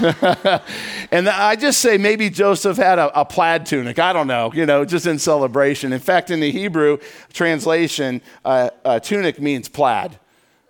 and 1.10 1.28
I 1.28 1.56
just 1.56 1.80
say 1.80 1.98
maybe 1.98 2.30
Joseph 2.30 2.78
had 2.78 2.98
a, 2.98 3.20
a, 3.20 3.26
plaid 3.26 3.66
tunic. 3.66 3.98
I 3.98 4.14
don't 4.14 4.26
know, 4.26 4.50
you 4.54 4.64
know, 4.64 4.86
just 4.86 5.06
in 5.06 5.18
celebration. 5.18 5.92
In 5.92 6.00
fact, 6.00 6.30
in 6.30 6.40
the 6.40 6.50
Hebrew 6.50 6.96
translation, 7.34 8.22
uh, 8.46 8.70
uh, 8.86 9.00
tunic 9.00 9.38
means 9.38 9.68
plaid. 9.68 10.18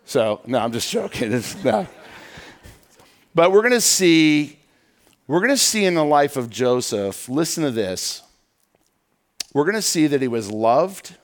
So, 0.06 0.40
no, 0.46 0.60
I'm 0.60 0.72
just 0.72 0.90
joking. 0.90 1.42
no. 1.64 1.86
But 3.34 3.52
we're 3.52 3.60
going 3.60 3.72
to 3.72 3.80
see 3.82 4.58
we're 5.28 5.40
going 5.40 5.50
to 5.50 5.56
see 5.56 5.84
in 5.84 5.94
the 5.94 6.04
life 6.04 6.36
of 6.36 6.48
Joseph, 6.48 7.28
listen 7.28 7.64
to 7.64 7.72
this. 7.72 8.22
We're 9.52 9.64
going 9.64 9.74
to 9.74 9.82
see 9.82 10.06
that 10.06 10.22
he 10.22 10.28
was 10.28 10.52
loved. 10.52 11.16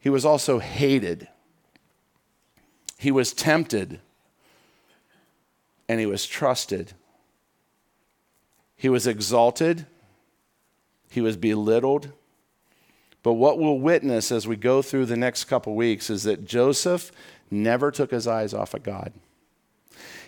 He 0.00 0.10
was 0.10 0.24
also 0.24 0.58
hated. 0.58 1.28
He 2.98 3.12
was 3.12 3.32
tempted 3.32 4.00
and 5.88 6.00
he 6.00 6.06
was 6.06 6.26
trusted. 6.26 6.94
He 8.74 8.88
was 8.88 9.06
exalted. 9.06 9.86
He 11.10 11.20
was 11.20 11.36
belittled. 11.36 12.10
But 13.22 13.34
what 13.34 13.58
we'll 13.58 13.78
witness 13.78 14.30
as 14.30 14.46
we 14.46 14.56
go 14.56 14.82
through 14.82 15.06
the 15.06 15.16
next 15.16 15.44
couple 15.44 15.74
weeks 15.74 16.08
is 16.10 16.22
that 16.22 16.44
Joseph 16.44 17.10
never 17.50 17.90
took 17.90 18.10
his 18.10 18.26
eyes 18.26 18.54
off 18.54 18.74
of 18.74 18.82
God. 18.82 19.12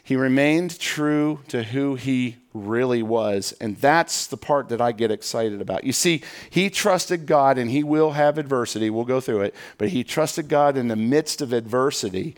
He 0.03 0.17
remained 0.17 0.79
true 0.79 1.41
to 1.49 1.63
who 1.63 1.95
he 1.95 2.37
really 2.53 3.03
was. 3.03 3.53
And 3.61 3.77
that's 3.77 4.27
the 4.27 4.37
part 4.37 4.69
that 4.71 4.81
I 4.81 4.93
get 4.93 5.11
excited 5.11 5.61
about. 5.61 5.85
You 5.85 5.93
see, 5.93 6.23
he 6.49 6.69
trusted 6.69 7.27
God 7.27 7.59
and 7.59 7.71
he 7.71 7.85
will 7.85 8.13
have 8.13 8.39
adversity. 8.39 8.91
We'll 8.91 9.05
go 9.05 9.21
through 9.21 9.43
it. 9.43 9.55
But 9.79 9.91
he 9.91 10.03
trusted 10.03 10.49
God 10.49 10.77
in 10.77 10.89
the 10.89 10.97
midst 10.97 11.41
of 11.41 11.53
adversity 11.53 12.35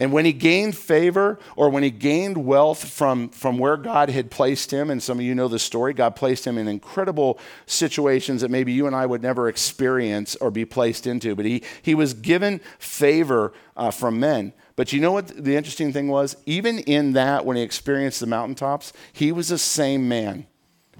and 0.00 0.12
when 0.12 0.24
he 0.24 0.32
gained 0.32 0.78
favor 0.78 1.38
or 1.56 1.68
when 1.68 1.82
he 1.82 1.90
gained 1.90 2.46
wealth 2.46 2.88
from, 2.88 3.28
from 3.28 3.58
where 3.58 3.76
God 3.76 4.08
had 4.08 4.30
placed 4.30 4.70
him, 4.70 4.88
and 4.88 5.02
some 5.02 5.18
of 5.18 5.24
you 5.26 5.34
know 5.34 5.46
the 5.46 5.58
story, 5.58 5.92
God 5.92 6.16
placed 6.16 6.46
him 6.46 6.56
in 6.56 6.66
incredible 6.66 7.38
situations 7.66 8.40
that 8.40 8.50
maybe 8.50 8.72
you 8.72 8.86
and 8.86 8.96
I 8.96 9.04
would 9.04 9.22
never 9.22 9.46
experience 9.46 10.36
or 10.36 10.50
be 10.50 10.64
placed 10.64 11.06
into. 11.06 11.36
But 11.36 11.44
he, 11.44 11.62
he 11.82 11.94
was 11.94 12.14
given 12.14 12.62
favor 12.78 13.52
uh, 13.76 13.90
from 13.90 14.18
men. 14.18 14.54
But 14.74 14.94
you 14.94 15.02
know 15.02 15.12
what 15.12 15.28
the 15.28 15.54
interesting 15.54 15.92
thing 15.92 16.08
was? 16.08 16.34
Even 16.46 16.78
in 16.78 17.12
that, 17.12 17.44
when 17.44 17.58
he 17.58 17.62
experienced 17.62 18.20
the 18.20 18.26
mountaintops, 18.26 18.94
he 19.12 19.32
was 19.32 19.48
the 19.48 19.58
same 19.58 20.08
man. 20.08 20.46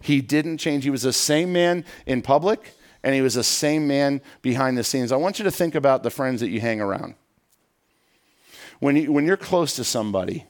He 0.03 0.21
didn't 0.21 0.59
change. 0.59 0.85
He 0.85 0.91
was 0.91 1.03
the 1.03 1.13
same 1.15 1.55
man 1.55 1.87
in 2.05 2.21
public, 2.21 2.75
and 3.03 3.15
he 3.15 3.23
was 3.23 3.33
the 3.33 3.45
same 3.45 3.89
man 3.89 4.21
behind 4.43 4.77
the 4.77 4.85
scenes. 4.85 5.11
I 5.11 5.17
want 5.17 5.39
you 5.39 5.45
to 5.45 5.51
think 5.51 5.75
about 5.75 6.03
the 6.03 6.11
friends 6.11 6.43
that 6.43 6.51
you 6.51 6.61
hang 6.61 6.83
around 6.83 7.15
when, 8.81 8.97
you, 8.97 9.13
when 9.13 9.25
you're 9.25 9.37
close 9.37 9.77
to 9.77 9.85
somebody 9.85 10.47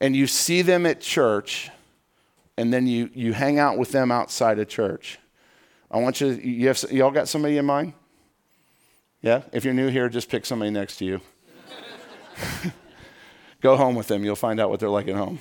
and 0.00 0.16
you 0.16 0.26
see 0.26 0.62
them 0.62 0.86
at 0.86 1.00
church 1.00 1.70
and 2.56 2.72
then 2.72 2.86
you, 2.86 3.10
you 3.12 3.32
hang 3.32 3.58
out 3.58 3.76
with 3.76 3.92
them 3.92 4.10
outside 4.10 4.58
of 4.58 4.68
church, 4.68 5.18
I 5.90 5.98
want 5.98 6.20
you, 6.20 6.28
you 6.28 6.68
have, 6.68 6.82
y'all 6.90 7.10
got 7.10 7.28
somebody 7.28 7.58
in 7.58 7.66
mind? 7.66 7.92
Yeah? 9.20 9.42
If 9.52 9.64
you're 9.64 9.74
new 9.74 9.88
here, 9.88 10.08
just 10.08 10.30
pick 10.30 10.46
somebody 10.46 10.70
next 10.70 10.96
to 10.98 11.04
you. 11.04 11.20
Go 13.60 13.76
home 13.76 13.94
with 13.94 14.06
them. 14.06 14.24
You'll 14.24 14.36
find 14.36 14.58
out 14.58 14.70
what 14.70 14.80
they're 14.80 14.88
like 14.88 15.08
at 15.08 15.16
home. 15.16 15.40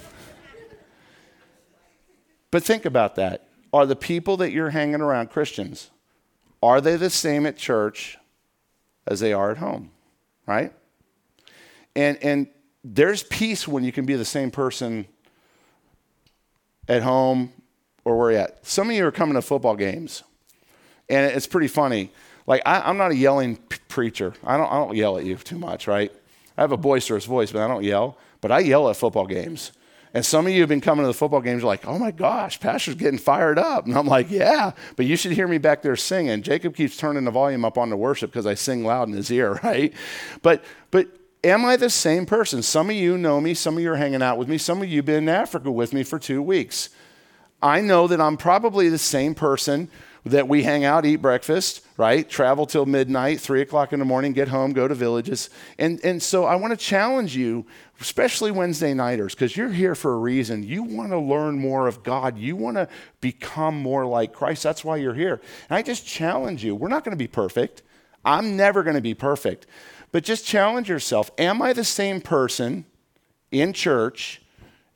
But 2.51 2.63
think 2.63 2.85
about 2.85 3.15
that. 3.15 3.47
Are 3.71 3.85
the 3.85 3.95
people 3.95 4.37
that 4.37 4.51
you're 4.51 4.71
hanging 4.71 5.01
around 5.01 5.29
Christians? 5.29 5.91
Are 6.61 6.81
they 6.81 6.95
the 6.95 7.09
same 7.09 7.45
at 7.45 7.55
church 7.55 8.17
as 9.07 9.19
they 9.19 9.31
are 9.31 9.51
at 9.51 9.57
home? 9.57 9.91
Right? 10.47 10.73
And, 11.95 12.17
and 12.23 12.47
there's 12.83 13.23
peace 13.23 13.67
when 13.67 13.83
you 13.83 13.91
can 13.91 14.05
be 14.05 14.15
the 14.15 14.25
same 14.25 14.51
person 14.51 15.05
at 16.87 17.03
home 17.03 17.51
or 18.05 18.17
where 18.17 18.31
you're 18.31 18.41
at. 18.41 18.65
Some 18.65 18.89
of 18.89 18.95
you 18.95 19.05
are 19.05 19.11
coming 19.11 19.35
to 19.35 19.41
football 19.41 19.75
games, 19.75 20.23
and 21.09 21.31
it's 21.31 21.47
pretty 21.47 21.67
funny. 21.67 22.11
Like, 22.47 22.61
I, 22.65 22.89
am 22.89 22.97
not 22.97 23.11
a 23.11 23.15
yelling 23.15 23.57
p- 23.57 23.77
preacher. 23.87 24.33
I 24.43 24.57
don't, 24.57 24.71
I 24.71 24.75
don't 24.77 24.95
yell 24.95 25.17
at 25.17 25.25
you 25.25 25.35
too 25.35 25.59
much, 25.59 25.87
right? 25.87 26.11
I 26.57 26.61
have 26.61 26.71
a 26.71 26.77
boisterous 26.77 27.25
voice, 27.25 27.51
but 27.51 27.61
I 27.61 27.67
don't 27.67 27.83
yell. 27.83 28.17
But 28.41 28.51
I 28.51 28.59
yell 28.59 28.89
at 28.89 28.97
football 28.97 29.27
games. 29.27 29.71
And 30.13 30.25
some 30.25 30.47
of 30.47 30.51
you 30.51 30.61
have 30.61 30.69
been 30.69 30.81
coming 30.81 31.03
to 31.03 31.07
the 31.07 31.13
football 31.13 31.41
games 31.41 31.63
like, 31.63 31.85
oh 31.85 31.99
my 31.99 32.09
gosh, 32.09 32.59
Pastor's 32.59 32.95
getting 32.95 33.19
fired 33.19 33.59
up. 33.59 33.85
And 33.85 33.95
I'm 33.95 34.07
like, 34.07 34.31
yeah, 34.31 34.71
but 34.95 35.05
you 35.05 35.15
should 35.15 35.33
hear 35.33 35.47
me 35.47 35.59
back 35.59 35.83
there 35.83 35.95
singing. 35.95 36.41
Jacob 36.41 36.75
keeps 36.75 36.97
turning 36.97 37.25
the 37.25 37.31
volume 37.31 37.63
up 37.63 37.77
on 37.77 37.91
the 37.91 37.97
worship 37.97 38.31
because 38.31 38.47
I 38.47 38.55
sing 38.55 38.83
loud 38.83 39.07
in 39.07 39.13
his 39.13 39.29
ear, 39.29 39.53
right? 39.63 39.93
But, 40.41 40.63
but 40.89 41.07
am 41.43 41.65
I 41.65 41.75
the 41.75 41.89
same 41.89 42.25
person? 42.25 42.61
Some 42.61 42.89
of 42.89 42.95
you 42.95 43.17
know 43.17 43.39
me, 43.39 43.53
some 43.53 43.77
of 43.77 43.83
you 43.83 43.91
are 43.91 43.97
hanging 43.97 44.21
out 44.21 44.37
with 44.37 44.47
me, 44.47 44.57
some 44.57 44.81
of 44.81 44.89
you 44.89 44.97
have 44.97 45.05
been 45.05 45.23
in 45.23 45.29
Africa 45.29 45.71
with 45.71 45.93
me 45.93 46.03
for 46.03 46.19
two 46.19 46.41
weeks. 46.41 46.89
I 47.61 47.81
know 47.81 48.07
that 48.07 48.21
I'm 48.21 48.37
probably 48.37 48.89
the 48.89 48.97
same 48.97 49.35
person 49.35 49.89
that 50.25 50.47
we 50.47 50.63
hang 50.63 50.83
out, 50.83 51.05
eat 51.05 51.17
breakfast, 51.17 51.85
right? 51.97 52.29
Travel 52.29 52.65
till 52.65 52.85
midnight, 52.85 53.39
three 53.39 53.61
o'clock 53.61 53.93
in 53.93 53.99
the 53.99 54.05
morning, 54.05 54.33
get 54.33 54.49
home, 54.49 54.73
go 54.73 54.87
to 54.87 54.93
villages. 54.93 55.49
And, 55.77 56.03
and 56.03 56.21
so 56.21 56.45
I 56.45 56.55
want 56.55 56.71
to 56.71 56.77
challenge 56.77 57.35
you, 57.35 57.65
especially 58.01 58.51
Wednesday 58.51 58.93
nighters, 58.93 59.33
because 59.33 59.55
you're 59.55 59.69
here 59.69 59.95
for 59.95 60.13
a 60.13 60.17
reason. 60.17 60.63
You 60.63 60.83
want 60.83 61.11
to 61.11 61.19
learn 61.19 61.57
more 61.57 61.87
of 61.87 62.03
God. 62.03 62.37
You 62.37 62.55
want 62.55 62.77
to 62.77 62.87
become 63.21 63.81
more 63.81 64.05
like 64.05 64.33
Christ. 64.33 64.63
That's 64.63 64.83
why 64.83 64.97
you're 64.97 65.13
here. 65.13 65.41
And 65.69 65.77
I 65.77 65.81
just 65.81 66.05
challenge 66.05 66.63
you. 66.63 66.75
We're 66.75 66.89
not 66.89 67.03
going 67.03 67.17
to 67.17 67.17
be 67.17 67.27
perfect. 67.27 67.81
I'm 68.23 68.57
never 68.57 68.83
going 68.83 68.97
to 68.97 69.01
be 69.01 69.13
perfect. 69.13 69.67
But 70.11 70.23
just 70.23 70.45
challenge 70.45 70.89
yourself 70.89 71.31
Am 71.37 71.61
I 71.61 71.73
the 71.73 71.83
same 71.83 72.21
person 72.21 72.85
in 73.51 73.73
church 73.73 74.41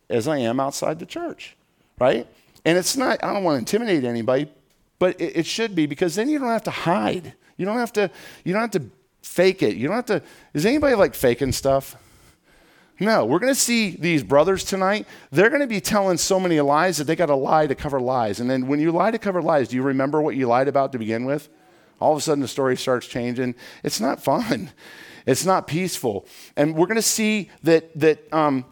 as 0.10 0.28
I 0.28 0.38
am 0.38 0.60
outside 0.60 1.00
the 1.00 1.06
church? 1.06 1.56
Right? 2.00 2.28
And 2.66 2.78
it's 2.78 2.96
not, 2.96 3.24
I 3.24 3.34
don't 3.34 3.44
want 3.44 3.56
to 3.56 3.60
intimidate 3.60 4.04
anybody, 4.04 4.50
but 5.00 5.20
it, 5.20 5.38
it 5.38 5.46
should 5.46 5.76
be 5.76 5.86
because 5.86 6.16
then 6.16 6.30
you 6.30 6.40
don't 6.40 6.50
have 6.50 6.64
to 6.64 6.72
hide. 6.72 7.34
You 7.58 7.66
don't 7.66 7.78
have 7.78 7.94
to, 7.94 8.10
you 8.44 8.54
don't 8.54 8.62
have 8.62 8.72
to 8.72 8.84
fake 9.22 9.62
it. 9.62 9.76
You 9.76 9.88
don't 9.88 9.96
have 9.96 10.06
to, 10.06 10.22
is 10.54 10.66
anybody 10.66 10.96
like 10.96 11.14
faking 11.14 11.52
stuff? 11.52 11.96
No, 13.00 13.26
we're 13.26 13.40
going 13.40 13.54
to 13.54 13.60
see 13.60 13.92
these 13.92 14.24
brothers 14.24 14.64
tonight. 14.64 15.08
They're 15.32 15.50
going 15.50 15.62
to 15.62 15.68
be 15.68 15.82
telling 15.82 16.18
so 16.18 16.40
many 16.40 16.62
lies 16.62 16.98
that 16.98 17.06
they 17.06 17.16
got 17.16 17.26
to 17.26 17.36
lie 17.36 17.68
to 17.68 17.76
cover 17.76 18.00
lies. 18.00 18.40
And 18.40 18.50
then 18.50 18.68
when 18.68 18.80
you 18.80 18.92
lie 18.92 19.12
to 19.12 19.18
cover 19.18 19.42
lies, 19.42 19.68
do 19.68 19.76
you 19.76 19.82
remember 19.82 20.22
what 20.22 20.36
you 20.36 20.48
lied 20.48 20.68
about 20.68 20.92
to 20.94 21.00
begin 21.00 21.26
with? 21.26 21.50
All 22.04 22.12
of 22.12 22.18
a 22.18 22.22
sudden, 22.22 22.42
the 22.42 22.48
story 22.50 22.76
starts 22.76 23.08
changing. 23.08 23.56
It's 23.84 24.00
not 24.00 24.22
fun. 24.22 24.72
It's 25.26 25.46
not 25.46 25.68
peaceful. 25.68 26.26
And 26.58 26.76
we're 26.76 26.86
going 26.86 26.98
to 26.98 27.02
see 27.02 27.50
that, 27.64 27.98
that, 27.98 28.28
um, 28.34 28.66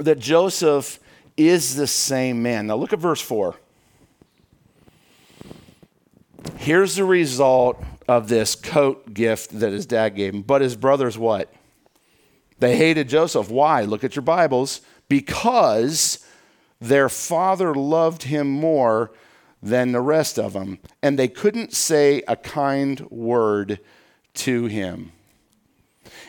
that 0.00 0.18
Joseph 0.18 0.98
is 1.36 1.76
the 1.76 1.86
same 1.86 2.42
man. 2.42 2.66
Now, 2.66 2.74
look 2.74 2.92
at 2.92 2.98
verse 2.98 3.20
4. 3.20 3.54
Here's 6.56 6.96
the 6.96 7.04
result 7.04 7.80
of 8.08 8.26
this 8.26 8.56
coat 8.56 9.14
gift 9.14 9.60
that 9.60 9.72
his 9.72 9.86
dad 9.86 10.16
gave 10.16 10.34
him. 10.34 10.42
But 10.42 10.62
his 10.62 10.74
brothers, 10.74 11.16
what? 11.16 11.54
They 12.58 12.76
hated 12.76 13.08
Joseph. 13.08 13.48
Why? 13.48 13.82
Look 13.82 14.02
at 14.02 14.16
your 14.16 14.24
Bibles. 14.24 14.80
Because 15.08 16.26
their 16.80 17.08
father 17.08 17.72
loved 17.72 18.24
him 18.24 18.50
more 18.50 19.12
than 19.66 19.92
the 19.92 20.00
rest 20.00 20.38
of 20.38 20.52
them, 20.52 20.78
and 21.02 21.18
they 21.18 21.28
couldn't 21.28 21.72
say 21.72 22.22
a 22.28 22.36
kind 22.36 23.00
word 23.10 23.80
to 24.34 24.66
him. 24.66 25.12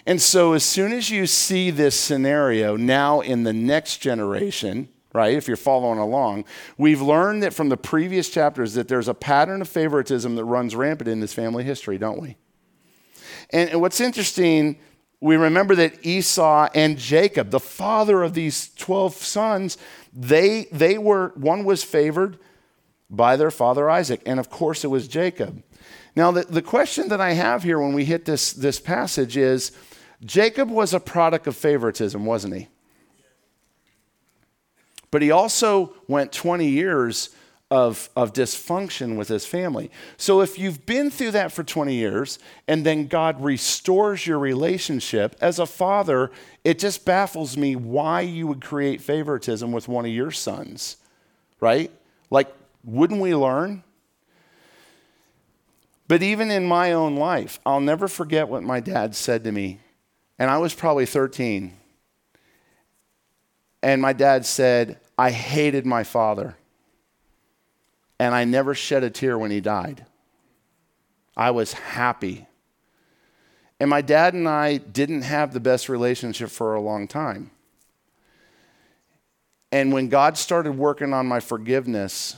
And 0.05 0.21
so, 0.21 0.53
as 0.53 0.63
soon 0.63 0.91
as 0.91 1.09
you 1.09 1.27
see 1.27 1.69
this 1.69 1.99
scenario 1.99 2.75
now 2.75 3.19
in 3.21 3.43
the 3.43 3.53
next 3.53 3.97
generation, 3.97 4.89
right, 5.13 5.35
if 5.35 5.47
you're 5.47 5.57
following 5.57 5.99
along, 5.99 6.45
we've 6.77 7.01
learned 7.01 7.43
that 7.43 7.53
from 7.53 7.69
the 7.69 7.77
previous 7.77 8.29
chapters 8.29 8.73
that 8.73 8.87
there's 8.87 9.07
a 9.07 9.13
pattern 9.13 9.61
of 9.61 9.67
favoritism 9.67 10.35
that 10.35 10.45
runs 10.45 10.75
rampant 10.75 11.09
in 11.09 11.19
this 11.19 11.33
family 11.33 11.63
history, 11.63 11.97
don't 11.97 12.19
we? 12.19 12.37
And, 13.51 13.79
what's 13.79 14.01
interesting, 14.01 14.79
we 15.19 15.35
remember 15.35 15.75
that 15.75 16.05
Esau 16.05 16.69
and 16.73 16.97
Jacob, 16.97 17.51
the 17.51 17.59
father 17.59 18.23
of 18.23 18.33
these 18.33 18.73
12 18.75 19.13
sons, 19.13 19.77
they, 20.13 20.67
they 20.71 20.97
were, 20.97 21.33
one 21.35 21.65
was 21.65 21.83
favored 21.83 22.39
by 23.09 23.35
their 23.35 23.51
father 23.51 23.89
Isaac, 23.89 24.21
and 24.25 24.39
of 24.39 24.49
course 24.49 24.83
it 24.83 24.89
was 24.89 25.07
Jacob. 25.07 25.63
Now, 26.15 26.31
the, 26.31 26.43
the 26.43 26.61
question 26.61 27.09
that 27.09 27.21
I 27.21 27.33
have 27.33 27.63
here 27.63 27.79
when 27.79 27.93
we 27.93 28.05
hit 28.05 28.25
this, 28.25 28.51
this 28.51 28.79
passage 28.79 29.37
is 29.37 29.71
Jacob 30.25 30.69
was 30.69 30.93
a 30.93 30.99
product 30.99 31.47
of 31.47 31.55
favoritism, 31.55 32.25
wasn't 32.25 32.55
he? 32.55 32.67
But 35.11 35.21
he 35.21 35.31
also 35.31 35.93
went 36.07 36.31
20 36.31 36.67
years 36.67 37.29
of, 37.69 38.09
of 38.15 38.33
dysfunction 38.33 39.17
with 39.17 39.27
his 39.27 39.45
family. 39.45 39.91
So 40.15 40.41
if 40.41 40.57
you've 40.57 40.85
been 40.85 41.11
through 41.11 41.31
that 41.31 41.51
for 41.51 41.63
20 41.63 41.93
years 41.93 42.39
and 42.67 42.85
then 42.85 43.07
God 43.07 43.43
restores 43.43 44.25
your 44.25 44.39
relationship, 44.39 45.35
as 45.41 45.59
a 45.59 45.65
father, 45.65 46.31
it 46.63 46.79
just 46.79 47.05
baffles 47.05 47.57
me 47.57 47.75
why 47.75 48.21
you 48.21 48.47
would 48.47 48.61
create 48.61 49.01
favoritism 49.01 49.71
with 49.71 49.87
one 49.87 50.05
of 50.05 50.11
your 50.11 50.31
sons, 50.31 50.97
right? 51.59 51.91
Like, 52.29 52.53
wouldn't 52.83 53.21
we 53.21 53.35
learn? 53.35 53.83
But 56.07 56.23
even 56.23 56.51
in 56.51 56.65
my 56.65 56.93
own 56.93 57.15
life, 57.15 57.59
I'll 57.65 57.81
never 57.81 58.07
forget 58.07 58.47
what 58.47 58.63
my 58.63 58.79
dad 58.79 59.15
said 59.15 59.43
to 59.43 59.51
me. 59.51 59.79
And 60.39 60.49
I 60.49 60.57
was 60.57 60.73
probably 60.73 61.05
13. 61.05 61.73
And 63.83 64.01
my 64.01 64.13
dad 64.13 64.45
said, 64.45 64.99
I 65.17 65.31
hated 65.31 65.85
my 65.85 66.03
father 66.03 66.55
and 68.19 68.33
I 68.33 68.45
never 68.45 68.73
shed 68.73 69.03
a 69.03 69.09
tear 69.09 69.37
when 69.37 69.51
he 69.51 69.61
died. 69.61 70.05
I 71.35 71.51
was 71.51 71.73
happy. 71.73 72.47
And 73.79 73.89
my 73.89 74.01
dad 74.01 74.33
and 74.33 74.47
I 74.47 74.77
didn't 74.77 75.21
have 75.21 75.53
the 75.53 75.59
best 75.59 75.87
relationship 75.87 76.49
for 76.49 76.73
a 76.73 76.81
long 76.81 77.07
time. 77.07 77.51
And 79.71 79.93
when 79.93 80.07
God 80.07 80.37
started 80.37 80.77
working 80.77 81.13
on 81.13 81.27
my 81.27 81.39
forgiveness 81.39 82.37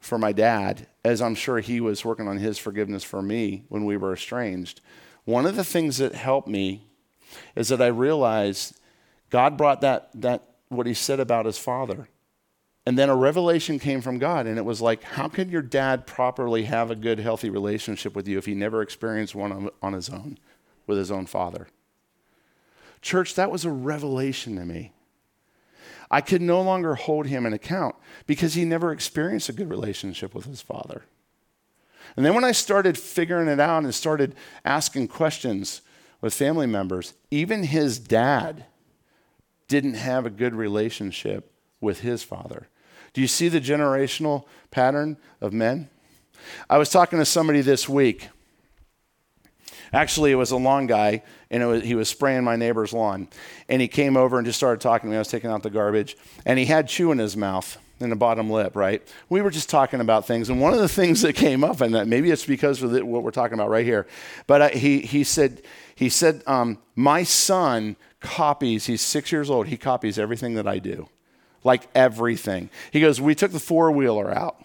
for 0.00 0.18
my 0.18 0.32
dad, 0.32 0.86
as 1.04 1.22
I'm 1.22 1.34
sure 1.34 1.60
he 1.60 1.80
was 1.80 2.04
working 2.04 2.26
on 2.26 2.38
his 2.38 2.58
forgiveness 2.58 3.04
for 3.04 3.22
me 3.22 3.64
when 3.68 3.84
we 3.84 3.96
were 3.96 4.12
estranged, 4.12 4.80
one 5.24 5.46
of 5.46 5.56
the 5.56 5.64
things 5.64 5.98
that 5.98 6.14
helped 6.14 6.48
me 6.48 6.88
is 7.54 7.68
that 7.68 7.82
I 7.82 7.86
realized 7.86 8.78
God 9.28 9.56
brought 9.56 9.82
that, 9.82 10.10
that 10.14 10.42
what 10.68 10.86
he 10.86 10.94
said 10.94 11.20
about 11.20 11.46
his 11.46 11.58
father 11.58 12.08
and 12.86 12.98
then 12.98 13.10
a 13.10 13.16
revelation 13.16 13.78
came 13.78 14.00
from 14.00 14.18
God, 14.18 14.46
and 14.46 14.58
it 14.58 14.64
was 14.64 14.80
like, 14.80 15.02
how 15.02 15.28
can 15.28 15.50
your 15.50 15.62
dad 15.62 16.06
properly 16.06 16.64
have 16.64 16.90
a 16.90 16.96
good, 16.96 17.18
healthy 17.18 17.50
relationship 17.50 18.16
with 18.16 18.26
you 18.26 18.38
if 18.38 18.46
he 18.46 18.54
never 18.54 18.80
experienced 18.80 19.34
one 19.34 19.52
on, 19.52 19.70
on 19.82 19.92
his 19.92 20.08
own 20.08 20.38
with 20.86 20.96
his 20.96 21.10
own 21.10 21.26
father? 21.26 21.68
Church, 23.02 23.34
that 23.34 23.50
was 23.50 23.64
a 23.64 23.70
revelation 23.70 24.56
to 24.56 24.64
me. 24.64 24.92
I 26.10 26.20
could 26.20 26.42
no 26.42 26.60
longer 26.60 26.96
hold 26.96 27.26
him 27.26 27.46
in 27.46 27.52
account 27.52 27.94
because 28.26 28.54
he 28.54 28.64
never 28.64 28.92
experienced 28.92 29.48
a 29.48 29.52
good 29.52 29.70
relationship 29.70 30.34
with 30.34 30.46
his 30.46 30.60
father. 30.60 31.04
And 32.16 32.26
then 32.26 32.34
when 32.34 32.44
I 32.44 32.52
started 32.52 32.98
figuring 32.98 33.48
it 33.48 33.60
out 33.60 33.84
and 33.84 33.94
started 33.94 34.34
asking 34.64 35.08
questions 35.08 35.82
with 36.20 36.34
family 36.34 36.66
members, 36.66 37.14
even 37.30 37.62
his 37.62 37.98
dad 37.98 38.64
didn't 39.68 39.94
have 39.94 40.26
a 40.26 40.30
good 40.30 40.54
relationship 40.54 41.52
with 41.80 42.00
his 42.00 42.24
father. 42.24 42.66
Do 43.12 43.20
you 43.20 43.28
see 43.28 43.48
the 43.48 43.60
generational 43.60 44.44
pattern 44.70 45.16
of 45.40 45.52
men? 45.52 45.88
I 46.68 46.78
was 46.78 46.90
talking 46.90 47.18
to 47.18 47.24
somebody 47.24 47.60
this 47.60 47.88
week. 47.88 48.28
Actually, 49.92 50.32
it 50.32 50.36
was 50.36 50.50
a 50.50 50.56
long 50.56 50.86
guy, 50.86 51.22
and 51.50 51.66
was, 51.66 51.82
he 51.82 51.94
was 51.94 52.08
spraying 52.08 52.44
my 52.44 52.56
neighbor's 52.56 52.92
lawn. 52.92 53.28
And 53.68 53.82
he 53.82 53.88
came 53.88 54.16
over 54.16 54.38
and 54.38 54.46
just 54.46 54.58
started 54.58 54.80
talking 54.80 55.08
to 55.08 55.12
me. 55.12 55.16
I 55.16 55.20
was 55.20 55.28
taking 55.28 55.50
out 55.50 55.62
the 55.62 55.70
garbage, 55.70 56.16
and 56.46 56.58
he 56.58 56.66
had 56.66 56.88
chew 56.88 57.12
in 57.12 57.18
his 57.18 57.36
mouth 57.36 57.78
in 57.98 58.08
the 58.08 58.16
bottom 58.16 58.48
lip, 58.48 58.76
right? 58.76 59.02
We 59.28 59.42
were 59.42 59.50
just 59.50 59.68
talking 59.68 60.00
about 60.00 60.26
things, 60.26 60.48
and 60.48 60.60
one 60.60 60.72
of 60.72 60.80
the 60.80 60.88
things 61.00 61.22
that 61.22 61.34
came 61.34 61.64
up, 61.64 61.80
and 61.80 62.08
maybe 62.08 62.30
it's 62.30 62.46
because 62.46 62.82
of 62.82 62.92
what 62.92 63.22
we're 63.22 63.30
talking 63.30 63.54
about 63.54 63.70
right 63.70 63.84
here, 63.84 64.06
but 64.46 64.62
I, 64.62 64.68
he 64.70 65.00
he 65.00 65.24
said 65.24 65.62
he 65.94 66.08
said 66.08 66.42
um, 66.46 66.78
my 66.96 67.24
son 67.24 67.96
copies. 68.20 68.86
He's 68.86 69.02
six 69.02 69.32
years 69.32 69.50
old. 69.50 69.66
He 69.66 69.76
copies 69.76 70.18
everything 70.18 70.54
that 70.54 70.66
I 70.66 70.78
do 70.78 71.08
like 71.64 71.88
everything. 71.94 72.70
He 72.90 73.00
goes, 73.00 73.20
We 73.20 73.34
took 73.34 73.52
the 73.52 73.60
four 73.60 73.90
wheeler 73.90 74.30
out 74.30 74.62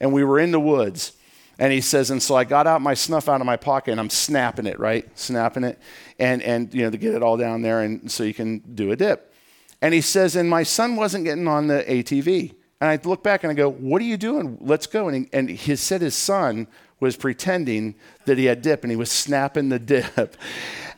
and 0.00 0.12
we 0.12 0.24
were 0.24 0.38
in 0.38 0.50
the 0.50 0.60
woods. 0.60 1.12
And 1.58 1.72
he 1.72 1.80
says, 1.80 2.10
and 2.10 2.22
so 2.22 2.36
I 2.36 2.44
got 2.44 2.66
out 2.66 2.80
my 2.80 2.94
snuff 2.94 3.28
out 3.28 3.40
of 3.40 3.46
my 3.46 3.56
pocket 3.56 3.90
and 3.90 4.00
I'm 4.00 4.10
snapping 4.10 4.66
it, 4.66 4.78
right? 4.78 5.06
Snapping 5.18 5.64
it. 5.64 5.78
And, 6.18 6.40
and 6.42 6.72
you 6.72 6.82
know, 6.82 6.90
to 6.90 6.96
get 6.96 7.14
it 7.14 7.22
all 7.22 7.36
down 7.36 7.62
there 7.62 7.80
and 7.80 8.10
so 8.10 8.22
you 8.22 8.34
can 8.34 8.58
do 8.74 8.92
a 8.92 8.96
dip. 8.96 9.34
And 9.82 9.92
he 9.92 10.00
says, 10.00 10.36
and 10.36 10.48
my 10.48 10.62
son 10.62 10.96
wasn't 10.96 11.24
getting 11.24 11.48
on 11.48 11.66
the 11.66 11.84
ATV. 11.84 12.54
And 12.80 12.90
I 12.90 12.98
look 13.02 13.24
back 13.24 13.42
and 13.42 13.50
I 13.50 13.54
go, 13.54 13.70
what 13.70 14.00
are 14.00 14.04
you 14.04 14.16
doing? 14.16 14.58
Let's 14.60 14.86
go. 14.86 15.08
And 15.08 15.24
he, 15.24 15.28
and 15.32 15.50
he 15.50 15.74
said 15.74 16.00
his 16.00 16.14
son 16.14 16.68
was 17.00 17.16
pretending 17.16 17.96
that 18.24 18.38
he 18.38 18.44
had 18.44 18.62
dip 18.62 18.84
and 18.84 18.90
he 18.90 18.96
was 18.96 19.10
snapping 19.10 19.68
the 19.68 19.78
dip. 19.78 20.36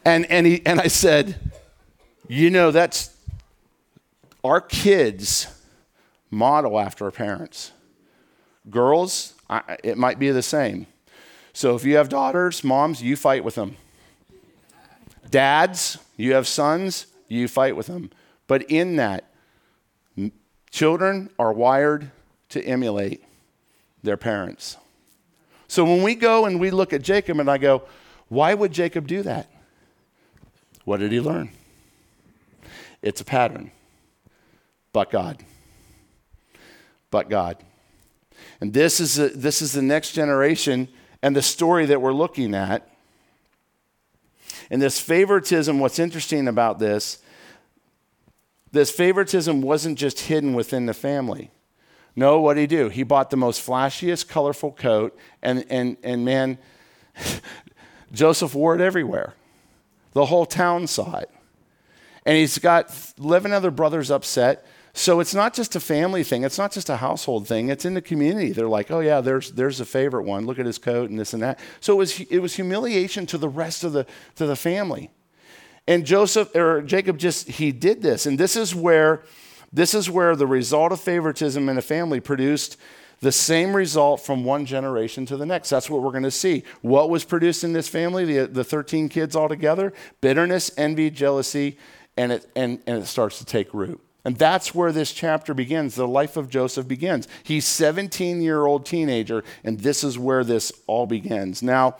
And, 0.04 0.24
and, 0.30 0.46
he, 0.46 0.64
and 0.64 0.80
I 0.80 0.86
said, 0.86 1.38
you 2.26 2.48
know, 2.48 2.70
that's, 2.70 3.14
our 4.42 4.60
kids 4.60 5.46
model 6.30 6.78
after 6.78 7.04
our 7.04 7.10
parents. 7.10 7.72
Girls, 8.68 9.34
I, 9.50 9.76
it 9.84 9.98
might 9.98 10.18
be 10.18 10.30
the 10.30 10.42
same. 10.42 10.86
So 11.52 11.74
if 11.74 11.84
you 11.84 11.96
have 11.96 12.08
daughters, 12.08 12.64
moms, 12.64 13.02
you 13.02 13.16
fight 13.16 13.44
with 13.44 13.56
them. 13.56 13.76
Dads, 15.28 15.98
you 16.16 16.32
have 16.34 16.48
sons, 16.48 17.06
you 17.28 17.48
fight 17.48 17.76
with 17.76 17.86
them. 17.86 18.10
But 18.46 18.62
in 18.70 18.96
that, 18.96 19.24
children 20.70 21.28
are 21.38 21.52
wired 21.52 22.10
to 22.50 22.64
emulate 22.64 23.22
their 24.02 24.16
parents. 24.16 24.76
So 25.68 25.84
when 25.84 26.02
we 26.02 26.14
go 26.14 26.46
and 26.46 26.58
we 26.58 26.70
look 26.70 26.92
at 26.92 27.02
Jacob 27.02 27.38
and 27.38 27.50
I 27.50 27.58
go, 27.58 27.82
why 28.28 28.54
would 28.54 28.72
Jacob 28.72 29.06
do 29.06 29.22
that? 29.24 29.50
What 30.84 31.00
did 31.00 31.12
he 31.12 31.20
learn? 31.20 31.50
It's 33.02 33.20
a 33.20 33.24
pattern 33.24 33.70
but 34.92 35.10
God. 35.10 35.38
But 37.10 37.28
God. 37.28 37.56
And 38.60 38.72
this 38.72 39.00
is, 39.00 39.18
a, 39.18 39.28
this 39.30 39.62
is 39.62 39.72
the 39.72 39.82
next 39.82 40.12
generation 40.12 40.88
and 41.22 41.34
the 41.34 41.42
story 41.42 41.86
that 41.86 42.00
we're 42.00 42.12
looking 42.12 42.54
at. 42.54 42.88
And 44.70 44.80
this 44.80 45.00
favoritism, 45.00 45.80
what's 45.80 45.98
interesting 45.98 46.46
about 46.46 46.78
this, 46.78 47.18
this 48.72 48.90
favoritism 48.90 49.62
wasn't 49.62 49.98
just 49.98 50.20
hidden 50.20 50.54
within 50.54 50.86
the 50.86 50.94
family. 50.94 51.50
No, 52.14 52.40
what 52.40 52.54
did 52.54 52.62
he 52.62 52.66
do? 52.66 52.88
He 52.88 53.02
bought 53.02 53.30
the 53.30 53.36
most 53.36 53.66
flashiest, 53.66 54.28
colorful 54.28 54.72
coat, 54.72 55.16
and, 55.42 55.64
and, 55.70 55.96
and 56.02 56.24
man, 56.24 56.58
Joseph 58.12 58.54
wore 58.54 58.74
it 58.74 58.80
everywhere. 58.80 59.34
The 60.12 60.26
whole 60.26 60.46
town 60.46 60.86
saw 60.86 61.18
it. 61.18 61.30
And 62.26 62.36
he's 62.36 62.58
got 62.58 62.94
11 63.18 63.52
other 63.52 63.70
brothers 63.70 64.10
upset. 64.10 64.66
So 64.92 65.20
it's 65.20 65.34
not 65.34 65.54
just 65.54 65.76
a 65.76 65.80
family 65.80 66.24
thing. 66.24 66.42
It's 66.42 66.58
not 66.58 66.72
just 66.72 66.88
a 66.88 66.96
household 66.96 67.46
thing. 67.46 67.68
It's 67.68 67.84
in 67.84 67.94
the 67.94 68.02
community. 68.02 68.50
They're 68.50 68.68
like, 68.68 68.90
oh 68.90 69.00
yeah, 69.00 69.20
there's 69.20 69.52
there's 69.52 69.80
a 69.80 69.84
favorite 69.84 70.24
one. 70.24 70.46
Look 70.46 70.58
at 70.58 70.66
his 70.66 70.78
coat 70.78 71.10
and 71.10 71.18
this 71.18 71.32
and 71.32 71.42
that. 71.42 71.60
So 71.80 71.94
it 71.94 71.96
was 71.96 72.20
it 72.20 72.38
was 72.40 72.56
humiliation 72.56 73.26
to 73.26 73.38
the 73.38 73.48
rest 73.48 73.84
of 73.84 73.92
the 73.92 74.06
to 74.36 74.46
the 74.46 74.56
family. 74.56 75.10
And 75.86 76.04
Joseph 76.04 76.54
or 76.54 76.82
Jacob 76.82 77.18
just 77.18 77.48
he 77.48 77.72
did 77.72 78.02
this, 78.02 78.26
and 78.26 78.38
this 78.38 78.56
is 78.56 78.74
where 78.74 79.22
this 79.72 79.94
is 79.94 80.10
where 80.10 80.34
the 80.34 80.46
result 80.46 80.92
of 80.92 81.00
favoritism 81.00 81.68
in 81.68 81.78
a 81.78 81.82
family 81.82 82.20
produced 82.20 82.76
the 83.20 83.30
same 83.32 83.76
result 83.76 84.20
from 84.20 84.44
one 84.44 84.64
generation 84.66 85.26
to 85.26 85.36
the 85.36 85.46
next. 85.46 85.70
That's 85.70 85.90
what 85.90 86.02
we're 86.02 86.10
going 86.10 86.22
to 86.24 86.30
see. 86.30 86.64
What 86.80 87.10
was 87.10 87.24
produced 87.24 87.64
in 87.64 87.72
this 87.74 87.86
family, 87.86 88.24
the, 88.24 88.46
the 88.46 88.64
13 88.64 89.10
kids 89.10 89.36
all 89.36 89.48
together? 89.48 89.92
Bitterness, 90.22 90.70
envy, 90.78 91.10
jealousy, 91.10 91.78
and 92.16 92.32
it, 92.32 92.50
and, 92.56 92.82
and 92.86 93.02
it 93.02 93.06
starts 93.06 93.38
to 93.38 93.44
take 93.44 93.74
root. 93.74 94.00
And 94.24 94.36
that's 94.36 94.74
where 94.74 94.92
this 94.92 95.12
chapter 95.12 95.54
begins. 95.54 95.94
The 95.94 96.06
life 96.06 96.36
of 96.36 96.50
Joseph 96.50 96.86
begins. 96.86 97.26
He's 97.42 97.66
17 97.66 98.42
year 98.42 98.66
old 98.66 98.84
teenager, 98.84 99.44
and 99.64 99.80
this 99.80 100.04
is 100.04 100.18
where 100.18 100.44
this 100.44 100.72
all 100.86 101.06
begins. 101.06 101.62
Now, 101.62 101.96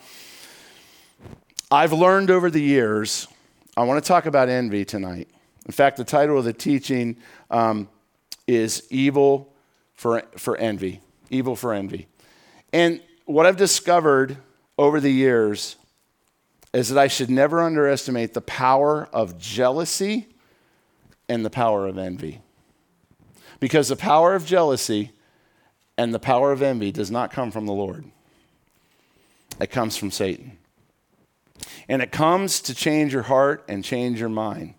I've 1.71 1.93
learned 1.93 2.29
over 2.29 2.51
the 2.51 2.61
years, 2.61 3.27
I 3.75 3.83
want 3.83 4.03
to 4.03 4.07
talk 4.07 4.25
about 4.25 4.49
envy 4.49 4.85
tonight. 4.85 5.29
In 5.65 5.71
fact, 5.71 5.97
the 5.97 6.03
title 6.03 6.37
of 6.37 6.45
the 6.45 6.53
teaching 6.53 7.17
um, 7.49 7.87
is 8.45 8.85
Evil 8.89 9.53
for, 9.93 10.23
for 10.37 10.57
Envy. 10.57 10.99
evil 11.29 11.55
for 11.55 11.73
envy. 11.73 12.07
And 12.73 13.01
what 13.25 13.45
I've 13.45 13.57
discovered 13.57 14.37
over 14.77 14.99
the 14.99 15.11
years 15.11 15.75
is 16.73 16.89
that 16.89 16.97
I 16.97 17.07
should 17.07 17.29
never 17.29 17.61
underestimate 17.61 18.33
the 18.33 18.41
power 18.41 19.07
of 19.13 19.37
jealousy 19.37 20.27
and 21.31 21.45
the 21.45 21.49
power 21.49 21.87
of 21.87 21.97
envy. 21.97 22.41
Because 23.61 23.87
the 23.87 23.95
power 23.95 24.35
of 24.35 24.45
jealousy 24.45 25.11
and 25.97 26.13
the 26.13 26.19
power 26.19 26.51
of 26.51 26.61
envy 26.61 26.91
does 26.91 27.09
not 27.09 27.31
come 27.31 27.51
from 27.51 27.65
the 27.65 27.73
Lord, 27.73 28.03
it 29.59 29.71
comes 29.71 29.95
from 29.95 30.11
Satan. 30.11 30.57
And 31.87 32.01
it 32.01 32.11
comes 32.11 32.59
to 32.61 32.75
change 32.75 33.13
your 33.13 33.23
heart 33.23 33.63
and 33.69 33.83
change 33.83 34.19
your 34.19 34.29
mind. 34.29 34.73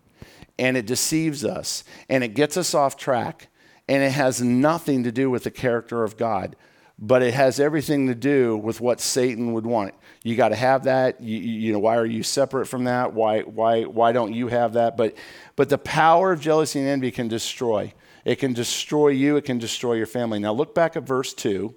And 0.59 0.77
it 0.77 0.85
deceives 0.85 1.43
us 1.43 1.83
and 2.07 2.23
it 2.23 2.35
gets 2.35 2.55
us 2.55 2.75
off 2.75 2.97
track. 2.97 3.47
And 3.87 4.03
it 4.03 4.11
has 4.11 4.41
nothing 4.41 5.03
to 5.03 5.11
do 5.11 5.29
with 5.29 5.43
the 5.43 5.51
character 5.51 6.03
of 6.03 6.17
God, 6.17 6.55
but 6.99 7.21
it 7.21 7.33
has 7.33 7.59
everything 7.59 8.07
to 8.07 8.15
do 8.15 8.55
with 8.55 8.79
what 8.79 9.01
Satan 9.01 9.53
would 9.53 9.65
want. 9.65 9.93
You 10.23 10.37
got 10.37 10.49
to 10.49 10.55
have 10.55 10.85
that. 10.85 11.21
You, 11.21 11.37
you 11.37 11.73
know, 11.73 11.79
why 11.79 11.97
are 11.97 12.05
you 12.05 12.23
separate 12.23 12.67
from 12.67 12.85
that? 12.85 13.13
Why, 13.13 13.41
why, 13.41 13.83
why 13.83 14.13
don't 14.13 14.33
you 14.33 14.47
have 14.47 14.73
that? 14.73 14.95
But, 14.95 15.15
but 15.55 15.69
the 15.69 15.77
power 15.77 16.31
of 16.31 16.39
jealousy 16.39 16.79
and 16.79 16.87
envy 16.87 17.11
can 17.11 17.27
destroy. 17.27 17.93
It 18.23 18.37
can 18.37 18.53
destroy 18.53 19.09
you. 19.09 19.35
It 19.35 19.43
can 19.43 19.57
destroy 19.57 19.93
your 19.93 20.07
family. 20.07 20.39
Now 20.39 20.53
look 20.53 20.73
back 20.73 20.95
at 20.95 21.03
verse 21.03 21.33
2. 21.33 21.75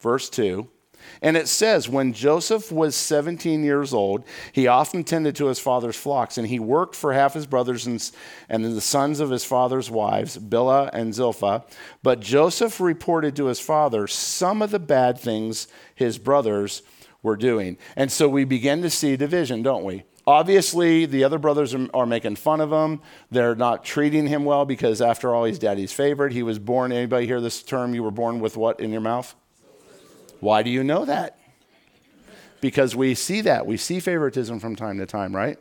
Verse 0.00 0.30
2. 0.30 0.68
And 1.20 1.36
it 1.36 1.48
says, 1.48 1.88
when 1.88 2.12
Joseph 2.12 2.70
was 2.70 2.94
17 2.94 3.64
years 3.64 3.92
old, 3.92 4.24
he 4.52 4.68
often 4.68 5.02
tended 5.02 5.34
to 5.36 5.46
his 5.46 5.58
father's 5.58 5.96
flocks, 5.96 6.38
and 6.38 6.46
he 6.46 6.60
worked 6.60 6.94
for 6.94 7.12
half 7.12 7.34
his 7.34 7.46
brothers 7.46 7.86
and, 7.86 8.10
and 8.48 8.64
the 8.64 8.80
sons 8.80 9.18
of 9.18 9.30
his 9.30 9.44
father's 9.44 9.90
wives, 9.90 10.38
Bilhah 10.38 10.90
and 10.92 11.12
Zilpah. 11.12 11.64
But 12.04 12.20
Joseph 12.20 12.80
reported 12.80 13.34
to 13.36 13.46
his 13.46 13.58
father 13.60 14.06
some 14.06 14.62
of 14.62 14.70
the 14.70 14.78
bad 14.78 15.18
things 15.18 15.66
his 15.94 16.18
brothers 16.18 16.82
were 17.22 17.36
doing. 17.36 17.78
And 17.96 18.10
so 18.10 18.28
we 18.28 18.44
begin 18.44 18.82
to 18.82 18.90
see 18.90 19.16
division, 19.16 19.62
don't 19.62 19.84
we? 19.84 20.04
Obviously, 20.26 21.04
the 21.04 21.24
other 21.24 21.38
brothers 21.38 21.74
are, 21.74 21.88
are, 21.92 22.06
making 22.06 22.36
fun 22.36 22.60
of 22.60 22.70
him. 22.70 23.00
They're 23.30 23.56
not 23.56 23.84
treating 23.84 24.28
him 24.28 24.44
well 24.44 24.64
because, 24.64 25.02
after 25.02 25.34
all, 25.34 25.44
he's 25.44 25.58
daddy's 25.58 25.92
favorite. 25.92 26.32
He 26.32 26.44
was 26.44 26.60
born, 26.60 26.92
anybody 26.92 27.26
hear 27.26 27.40
this 27.40 27.62
term? 27.62 27.92
You 27.92 28.04
were 28.04 28.12
born 28.12 28.38
with 28.38 28.56
what 28.56 28.78
in 28.78 28.92
your 28.92 29.00
mouth? 29.00 29.34
Why 30.38 30.62
do 30.62 30.70
you 30.70 30.84
know 30.84 31.04
that? 31.04 31.38
Because 32.60 32.94
we 32.94 33.16
see 33.16 33.40
that. 33.42 33.66
We 33.66 33.76
see 33.76 33.98
favoritism 33.98 34.60
from 34.60 34.76
time 34.76 34.98
to 34.98 35.06
time, 35.06 35.34
right? 35.34 35.58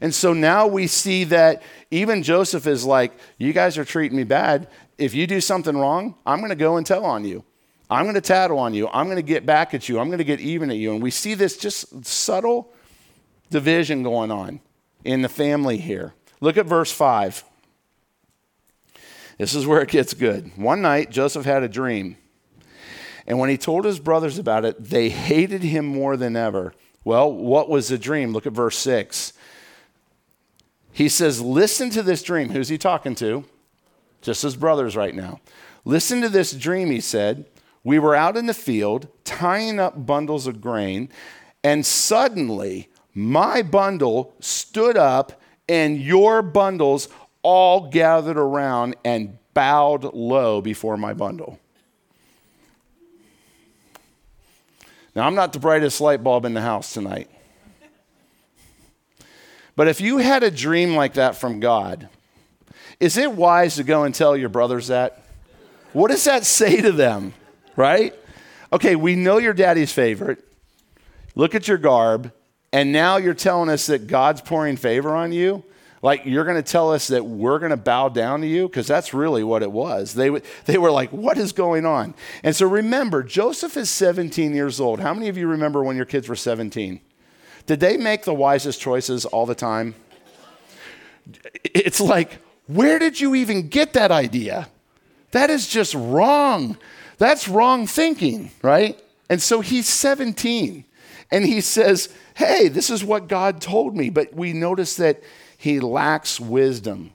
And 0.00 0.12
so 0.12 0.32
now 0.32 0.66
we 0.66 0.88
see 0.88 1.22
that 1.24 1.62
even 1.92 2.24
Joseph 2.24 2.66
is 2.66 2.84
like, 2.84 3.12
You 3.38 3.52
guys 3.52 3.78
are 3.78 3.84
treating 3.84 4.16
me 4.16 4.24
bad. 4.24 4.68
If 4.98 5.14
you 5.14 5.28
do 5.28 5.40
something 5.40 5.76
wrong, 5.76 6.16
I'm 6.26 6.38
going 6.38 6.50
to 6.50 6.56
go 6.56 6.76
and 6.76 6.84
tell 6.84 7.04
on 7.04 7.24
you. 7.24 7.44
I'm 7.90 8.04
going 8.04 8.14
to 8.14 8.20
tattle 8.20 8.58
on 8.58 8.72
you. 8.72 8.88
I'm 8.88 9.06
going 9.06 9.16
to 9.16 9.22
get 9.22 9.44
back 9.44 9.74
at 9.74 9.88
you. 9.88 9.98
I'm 9.98 10.06
going 10.06 10.18
to 10.18 10.24
get 10.24 10.40
even 10.40 10.70
at 10.70 10.76
you. 10.76 10.92
And 10.92 11.02
we 11.02 11.10
see 11.10 11.34
this 11.34 11.56
just 11.56 12.04
subtle 12.04 12.72
division 13.50 14.04
going 14.04 14.30
on 14.30 14.60
in 15.04 15.22
the 15.22 15.28
family 15.28 15.76
here. 15.76 16.14
Look 16.40 16.56
at 16.56 16.66
verse 16.66 16.92
5. 16.92 17.44
This 19.38 19.54
is 19.54 19.66
where 19.66 19.80
it 19.80 19.88
gets 19.88 20.14
good. 20.14 20.56
One 20.56 20.82
night, 20.82 21.10
Joseph 21.10 21.44
had 21.44 21.62
a 21.62 21.68
dream. 21.68 22.16
And 23.26 23.38
when 23.38 23.50
he 23.50 23.58
told 23.58 23.84
his 23.84 23.98
brothers 23.98 24.38
about 24.38 24.64
it, 24.64 24.82
they 24.82 25.08
hated 25.08 25.62
him 25.62 25.86
more 25.86 26.16
than 26.16 26.36
ever. 26.36 26.74
Well, 27.04 27.32
what 27.32 27.68
was 27.68 27.88
the 27.88 27.98
dream? 27.98 28.32
Look 28.32 28.46
at 28.46 28.52
verse 28.52 28.76
6. 28.78 29.32
He 30.92 31.08
says, 31.08 31.40
Listen 31.40 31.90
to 31.90 32.02
this 32.02 32.22
dream. 32.22 32.50
Who's 32.50 32.68
he 32.68 32.78
talking 32.78 33.14
to? 33.16 33.44
Just 34.20 34.42
his 34.42 34.56
brothers 34.56 34.96
right 34.96 35.14
now. 35.14 35.40
Listen 35.84 36.20
to 36.20 36.28
this 36.28 36.52
dream, 36.52 36.90
he 36.90 37.00
said. 37.00 37.46
We 37.82 37.98
were 37.98 38.14
out 38.14 38.36
in 38.36 38.46
the 38.46 38.54
field 38.54 39.08
tying 39.24 39.78
up 39.78 40.06
bundles 40.06 40.46
of 40.46 40.60
grain, 40.60 41.08
and 41.64 41.84
suddenly 41.84 42.88
my 43.14 43.62
bundle 43.62 44.34
stood 44.40 44.96
up, 44.96 45.40
and 45.68 46.00
your 46.00 46.42
bundles 46.42 47.08
all 47.42 47.88
gathered 47.88 48.36
around 48.36 48.96
and 49.04 49.38
bowed 49.54 50.14
low 50.14 50.60
before 50.60 50.96
my 50.96 51.14
bundle. 51.14 51.58
Now, 55.14 55.26
I'm 55.26 55.34
not 55.34 55.52
the 55.52 55.58
brightest 55.58 56.00
light 56.00 56.22
bulb 56.22 56.44
in 56.44 56.54
the 56.54 56.60
house 56.60 56.92
tonight. 56.92 57.28
But 59.74 59.88
if 59.88 60.00
you 60.00 60.18
had 60.18 60.42
a 60.42 60.50
dream 60.50 60.94
like 60.94 61.14
that 61.14 61.36
from 61.36 61.58
God, 61.58 62.08
is 63.00 63.16
it 63.16 63.32
wise 63.32 63.76
to 63.76 63.84
go 63.84 64.04
and 64.04 64.14
tell 64.14 64.36
your 64.36 64.48
brothers 64.48 64.88
that? 64.88 65.24
What 65.92 66.10
does 66.10 66.24
that 66.24 66.44
say 66.44 66.80
to 66.80 66.92
them, 66.92 67.34
right? 67.76 68.14
Okay, 68.72 68.96
we 68.96 69.16
know 69.16 69.38
your 69.38 69.54
daddy's 69.54 69.92
favorite. 69.92 70.44
Look 71.34 71.54
at 71.54 71.68
your 71.68 71.78
garb. 71.78 72.32
And 72.72 72.92
now 72.92 73.16
you're 73.16 73.34
telling 73.34 73.68
us 73.68 73.86
that 73.86 74.06
God's 74.06 74.40
pouring 74.40 74.76
favor 74.76 75.14
on 75.14 75.32
you? 75.32 75.64
Like 76.02 76.24
you're 76.24 76.44
going 76.44 76.56
to 76.56 76.62
tell 76.62 76.92
us 76.92 77.08
that 77.08 77.26
we're 77.26 77.58
going 77.58 77.70
to 77.70 77.76
bow 77.76 78.08
down 78.08 78.40
to 78.40 78.46
you? 78.46 78.68
Because 78.68 78.86
that's 78.86 79.12
really 79.12 79.44
what 79.44 79.62
it 79.62 79.70
was. 79.70 80.14
They, 80.14 80.30
they 80.64 80.78
were 80.78 80.90
like, 80.90 81.10
what 81.10 81.36
is 81.36 81.52
going 81.52 81.84
on? 81.84 82.14
And 82.42 82.54
so 82.54 82.66
remember, 82.66 83.22
Joseph 83.22 83.76
is 83.76 83.90
17 83.90 84.54
years 84.54 84.80
old. 84.80 85.00
How 85.00 85.12
many 85.12 85.28
of 85.28 85.36
you 85.36 85.46
remember 85.46 85.82
when 85.82 85.96
your 85.96 86.06
kids 86.06 86.28
were 86.28 86.36
17? 86.36 87.00
Did 87.66 87.80
they 87.80 87.96
make 87.96 88.24
the 88.24 88.34
wisest 88.34 88.80
choices 88.80 89.24
all 89.26 89.46
the 89.46 89.54
time? 89.54 89.94
It's 91.64 92.00
like, 92.00 92.38
where 92.66 92.98
did 92.98 93.20
you 93.20 93.34
even 93.34 93.68
get 93.68 93.92
that 93.92 94.10
idea? 94.10 94.68
That 95.32 95.50
is 95.50 95.68
just 95.68 95.94
wrong. 95.94 96.78
That's 97.20 97.48
wrong 97.48 97.86
thinking, 97.86 98.50
right? 98.62 98.98
And 99.28 99.42
so 99.42 99.60
he's 99.60 99.86
17 99.86 100.86
and 101.30 101.44
he 101.44 101.60
says, 101.60 102.08
Hey, 102.34 102.68
this 102.68 102.88
is 102.88 103.04
what 103.04 103.28
God 103.28 103.60
told 103.60 103.94
me. 103.94 104.08
But 104.08 104.34
we 104.34 104.54
notice 104.54 104.96
that 104.96 105.22
he 105.58 105.80
lacks 105.80 106.40
wisdom. 106.40 107.12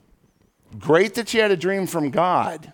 Great 0.78 1.14
that 1.14 1.34
you 1.34 1.40
had 1.40 1.50
a 1.50 1.56
dream 1.56 1.88
from 1.88 2.10
God, 2.10 2.72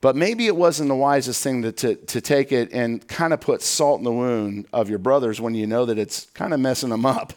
but 0.00 0.14
maybe 0.14 0.46
it 0.46 0.54
wasn't 0.54 0.88
the 0.88 0.94
wisest 0.94 1.42
thing 1.42 1.62
to, 1.62 1.72
to, 1.72 1.96
to 1.96 2.20
take 2.20 2.52
it 2.52 2.72
and 2.72 3.06
kind 3.08 3.32
of 3.32 3.40
put 3.40 3.60
salt 3.60 3.98
in 3.98 4.04
the 4.04 4.12
wound 4.12 4.68
of 4.72 4.88
your 4.88 5.00
brothers 5.00 5.40
when 5.40 5.56
you 5.56 5.66
know 5.66 5.84
that 5.84 5.98
it's 5.98 6.26
kind 6.26 6.54
of 6.54 6.60
messing 6.60 6.90
them 6.90 7.06
up. 7.06 7.32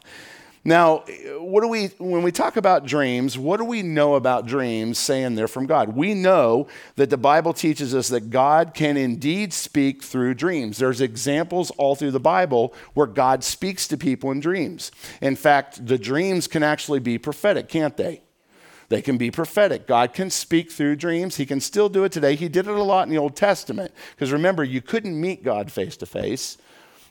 Now, 0.64 1.04
what 1.40 1.62
do 1.62 1.68
we, 1.68 1.88
when 1.98 2.22
we 2.22 2.32
talk 2.32 2.56
about 2.56 2.86
dreams, 2.86 3.36
what 3.36 3.58
do 3.58 3.66
we 3.66 3.82
know 3.82 4.14
about 4.14 4.46
dreams 4.46 5.00
saying 5.00 5.34
they're 5.34 5.48
from 5.48 5.66
God? 5.66 5.96
We 5.96 6.14
know 6.14 6.68
that 6.98 7.10
the 7.10 7.18
Bible 7.18 7.52
teaches 7.52 7.96
us 7.96 8.10
that 8.10 8.30
God 8.30 8.76
can 8.76 8.96
indeed 8.96 9.54
speak 9.54 10.04
through 10.04 10.36
dreams. 10.36 10.78
There's 10.78 11.02
examples 11.02 11.72
all 11.72 11.96
through 11.96 12.12
the 12.12 12.20
Bible 12.20 12.76
where 12.94 13.08
God 13.08 13.44
speaks 13.44 13.88
to 13.88 13.98
people 13.98 14.30
in 14.30 14.40
dreams. 14.40 14.92
In 15.20 15.36
fact, 15.36 15.88
the 15.88 15.98
dreams 15.98 16.48
can 16.48 16.62
actually 16.62 17.00
be 17.00 17.18
prophetic, 17.18 17.68
can't 17.68 17.98
they? 17.98 18.22
They 18.90 19.02
can 19.02 19.18
be 19.18 19.32
prophetic. 19.32 19.88
God 19.88 20.14
can 20.14 20.30
speak 20.30 20.70
through 20.70 20.98
dreams. 20.98 21.38
He 21.38 21.46
can 21.46 21.62
still 21.62 21.90
do 21.90 22.04
it 22.04 22.12
today. 22.12 22.36
He 22.36 22.50
did 22.50 22.68
it 22.68 22.76
a 22.76 22.84
lot 22.84 23.08
in 23.08 23.10
the 23.10 23.18
Old 23.18 23.36
Testament. 23.36 23.94
Because 24.12 24.32
remember, 24.32 24.64
you 24.64 24.82
couldn't 24.82 25.20
meet 25.20 25.44
God 25.44 25.72
face 25.72 25.98
to 25.98 26.06
face. 26.06 26.58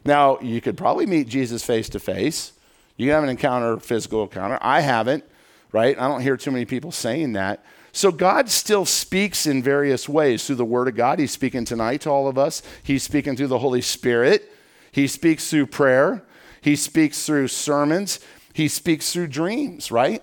Now, 0.05 0.39
you 0.41 0.61
could 0.61 0.77
probably 0.77 1.07
meet 1.07 1.27
Jesus 1.27 1.65
face 1.65 1.89
to 1.89 1.99
face. 1.99 2.53
You 3.01 3.13
haven't 3.13 3.31
encountered 3.31 3.79
a 3.79 3.81
physical 3.81 4.23
encounter. 4.23 4.59
I 4.61 4.81
haven't, 4.81 5.25
right? 5.73 5.99
I 5.99 6.07
don't 6.07 6.21
hear 6.21 6.37
too 6.37 6.51
many 6.51 6.67
people 6.67 6.93
saying 6.93 7.33
that. 7.33 7.65
So 7.93 8.13
God 8.13 8.51
still 8.51 8.85
speaks 8.85 9.47
in 9.47 9.63
various 9.63 10.09
ways 10.09 10.47
through 10.47 10.57
the 10.57 10.65
Word 10.65 10.87
of 10.87 10.97
God. 10.97 11.19
He's 11.19 11.33
speaking 11.33 11.65
tonight 11.65 12.03
to 12.03 12.11
all 12.11 12.29
of 12.29 12.37
us. 12.37 12.63
He's 12.83 13.03
speaking 13.03 13.37
through 13.37 13.49
the 13.49 13.59
Holy 13.59 13.81
Spirit. 13.81 14.53
He 14.93 15.07
speaks 15.07 15.49
through 15.49 15.67
prayer. 15.67 16.23
He 16.61 16.77
speaks 16.77 17.25
through 17.25 17.49
sermons. 17.49 18.21
He 18.53 18.69
speaks 18.69 19.13
through 19.13 19.29
dreams, 19.29 19.91
right? 19.91 20.23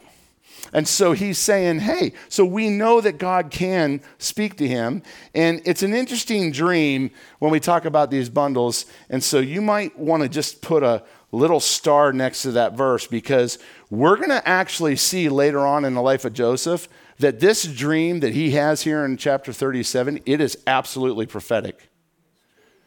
And 0.77 0.87
so 0.87 1.13
he's 1.13 1.39
saying, 1.39 1.79
hey, 1.79 2.13
so 2.29 2.45
we 2.45 2.69
know 2.69 3.01
that 3.01 3.17
God 3.17 3.49
can 3.49 3.99
speak 4.19 4.57
to 4.57 4.67
him. 4.67 5.01
And 5.33 5.59
it's 5.65 5.81
an 5.81 5.91
interesting 5.91 6.51
dream 6.51 7.09
when 7.39 7.51
we 7.51 7.59
talk 7.59 7.85
about 7.85 8.11
these 8.11 8.29
bundles. 8.29 8.85
And 9.09 9.23
so 9.23 9.39
you 9.39 9.59
might 9.59 9.97
want 9.97 10.21
to 10.21 10.29
just 10.29 10.61
put 10.61 10.83
a, 10.83 11.03
little 11.31 11.59
star 11.59 12.13
next 12.13 12.43
to 12.43 12.51
that 12.51 12.73
verse 12.73 13.05
because 13.05 13.59
we're 13.89 14.15
going 14.15 14.29
to 14.29 14.47
actually 14.47 14.95
see 14.95 15.27
later 15.27 15.59
on 15.59 15.83
in 15.83 15.93
the 15.93 16.01
life 16.01 16.23
of 16.23 16.31
Joseph 16.31 16.87
that 17.19 17.41
this 17.41 17.63
dream 17.63 18.21
that 18.21 18.33
he 18.33 18.51
has 18.51 18.83
here 18.83 19.03
in 19.03 19.17
chapter 19.17 19.51
37 19.51 20.21
it 20.25 20.39
is 20.39 20.57
absolutely 20.67 21.25
prophetic. 21.25 21.89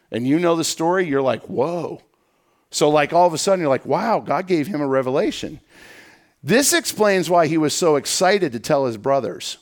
And 0.09 0.25
you 0.25 0.39
know 0.39 0.55
the 0.55 0.63
story, 0.63 1.05
you're 1.05 1.21
like, 1.21 1.43
"Whoa." 1.43 2.01
So 2.71 2.89
like 2.89 3.13
all 3.13 3.27
of 3.27 3.33
a 3.35 3.37
sudden 3.37 3.59
you're 3.59 3.69
like, 3.69 3.85
"Wow, 3.85 4.21
God 4.21 4.47
gave 4.47 4.65
him 4.65 4.81
a 4.81 4.87
revelation." 4.87 5.59
This 6.43 6.73
explains 6.73 7.29
why 7.29 7.47
he 7.47 7.57
was 7.57 7.75
so 7.75 7.95
excited 7.95 8.51
to 8.51 8.59
tell 8.59 8.85
his 8.85 8.97
brothers. 8.97 9.57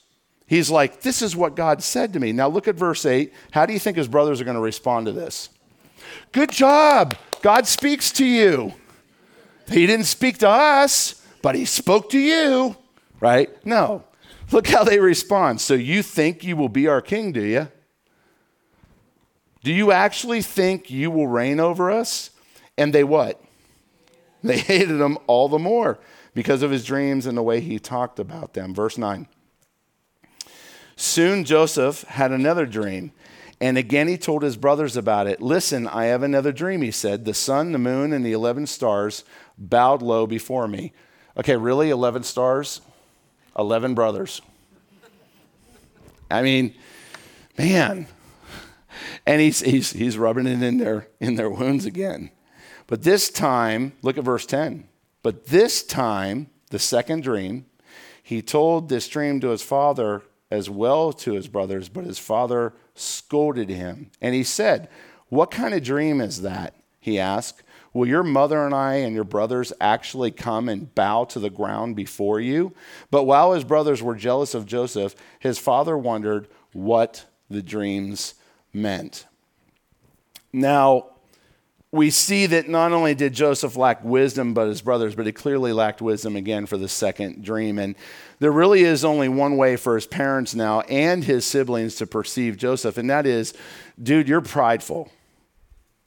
He's 0.48 0.72
like, 0.72 1.02
This 1.02 1.22
is 1.22 1.36
what 1.36 1.56
God 1.56 1.84
said 1.84 2.14
to 2.14 2.20
me. 2.20 2.32
Now 2.32 2.48
look 2.48 2.68
at 2.68 2.76
verse 2.76 3.06
8. 3.06 3.34
How 3.52 3.66
do 3.66 3.74
you 3.74 3.80
think 3.80 3.98
his 3.98 4.08
brothers 4.08 4.40
are 4.40 4.46
going 4.46 4.56
to 4.56 4.62
respond 4.62 5.06
to 5.08 5.12
this? 5.12 5.50
Good 6.32 6.52
job. 6.52 7.16
God 7.42 7.68
speaks 7.68 8.12
to 8.14 8.26
you. 8.26 8.74
He 9.70 9.86
didn't 9.86 10.06
speak 10.06 10.40
to 10.40 10.50
us, 10.50 11.24
but 11.42 11.56
he 11.56 11.66
spoke 11.66 12.10
to 12.12 12.20
you, 12.20 12.76
right? 13.20 13.50
No. 13.66 14.04
Look 14.52 14.68
how 14.68 14.84
they 14.84 15.00
respond. 15.00 15.62
So 15.62 15.76
you 15.76 16.02
think 16.02 16.44
you 16.44 16.56
will 16.58 16.70
be 16.70 16.88
our 16.88 17.02
king, 17.02 17.32
do 17.32 17.44
you? 17.44 17.68
Do 19.64 19.72
you 19.72 19.92
actually 19.92 20.42
think 20.42 20.90
you 20.90 21.12
will 21.12 21.28
reign 21.28 21.60
over 21.60 21.92
us? 21.92 22.32
And 22.78 22.94
they 22.94 23.04
what? 23.04 23.40
They 24.42 24.58
hated 24.58 25.00
him 25.00 25.18
all 25.28 25.50
the 25.50 25.60
more 25.60 26.00
because 26.34 26.62
of 26.62 26.72
his 26.72 26.86
dreams 26.86 27.26
and 27.26 27.38
the 27.38 27.44
way 27.44 27.60
he 27.60 27.80
talked 27.80 28.20
about 28.20 28.54
them. 28.54 28.74
Verse 28.74 28.98
9. 28.98 29.28
Soon 30.96 31.46
Joseph 31.46 32.04
had 32.04 32.32
another 32.32 32.66
dream, 32.66 33.14
and 33.62 33.78
again 33.78 34.08
he 34.08 34.18
told 34.18 34.44
his 34.44 34.58
brothers 34.58 34.98
about 34.98 35.28
it. 35.28 35.42
Listen, 35.42 35.88
I 35.88 36.06
have 36.06 36.24
another 36.24 36.52
dream, 36.52 36.82
he 36.82 36.92
said. 36.92 37.24
The 37.24 37.34
sun, 37.34 37.72
the 37.72 37.80
moon, 37.80 38.12
and 38.12 38.26
the 38.26 38.34
11 38.34 38.68
stars 38.68 39.24
bowed 39.58 40.02
low 40.02 40.28
before 40.28 40.68
me. 40.68 40.92
Okay, 41.38 41.56
really? 41.56 41.90
11 41.90 42.24
stars? 42.24 42.82
11 43.58 43.94
brothers. 43.94 44.42
I 46.30 46.42
mean, 46.42 46.76
man. 47.58 48.08
And 49.26 49.40
he's, 49.40 49.62
he's, 49.62 49.92
he's 49.92 50.18
rubbing 50.18 50.48
it 50.48 50.62
in 50.62 50.78
their, 50.78 51.08
in 51.22 51.36
their 51.36 51.50
wounds 51.50 51.86
again. 51.86 52.32
But 52.88 53.04
this 53.04 53.30
time, 53.30 53.94
look 54.02 54.18
at 54.18 54.24
verse 54.26 54.46
10. 54.46 54.89
But 55.22 55.48
this 55.48 55.84
time, 55.84 56.50
the 56.70 56.80
second 56.80 57.24
dream, 57.24 57.66
he 58.22 58.42
told 58.42 58.90
this 58.90 59.08
dream 59.08 59.40
to 59.42 59.50
his 59.50 59.62
father 59.62 60.24
as 60.52 60.70
well 60.70 61.14
to 61.14 61.34
his 61.34 61.48
brothers, 61.48 61.90
but 61.90 62.06
his 62.06 62.20
father 62.20 62.74
scolded 62.96 63.70
him. 63.70 64.12
And 64.22 64.34
he 64.34 64.44
said, 64.44 64.90
What 65.30 65.52
kind 65.52 65.74
of 65.74 65.84
dream 65.84 66.22
is 66.22 66.42
that? 66.42 66.76
He 67.00 67.20
asked. 67.20 67.64
Will 67.92 68.08
your 68.08 68.24
mother 68.24 68.66
and 68.66 68.76
I 68.76 68.96
and 68.96 69.16
your 69.16 69.24
brothers 69.24 69.74
actually 69.82 70.30
come 70.30 70.70
and 70.70 70.94
bow 70.94 71.24
to 71.26 71.40
the 71.40 71.50
ground 71.50 71.96
before 71.96 72.40
you? 72.40 72.74
But 73.10 73.24
while 73.24 73.54
his 73.54 73.64
brothers 73.64 74.04
were 74.04 74.16
jealous 74.16 74.54
of 74.54 74.68
Joseph, 74.68 75.16
his 75.40 75.58
father 75.58 75.98
wondered 75.98 76.48
what 76.72 77.26
the 77.50 77.64
dreams 77.64 78.36
meant. 78.74 79.26
Now, 80.54 81.08
we 81.92 82.12
see 82.12 82.46
that 82.46 82.70
not 82.70 82.92
only 82.92 83.16
did 83.16 83.34
Joseph 83.34 83.76
lack 83.76 84.04
wisdom, 84.04 84.54
but 84.54 84.68
his 84.68 84.82
brothers, 84.82 85.16
but 85.16 85.26
he 85.26 85.32
clearly 85.32 85.74
lacked 85.74 86.02
wisdom 86.02 86.36
again 86.36 86.68
for 86.68 86.78
the 86.78 86.88
second 86.88 87.44
dream. 87.44 87.80
And 87.80 87.96
there 88.38 88.52
really 88.52 88.84
is 88.84 89.04
only 89.04 89.28
one 89.28 89.58
way 89.58 89.76
for 89.76 89.96
his 89.96 90.06
parents 90.06 90.54
now 90.54 90.82
and 90.82 91.24
his 91.24 91.46
siblings 91.46 91.96
to 91.96 92.06
perceive 92.06 92.58
Joseph, 92.58 92.98
and 92.98 93.10
that 93.10 93.26
is, 93.26 93.54
dude, 94.02 94.28
you're 94.30 94.42
prideful. 94.42 95.12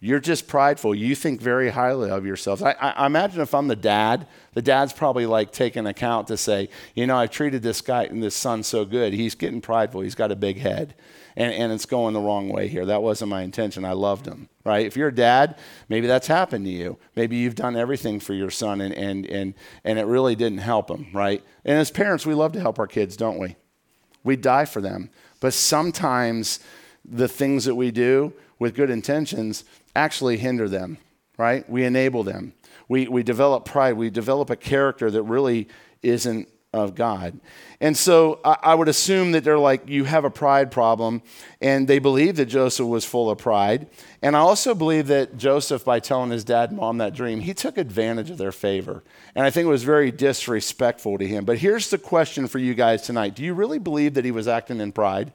You're 0.05 0.19
just 0.19 0.49
prideful. 0.49 0.97
You 0.97 1.15
think 1.15 1.41
very 1.41 1.71
highly 1.71 2.11
of 2.11 2.27
yourself. 2.27 2.61
I, 2.61 2.73
I, 2.73 3.07
imagine 3.07 3.41
if 3.41 3.55
I'm 3.55 3.69
the 3.69 3.77
dad, 3.77 4.27
the 4.53 4.61
dad's 4.61 4.93
probably 4.93 5.27
like 5.27 5.53
taking 5.53 5.87
account 5.87 6.27
to 6.27 6.37
say, 6.37 6.71
you 6.97 7.07
know, 7.07 7.17
I've 7.17 7.31
treated 7.31 7.63
this 7.63 7.81
guy 7.81 8.07
and 8.07 8.21
this 8.21 8.35
son 8.35 8.65
so 8.65 8.85
good. 8.85 9.13
He's 9.13 9.37
getting 9.37 9.61
prideful. 9.61 10.01
He's 10.01 10.17
got 10.17 10.33
a 10.33 10.37
big 10.37 10.59
head. 10.59 10.97
And, 11.37 11.55
and 11.55 11.73
it's 11.73 11.87
going 11.87 12.15
the 12.15 12.21
wrong 12.21 12.49
way 12.49 12.67
here. 12.67 12.85
That 12.85 13.01
wasn't 13.01 13.31
my 13.31 13.43
intention. 13.43 13.85
I 13.85 13.93
loved 13.93 14.27
him, 14.27 14.49
right? 14.65 14.85
If 14.85 14.97
you're 14.97 15.07
a 15.09 15.15
dad, 15.15 15.57
maybe 15.89 16.09
that's 16.09 16.27
happened 16.27 16.65
to 16.65 16.73
you. 16.73 16.99
Maybe 17.15 17.37
you've 17.37 17.55
done 17.55 17.77
everything 17.77 18.19
for 18.19 18.35
your 18.35 18.51
son 18.51 18.81
and, 18.81 18.93
and, 18.93 19.25
and, 19.27 19.55
and 19.85 20.01
it 20.01 20.07
really 20.07 20.35
didn't 20.35 20.59
help 20.59 20.91
him, 20.91 21.11
right? 21.15 21.45
And 21.65 21.79
as 21.79 21.93
parents, 21.93 22.27
we 22.27 22.35
love 22.35 22.51
to 22.55 22.61
help 22.61 22.81
our 22.81 22.89
kids, 22.89 23.17
don't 23.17 23.39
we? 23.39 23.55
We 24.25 24.35
die 24.35 24.65
for 24.65 24.81
them. 24.81 25.11
But 25.39 25.55
sometimes 25.55 26.59
the 27.05 27.29
things 27.29 27.67
that 27.67 27.77
we 27.77 27.93
do 27.93 28.33
with 28.59 28.75
good 28.75 28.91
intentions 28.91 29.65
actually 29.95 30.39
hinder 30.39 30.69
them, 30.69 30.99
right? 31.37 31.69
We 31.69 31.85
enable 31.85 32.23
them. 32.23 32.55
We, 32.89 33.09
we 33.09 33.23
develop 33.23 33.65
pride. 33.65 33.95
We 33.95 34.11
develop 34.11 34.51
a 34.51 34.57
character 34.57 35.11
that 35.11 35.23
really 35.23 35.69
isn't 36.03 36.49
of 36.73 36.95
God. 36.95 37.39
And 37.81 37.95
so 37.97 38.41
I, 38.45 38.57
I, 38.63 38.75
would 38.75 38.89
assume 38.89 39.33
that 39.33 39.45
they're 39.45 39.59
like, 39.59 39.89
you 39.91 40.05
have 40.05 40.25
a 40.25 40.31
pride 40.31 40.71
problem. 40.71 41.23
And 41.61 41.87
they 41.87 41.99
believe 41.99 42.37
that 42.37 42.47
Joseph 42.47 42.87
was 42.87 43.05
full 43.05 43.31
of 43.31 43.37
pride. 43.37 43.89
And 44.23 44.35
I 44.35 44.39
also 44.39 44.75
believe 44.75 45.09
that 45.09 45.37
Joseph, 45.37 45.85
by 45.85 46.01
telling 46.01 46.31
his 46.31 46.45
dad 46.45 46.71
and 46.71 46.79
mom 46.79 46.99
that 46.99 47.13
dream, 47.13 47.41
he 47.41 47.53
took 47.53 47.77
advantage 47.77 48.31
of 48.31 48.39
their 48.39 48.53
favor. 48.53 49.05
And 49.35 49.45
I 49.45 49.51
think 49.51 49.67
it 49.67 49.71
was 49.71 49.85
very 49.85 50.11
disrespectful 50.11 51.19
to 51.19 51.27
him. 51.27 51.45
But 51.45 51.59
here's 51.59 51.91
the 51.91 51.99
question 51.99 52.47
for 52.47 52.59
you 52.59 52.73
guys 52.73 53.03
tonight 53.03 53.35
Do 53.35 53.43
you 53.43 53.53
really 53.53 53.79
believe 53.79 54.15
that 54.15 54.25
he 54.25 54.31
was 54.31 54.49
acting 54.49 54.81
in 54.81 54.93
pride? 54.93 55.31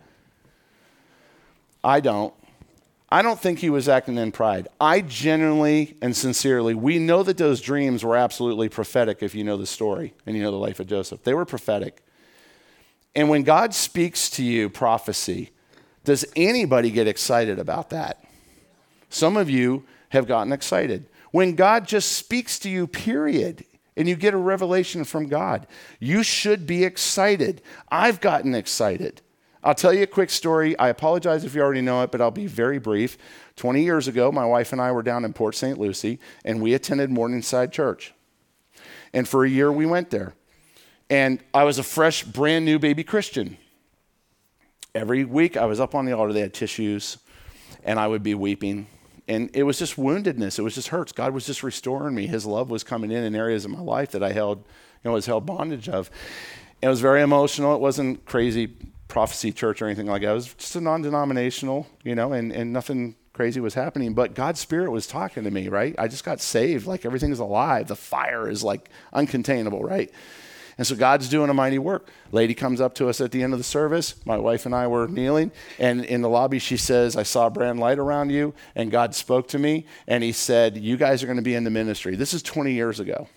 I 1.83 1.99
don't. 1.99 2.33
I 3.09 3.21
don't 3.21 3.39
think 3.39 3.59
he 3.59 3.69
was 3.69 3.87
acting 3.87 4.17
in 4.17 4.31
pride. 4.33 4.67
I 4.81 4.99
genuinely 5.01 5.95
and 6.01 6.15
sincerely, 6.15 6.73
we 6.73 6.99
know 6.99 7.23
that 7.23 7.37
those 7.37 7.61
dreams 7.61 8.03
were 8.03 8.17
absolutely 8.17 8.67
prophetic 8.67 9.23
if 9.23 9.33
you 9.33 9.45
know 9.45 9.55
the 9.55 9.65
story 9.65 10.13
and 10.25 10.35
you 10.35 10.43
know 10.43 10.51
the 10.51 10.57
life 10.57 10.79
of 10.79 10.87
Joseph. 10.87 11.23
They 11.23 11.33
were 11.33 11.45
prophetic. 11.45 12.03
And 13.15 13.29
when 13.29 13.43
God 13.43 13.73
speaks 13.73 14.29
to 14.31 14.43
you 14.43 14.69
prophecy, 14.69 15.51
does 16.03 16.25
anybody 16.35 16.91
get 16.91 17.07
excited 17.07 17.59
about 17.59 17.89
that? 17.91 18.23
Some 19.09 19.37
of 19.37 19.49
you 19.49 19.85
have 20.09 20.27
gotten 20.27 20.51
excited. 20.51 21.07
When 21.31 21.55
God 21.55 21.87
just 21.87 22.11
speaks 22.11 22.59
to 22.59 22.69
you, 22.69 22.87
period, 22.87 23.65
and 23.95 24.07
you 24.07 24.15
get 24.15 24.33
a 24.33 24.37
revelation 24.37 25.03
from 25.03 25.27
God, 25.27 25.65
you 25.99 26.23
should 26.23 26.67
be 26.67 26.83
excited. 26.83 27.61
I've 27.89 28.21
gotten 28.21 28.53
excited. 28.53 29.21
I'll 29.67 29.75
tell 29.75 29.91
you 29.91 30.03
a 30.03 30.07
quick 30.07 30.29
story. 30.29 30.79
I 30.79 30.87
apologize 30.87 31.43
if 31.43 31.53
you 31.53 31.61
already 31.61 31.81
know 31.81 32.01
it, 32.01 32.09
but 32.09 32.21
I'll 32.21 32.31
be 32.31 32.47
very 32.47 32.79
brief. 32.79 33.17
20 33.57 33.83
years 33.83 34.07
ago, 34.07 34.31
my 34.31 34.45
wife 34.45 34.71
and 34.71 34.79
I 34.79 34.93
were 34.93 35.03
down 35.03 35.25
in 35.25 35.33
Port 35.33 35.55
St. 35.55 35.77
Lucie, 35.77 36.19
and 36.45 36.61
we 36.61 36.73
attended 36.73 37.11
Morningside 37.11 37.73
Church. 37.73 38.13
And 39.11 39.27
for 39.27 39.43
a 39.43 39.49
year, 39.49 39.69
we 39.69 39.85
went 39.85 40.09
there. 40.09 40.35
And 41.09 41.43
I 41.53 41.65
was 41.65 41.79
a 41.79 41.83
fresh, 41.83 42.23
brand 42.23 42.63
new 42.63 42.79
baby 42.79 43.03
Christian. 43.03 43.57
Every 44.95 45.25
week, 45.25 45.57
I 45.57 45.65
was 45.65 45.81
up 45.81 45.95
on 45.95 46.05
the 46.05 46.13
altar. 46.13 46.31
They 46.31 46.39
had 46.39 46.53
tissues, 46.53 47.17
and 47.83 47.99
I 47.99 48.07
would 48.07 48.23
be 48.23 48.35
weeping. 48.35 48.87
And 49.27 49.49
it 49.53 49.63
was 49.63 49.77
just 49.79 49.97
woundedness. 49.97 50.57
It 50.57 50.61
was 50.61 50.75
just 50.75 50.87
hurts. 50.87 51.11
God 51.11 51.33
was 51.33 51.45
just 51.45 51.61
restoring 51.61 52.15
me. 52.15 52.27
His 52.27 52.45
love 52.45 52.69
was 52.69 52.85
coming 52.85 53.11
in 53.11 53.21
in 53.21 53.35
areas 53.35 53.65
of 53.65 53.71
my 53.71 53.81
life 53.81 54.11
that 54.11 54.23
I 54.23 54.31
held, 54.31 54.59
you 54.59 55.09
know, 55.09 55.11
was 55.11 55.25
held 55.25 55.45
bondage 55.45 55.89
of. 55.89 56.09
It 56.81 56.87
was 56.87 57.01
very 57.01 57.21
emotional. 57.21 57.75
It 57.75 57.81
wasn't 57.81 58.23
crazy 58.23 58.73
prophecy 59.07 59.51
church 59.51 59.81
or 59.81 59.85
anything 59.85 60.07
like 60.07 60.21
that. 60.21 60.31
It 60.31 60.33
was 60.33 60.53
just 60.53 60.75
a 60.75 60.81
non 60.81 61.01
denominational, 61.01 61.87
you 62.03 62.15
know, 62.15 62.33
and, 62.33 62.51
and 62.51 62.73
nothing 62.73 63.15
crazy 63.33 63.59
was 63.59 63.75
happening. 63.75 64.13
But 64.13 64.33
God's 64.33 64.59
Spirit 64.59 64.91
was 64.91 65.07
talking 65.07 65.43
to 65.43 65.51
me, 65.51 65.69
right? 65.69 65.95
I 65.97 66.07
just 66.07 66.23
got 66.23 66.41
saved. 66.41 66.87
Like 66.87 67.05
everything 67.05 67.31
is 67.31 67.39
alive. 67.39 67.87
The 67.87 67.95
fire 67.95 68.49
is 68.49 68.63
like 68.63 68.89
uncontainable, 69.13 69.83
right? 69.83 70.11
And 70.77 70.85
so 70.85 70.95
God's 70.95 71.27
doing 71.27 71.49
a 71.49 71.53
mighty 71.53 71.79
work. 71.79 72.09
Lady 72.31 72.53
comes 72.53 72.79
up 72.79 72.93
to 72.95 73.09
us 73.09 73.19
at 73.19 73.31
the 73.31 73.41
end 73.41 73.53
of 73.53 73.59
the 73.59 73.63
service. 73.63 74.13
My 74.25 74.37
wife 74.37 74.65
and 74.65 74.75
I 74.75 74.85
were 74.87 75.07
kneeling, 75.07 75.51
and 75.79 76.05
in 76.05 76.21
the 76.21 76.29
lobby, 76.29 76.59
she 76.59 76.77
says, 76.77 77.15
I 77.15 77.23
saw 77.23 77.47
a 77.47 77.49
brand 77.49 77.79
light 77.79 77.97
around 77.97 78.29
you, 78.29 78.53
and 78.75 78.91
God 78.91 79.15
spoke 79.15 79.47
to 79.49 79.59
me, 79.59 79.87
and 80.07 80.23
He 80.23 80.31
said, 80.31 80.77
You 80.77 80.95
guys 80.95 81.23
are 81.23 81.25
going 81.25 81.37
to 81.37 81.43
be 81.43 81.55
in 81.55 81.63
the 81.63 81.71
ministry. 81.71 82.15
This 82.15 82.33
is 82.33 82.43
20 82.43 82.73
years 82.73 82.99
ago. 82.99 83.27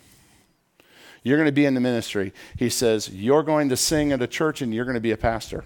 You're 1.22 1.36
going 1.36 1.48
to 1.48 1.52
be 1.52 1.66
in 1.66 1.74
the 1.74 1.80
ministry. 1.80 2.32
He 2.56 2.68
says, 2.68 3.08
You're 3.10 3.42
going 3.42 3.68
to 3.68 3.76
sing 3.76 4.12
at 4.12 4.22
a 4.22 4.26
church 4.26 4.62
and 4.62 4.72
you're 4.72 4.84
going 4.84 4.94
to 4.94 5.00
be 5.00 5.10
a 5.10 5.16
pastor. 5.16 5.64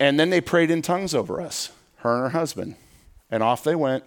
And 0.00 0.18
then 0.18 0.30
they 0.30 0.40
prayed 0.40 0.70
in 0.70 0.82
tongues 0.82 1.14
over 1.14 1.40
us, 1.40 1.70
her 1.98 2.14
and 2.14 2.22
her 2.22 2.38
husband. 2.38 2.76
And 3.30 3.42
off 3.42 3.62
they 3.62 3.74
went. 3.74 4.04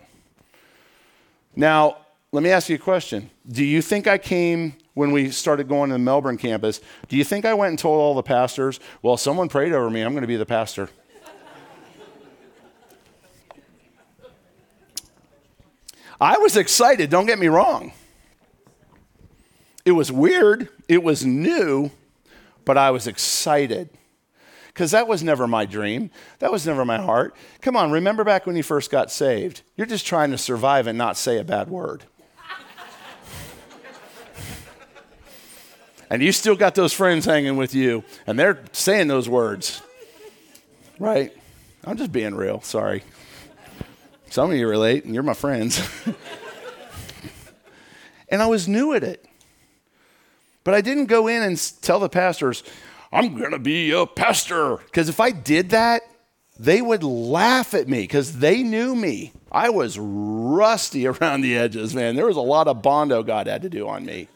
Now, 1.55 1.97
let 2.31 2.43
me 2.43 2.49
ask 2.49 2.67
you 2.69 2.75
a 2.75 2.79
question. 2.79 3.29
Do 3.47 3.63
you 3.63 3.81
think 3.81 4.07
I 4.07 4.17
came 4.17 4.75
when 4.93 5.11
we 5.11 5.29
started 5.29 5.69
going 5.69 5.89
to 5.89 5.93
the 5.93 5.99
Melbourne 5.99 6.37
campus? 6.37 6.81
Do 7.07 7.15
you 7.15 7.23
think 7.23 7.45
I 7.45 7.53
went 7.53 7.69
and 7.69 7.79
told 7.79 7.99
all 7.99 8.13
the 8.13 8.23
pastors, 8.23 8.79
well, 9.01 9.15
someone 9.15 9.47
prayed 9.47 9.71
over 9.71 9.89
me, 9.89 10.01
I'm 10.01 10.11
going 10.11 10.21
to 10.21 10.27
be 10.27 10.35
the 10.35 10.45
pastor? 10.45 10.89
I 16.19 16.37
was 16.37 16.57
excited, 16.57 17.09
don't 17.09 17.25
get 17.25 17.39
me 17.39 17.47
wrong. 17.47 17.93
It 19.85 19.91
was 19.91 20.11
weird, 20.11 20.69
it 20.89 21.03
was 21.03 21.23
new, 21.23 21.91
but 22.65 22.77
I 22.77 22.89
was 22.89 23.05
excited. 23.05 23.89
Because 24.67 24.91
that 24.91 25.07
was 25.07 25.23
never 25.23 25.47
my 25.47 25.65
dream. 25.65 26.09
That 26.39 26.51
was 26.51 26.67
never 26.67 26.83
my 26.83 26.97
heart. 26.97 27.33
Come 27.61 27.77
on, 27.77 27.91
remember 27.91 28.25
back 28.25 28.45
when 28.45 28.57
you 28.57 28.63
first 28.63 28.91
got 28.91 29.09
saved? 29.09 29.61
You're 29.77 29.87
just 29.87 30.05
trying 30.05 30.31
to 30.31 30.37
survive 30.37 30.87
and 30.87 30.97
not 30.97 31.15
say 31.15 31.37
a 31.37 31.45
bad 31.45 31.69
word. 31.69 32.03
and 36.09 36.21
you 36.21 36.33
still 36.33 36.55
got 36.55 36.75
those 36.75 36.91
friends 36.91 37.23
hanging 37.23 37.55
with 37.55 37.73
you, 37.73 38.03
and 38.27 38.37
they're 38.37 38.65
saying 38.73 39.07
those 39.07 39.29
words. 39.29 39.81
Right? 40.99 41.31
I'm 41.85 41.95
just 41.95 42.11
being 42.11 42.35
real, 42.35 42.59
sorry. 42.59 43.03
Some 44.29 44.51
of 44.51 44.57
you 44.57 44.67
relate, 44.67 45.05
and 45.05 45.13
you're 45.13 45.23
my 45.23 45.33
friends. 45.33 45.81
and 48.27 48.41
I 48.41 48.47
was 48.47 48.67
new 48.67 48.93
at 48.93 49.03
it. 49.03 49.25
But 50.65 50.73
I 50.73 50.81
didn't 50.81 51.05
go 51.05 51.27
in 51.27 51.43
and 51.43 51.57
tell 51.81 51.99
the 51.99 52.09
pastors, 52.09 52.63
I'm 53.13 53.37
going 53.37 53.51
to 53.51 53.59
be 53.59 53.91
a 53.91 54.05
pastor. 54.05 54.77
Because 54.77 55.07
if 55.07 55.21
I 55.21 55.31
did 55.31 55.69
that, 55.69 56.01
they 56.59 56.81
would 56.81 57.03
laugh 57.03 57.73
at 57.73 57.87
me 57.87 58.01
because 58.01 58.39
they 58.39 58.63
knew 58.63 58.95
me. 58.95 59.31
I 59.51 59.69
was 59.69 59.97
rusty 59.97 61.07
around 61.07 61.41
the 61.41 61.55
edges, 61.55 61.93
man. 61.93 62.15
There 62.15 62.25
was 62.25 62.35
a 62.35 62.41
lot 62.41 62.67
of 62.67 62.81
Bondo 62.81 63.23
God 63.23 63.47
had 63.47 63.61
to 63.61 63.69
do 63.69 63.87
on 63.87 64.05
me. 64.05 64.27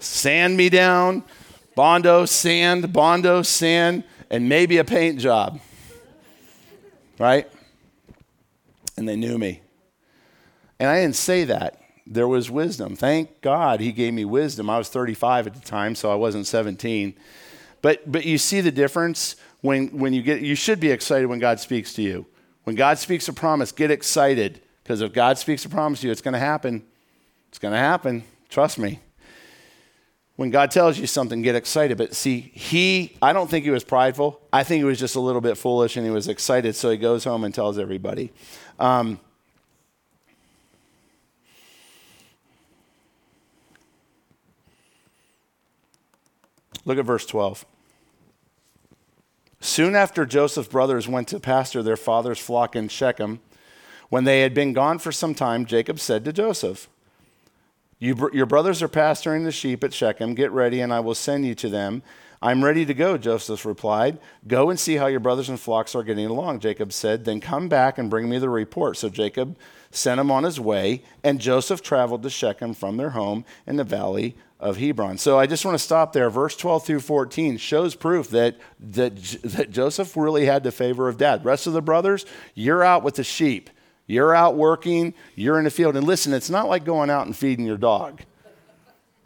sand 0.00 0.56
me 0.56 0.68
down, 0.68 1.24
Bondo, 1.76 2.24
sand, 2.24 2.92
Bondo, 2.92 3.42
sand, 3.42 4.02
and 4.30 4.48
maybe 4.48 4.78
a 4.78 4.84
paint 4.84 5.20
job. 5.20 5.60
Right? 7.18 7.48
And 8.96 9.08
they 9.08 9.16
knew 9.16 9.38
me. 9.38 9.60
And 10.80 10.88
I 10.88 11.02
didn't 11.02 11.16
say 11.16 11.44
that. 11.44 11.79
There 12.12 12.26
was 12.26 12.50
wisdom. 12.50 12.96
Thank 12.96 13.40
God 13.40 13.78
he 13.78 13.92
gave 13.92 14.12
me 14.12 14.24
wisdom. 14.24 14.68
I 14.68 14.78
was 14.78 14.88
35 14.88 15.46
at 15.46 15.54
the 15.54 15.60
time, 15.60 15.94
so 15.94 16.10
I 16.10 16.16
wasn't 16.16 16.48
17. 16.48 17.14
But, 17.82 18.10
but 18.10 18.26
you 18.26 18.36
see 18.36 18.60
the 18.60 18.72
difference 18.72 19.36
when, 19.60 19.88
when 19.96 20.12
you 20.12 20.20
get, 20.20 20.40
you 20.40 20.56
should 20.56 20.80
be 20.80 20.90
excited 20.90 21.26
when 21.28 21.38
God 21.38 21.60
speaks 21.60 21.94
to 21.94 22.02
you. 22.02 22.26
When 22.64 22.74
God 22.74 22.98
speaks 22.98 23.28
a 23.28 23.32
promise, 23.32 23.70
get 23.70 23.92
excited. 23.92 24.60
Because 24.82 25.02
if 25.02 25.12
God 25.12 25.38
speaks 25.38 25.64
a 25.64 25.68
promise 25.68 26.00
to 26.00 26.08
you, 26.08 26.12
it's 26.12 26.20
going 26.20 26.34
to 26.34 26.40
happen. 26.40 26.84
It's 27.48 27.60
going 27.60 27.72
to 27.72 27.78
happen. 27.78 28.24
Trust 28.48 28.76
me. 28.76 28.98
When 30.34 30.50
God 30.50 30.72
tells 30.72 30.98
you 30.98 31.06
something, 31.06 31.42
get 31.42 31.54
excited. 31.54 31.96
But 31.96 32.14
see, 32.14 32.40
he, 32.40 33.16
I 33.22 33.32
don't 33.32 33.48
think 33.48 33.64
he 33.64 33.70
was 33.70 33.84
prideful. 33.84 34.40
I 34.52 34.64
think 34.64 34.80
he 34.80 34.84
was 34.84 34.98
just 34.98 35.14
a 35.14 35.20
little 35.20 35.40
bit 35.40 35.56
foolish 35.56 35.96
and 35.96 36.04
he 36.04 36.10
was 36.10 36.26
excited. 36.26 36.74
So 36.74 36.90
he 36.90 36.96
goes 36.96 37.22
home 37.22 37.44
and 37.44 37.54
tells 37.54 37.78
everybody. 37.78 38.32
Um, 38.80 39.20
look 46.90 46.98
at 46.98 47.04
verse 47.04 47.24
12. 47.24 47.64
Soon 49.60 49.94
after 49.94 50.26
Joseph's 50.26 50.68
brothers 50.68 51.06
went 51.06 51.28
to 51.28 51.38
pasture 51.38 51.82
their 51.82 51.96
father's 51.96 52.38
flock 52.38 52.74
in 52.74 52.88
Shechem, 52.88 53.40
when 54.08 54.24
they 54.24 54.40
had 54.40 54.54
been 54.54 54.72
gone 54.72 54.98
for 54.98 55.12
some 55.12 55.34
time, 55.34 55.66
Jacob 55.66 56.00
said 56.00 56.24
to 56.24 56.32
Joseph, 56.32 56.88
you, 58.00 58.30
Your 58.32 58.46
brothers 58.46 58.82
are 58.82 58.88
pasturing 58.88 59.44
the 59.44 59.52
sheep 59.52 59.84
at 59.84 59.94
Shechem. 59.94 60.34
Get 60.34 60.50
ready, 60.50 60.80
and 60.80 60.92
I 60.92 60.98
will 60.98 61.14
send 61.14 61.46
you 61.46 61.54
to 61.56 61.68
them. 61.68 62.02
I'm 62.42 62.64
ready 62.64 62.84
to 62.86 62.94
go, 62.94 63.18
Joseph 63.18 63.64
replied. 63.66 64.18
Go 64.48 64.70
and 64.70 64.80
see 64.80 64.96
how 64.96 65.06
your 65.06 65.20
brothers 65.20 65.50
and 65.50 65.60
flocks 65.60 65.94
are 65.94 66.02
getting 66.02 66.26
along, 66.26 66.60
Jacob 66.60 66.92
said. 66.92 67.24
Then 67.24 67.38
come 67.38 67.68
back 67.68 67.98
and 67.98 68.10
bring 68.10 68.28
me 68.28 68.38
the 68.38 68.48
report. 68.48 68.96
So 68.96 69.10
Jacob 69.10 69.56
sent 69.90 70.18
him 70.18 70.30
on 70.30 70.44
his 70.44 70.58
way, 70.58 71.04
and 71.22 71.38
Joseph 71.38 71.82
traveled 71.82 72.22
to 72.22 72.30
Shechem 72.30 72.72
from 72.74 72.96
their 72.96 73.10
home 73.10 73.44
in 73.66 73.76
the 73.76 73.84
valley 73.84 74.34
of 74.60 74.76
Hebron. 74.76 75.18
So 75.18 75.38
I 75.38 75.46
just 75.46 75.64
want 75.64 75.74
to 75.74 75.82
stop 75.82 76.12
there. 76.12 76.28
Verse 76.30 76.54
12 76.54 76.84
through 76.84 77.00
14 77.00 77.56
shows 77.56 77.94
proof 77.94 78.30
that, 78.30 78.56
that, 78.78 79.16
that 79.42 79.70
Joseph 79.70 80.16
really 80.16 80.44
had 80.44 80.62
the 80.62 80.70
favor 80.70 81.08
of 81.08 81.16
dad. 81.18 81.44
Rest 81.44 81.66
of 81.66 81.72
the 81.72 81.82
brothers, 81.82 82.26
you're 82.54 82.84
out 82.84 83.02
with 83.02 83.14
the 83.14 83.24
sheep. 83.24 83.70
You're 84.06 84.34
out 84.34 84.56
working, 84.56 85.14
you're 85.36 85.58
in 85.58 85.64
the 85.64 85.70
field. 85.70 85.96
And 85.96 86.06
listen, 86.06 86.32
it's 86.32 86.50
not 86.50 86.68
like 86.68 86.84
going 86.84 87.10
out 87.10 87.26
and 87.26 87.36
feeding 87.36 87.64
your 87.64 87.76
dog 87.76 88.22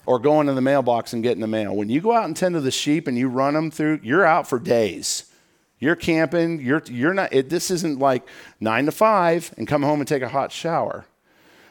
or 0.06 0.18
going 0.18 0.46
to 0.46 0.52
the 0.52 0.60
mailbox 0.60 1.12
and 1.14 1.22
getting 1.22 1.40
the 1.40 1.46
mail. 1.46 1.74
When 1.74 1.88
you 1.88 2.00
go 2.00 2.12
out 2.12 2.26
and 2.26 2.36
tend 2.36 2.54
to 2.54 2.60
the 2.60 2.70
sheep 2.70 3.08
and 3.08 3.16
you 3.16 3.28
run 3.28 3.54
them 3.54 3.70
through, 3.70 4.00
you're 4.02 4.26
out 4.26 4.46
for 4.46 4.58
days. 4.58 5.32
You're 5.78 5.96
camping. 5.96 6.60
You're, 6.60 6.82
you're 6.86 7.14
not, 7.14 7.32
it, 7.32 7.48
this 7.48 7.70
isn't 7.70 7.98
like 7.98 8.28
nine 8.60 8.86
to 8.86 8.92
five 8.92 9.52
and 9.56 9.66
come 9.66 9.82
home 9.82 10.00
and 10.00 10.08
take 10.08 10.22
a 10.22 10.28
hot 10.28 10.52
shower. 10.52 11.06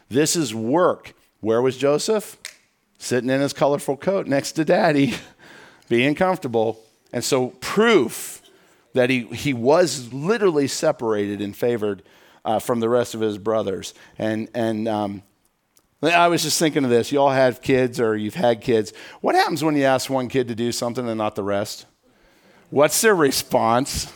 This 0.10 0.36
is 0.36 0.54
work. 0.54 1.14
Where 1.40 1.62
was 1.62 1.78
Joseph? 1.78 2.38
Sitting 3.04 3.30
in 3.30 3.42
his 3.42 3.54
colorful 3.54 3.98
coat 3.98 4.28
next 4.28 4.54
to 4.54 4.66
daddy, 4.66 5.14
being 5.90 6.16
comfortable. 6.16 6.80
And 7.12 7.24
so, 7.24 7.50
proof 7.60 8.42
that 8.94 9.10
he, 9.10 9.24
he 9.28 9.54
was 9.54 10.14
literally 10.14 10.68
separated 10.68 11.42
and 11.42 11.56
favored 11.56 12.04
uh, 12.46 12.60
from 12.60 12.80
the 12.80 12.90
rest 12.90 13.14
of 13.16 13.22
his 13.22 13.38
brothers. 13.38 13.94
And, 14.18 14.50
and 14.54 14.88
um, 14.88 15.24
I 16.02 16.28
was 16.28 16.44
just 16.44 16.60
thinking 16.60 16.84
of 16.84 16.90
this. 16.90 17.12
You 17.12 17.20
all 17.20 17.32
have 17.32 17.62
kids 17.62 18.00
or 18.00 18.16
you've 18.16 18.36
had 18.36 18.62
kids. 18.62 18.94
What 19.22 19.36
happens 19.36 19.64
when 19.64 19.76
you 19.76 19.84
ask 19.84 20.10
one 20.10 20.28
kid 20.28 20.48
to 20.50 20.56
do 20.56 20.72
something 20.72 21.08
and 21.08 21.18
not 21.18 21.36
the 21.36 21.44
rest? 21.44 21.86
What's 22.70 23.02
their 23.02 23.16
response? 23.16 24.12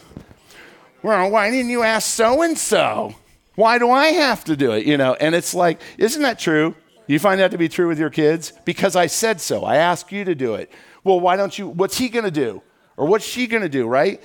Well, 1.02 1.32
why 1.32 1.52
didn't 1.52 1.70
you 1.70 1.84
ask 1.84 2.08
so 2.08 2.42
and 2.42 2.58
so? 2.58 3.16
Why 3.56 3.80
do 3.80 3.90
I 3.90 4.08
have 4.08 4.44
to 4.46 4.56
do 4.56 4.74
it? 4.74 4.86
You 4.86 4.98
know, 4.98 5.16
and 5.16 5.34
it's 5.34 5.54
like, 5.54 5.82
isn't 5.98 6.22
that 6.22 6.40
true? 6.40 6.76
You 7.08 7.20
find 7.20 7.40
that 7.40 7.52
to 7.52 7.58
be 7.58 7.70
true 7.70 7.88
with 7.88 7.98
your 7.98 8.10
kids? 8.10 8.54
Because 8.66 8.96
I 8.96 9.08
said 9.08 9.42
so. 9.42 9.64
I 9.64 9.78
asked 9.78 10.12
you 10.12 10.26
to 10.26 10.36
do 10.36 10.56
it. 10.56 10.72
Well, 11.04 11.20
why 11.20 11.38
don't 11.38 11.58
you? 11.58 11.70
What's 11.70 11.98
he 11.98 12.10
going 12.10 12.26
to 12.26 12.32
do? 12.32 12.62
Or 12.98 13.06
what's 13.06 13.26
she 13.26 13.48
going 13.48 13.64
to 13.64 13.70
do, 13.70 13.88
right? 13.88 14.22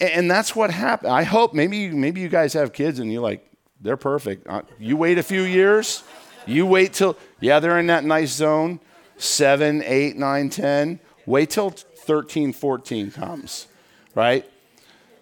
And 0.00 0.30
that's 0.30 0.56
what 0.56 0.70
happened. 0.70 1.12
I 1.12 1.22
hope 1.22 1.54
maybe, 1.54 1.90
maybe 1.90 2.20
you 2.20 2.28
guys 2.28 2.54
have 2.54 2.72
kids 2.72 2.98
and 2.98 3.12
you're 3.12 3.22
like, 3.22 3.48
they're 3.80 3.96
perfect. 3.96 4.46
Uh, 4.48 4.62
you 4.78 4.96
wait 4.96 5.18
a 5.18 5.22
few 5.22 5.42
years. 5.42 6.02
You 6.46 6.66
wait 6.66 6.94
till, 6.94 7.16
yeah, 7.40 7.60
they're 7.60 7.78
in 7.78 7.86
that 7.86 8.04
nice 8.04 8.32
zone, 8.32 8.80
seven, 9.16 9.82
eight, 9.84 10.16
nine, 10.16 10.50
10. 10.50 10.98
Wait 11.26 11.50
till 11.50 11.70
13, 11.70 12.52
14 12.52 13.10
comes, 13.10 13.66
right? 14.14 14.48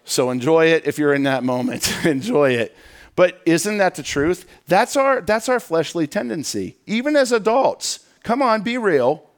So 0.05 0.31
enjoy 0.31 0.67
it 0.67 0.87
if 0.87 0.97
you're 0.97 1.13
in 1.13 1.23
that 1.23 1.43
moment. 1.43 1.93
enjoy 2.05 2.51
it. 2.51 2.75
But 3.15 3.41
isn't 3.45 3.77
that 3.77 3.95
the 3.95 4.03
truth? 4.03 4.45
That's 4.67 4.95
our, 4.95 5.21
that's 5.21 5.47
our 5.47 5.59
fleshly 5.59 6.07
tendency, 6.07 6.77
even 6.85 7.15
as 7.15 7.31
adults. 7.31 8.05
Come 8.23 8.41
on, 8.41 8.61
be 8.61 8.77
real. 8.77 9.29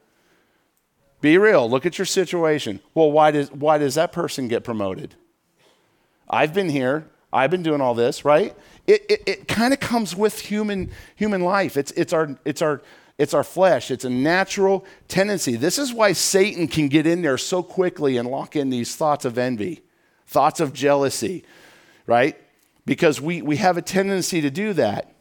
Be 1.21 1.37
real. 1.37 1.69
Look 1.69 1.85
at 1.85 1.97
your 1.97 2.05
situation. 2.05 2.79
Well, 2.93 3.11
why 3.11 3.31
does, 3.31 3.51
why 3.51 3.77
does 3.77 3.95
that 3.95 4.11
person 4.11 4.47
get 4.47 4.63
promoted? 4.63 5.15
I've 6.29 6.53
been 6.53 6.69
here. 6.69 7.07
I've 7.33 7.51
been 7.51 7.63
doing 7.63 7.81
all 7.81 7.95
this, 7.95 8.23
right? 8.23 8.55
It, 8.87 9.05
it, 9.09 9.23
it 9.25 9.47
kind 9.47 9.73
of 9.73 9.79
comes 9.79 10.15
with 10.15 10.39
human, 10.39 10.91
human 11.15 11.41
life. 11.41 11.75
It's, 11.75 11.91
it's, 11.91 12.13
our, 12.13 12.37
it's, 12.45 12.61
our, 12.61 12.81
it's 13.17 13.33
our 13.33 13.43
flesh. 13.43 13.91
It's 13.91 14.05
a 14.05 14.09
natural 14.09 14.85
tendency. 15.09 15.55
This 15.57 15.77
is 15.77 15.91
why 15.93 16.13
Satan 16.13 16.67
can 16.67 16.87
get 16.87 17.05
in 17.05 17.21
there 17.21 17.37
so 17.37 17.61
quickly 17.61 18.15
and 18.15 18.29
lock 18.29 18.55
in 18.55 18.69
these 18.69 18.95
thoughts 18.95 19.25
of 19.25 19.37
envy, 19.37 19.81
thoughts 20.27 20.59
of 20.59 20.71
jealousy, 20.71 21.43
right? 22.07 22.37
Because 22.85 23.19
we, 23.19 23.41
we 23.41 23.57
have 23.57 23.77
a 23.77 23.81
tendency 23.81 24.41
to 24.41 24.49
do 24.49 24.73
that. 24.73 25.11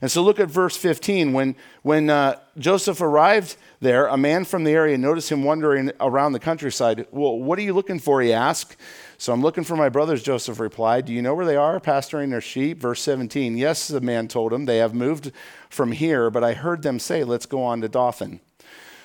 And 0.00 0.10
so 0.10 0.22
look 0.22 0.40
at 0.40 0.48
verse 0.48 0.76
15. 0.76 1.32
When, 1.32 1.56
when 1.82 2.10
uh, 2.10 2.38
Joseph 2.56 3.00
arrived 3.00 3.56
there, 3.80 4.06
a 4.06 4.16
man 4.16 4.44
from 4.44 4.64
the 4.64 4.72
area 4.72 4.98
noticed 4.98 5.30
him 5.30 5.44
wandering 5.44 5.92
around 6.00 6.32
the 6.32 6.40
countryside. 6.40 7.06
Well, 7.10 7.38
what 7.38 7.58
are 7.58 7.62
you 7.62 7.72
looking 7.72 7.98
for? 7.98 8.20
He 8.20 8.32
asked. 8.32 8.76
So 9.18 9.32
I'm 9.32 9.42
looking 9.42 9.64
for 9.64 9.76
my 9.76 9.88
brothers, 9.88 10.22
Joseph 10.22 10.60
replied. 10.60 11.06
Do 11.06 11.12
you 11.12 11.22
know 11.22 11.34
where 11.34 11.46
they 11.46 11.56
are, 11.56 11.80
pasturing 11.80 12.30
their 12.30 12.40
sheep? 12.40 12.80
Verse 12.80 13.00
17. 13.02 13.56
Yes, 13.56 13.88
the 13.88 14.00
man 14.00 14.28
told 14.28 14.52
him. 14.52 14.64
They 14.64 14.78
have 14.78 14.94
moved 14.94 15.32
from 15.68 15.92
here, 15.92 16.30
but 16.30 16.44
I 16.44 16.54
heard 16.54 16.82
them 16.82 16.98
say, 16.98 17.24
Let's 17.24 17.46
go 17.46 17.62
on 17.62 17.80
to 17.80 17.88
Dothan. 17.88 18.40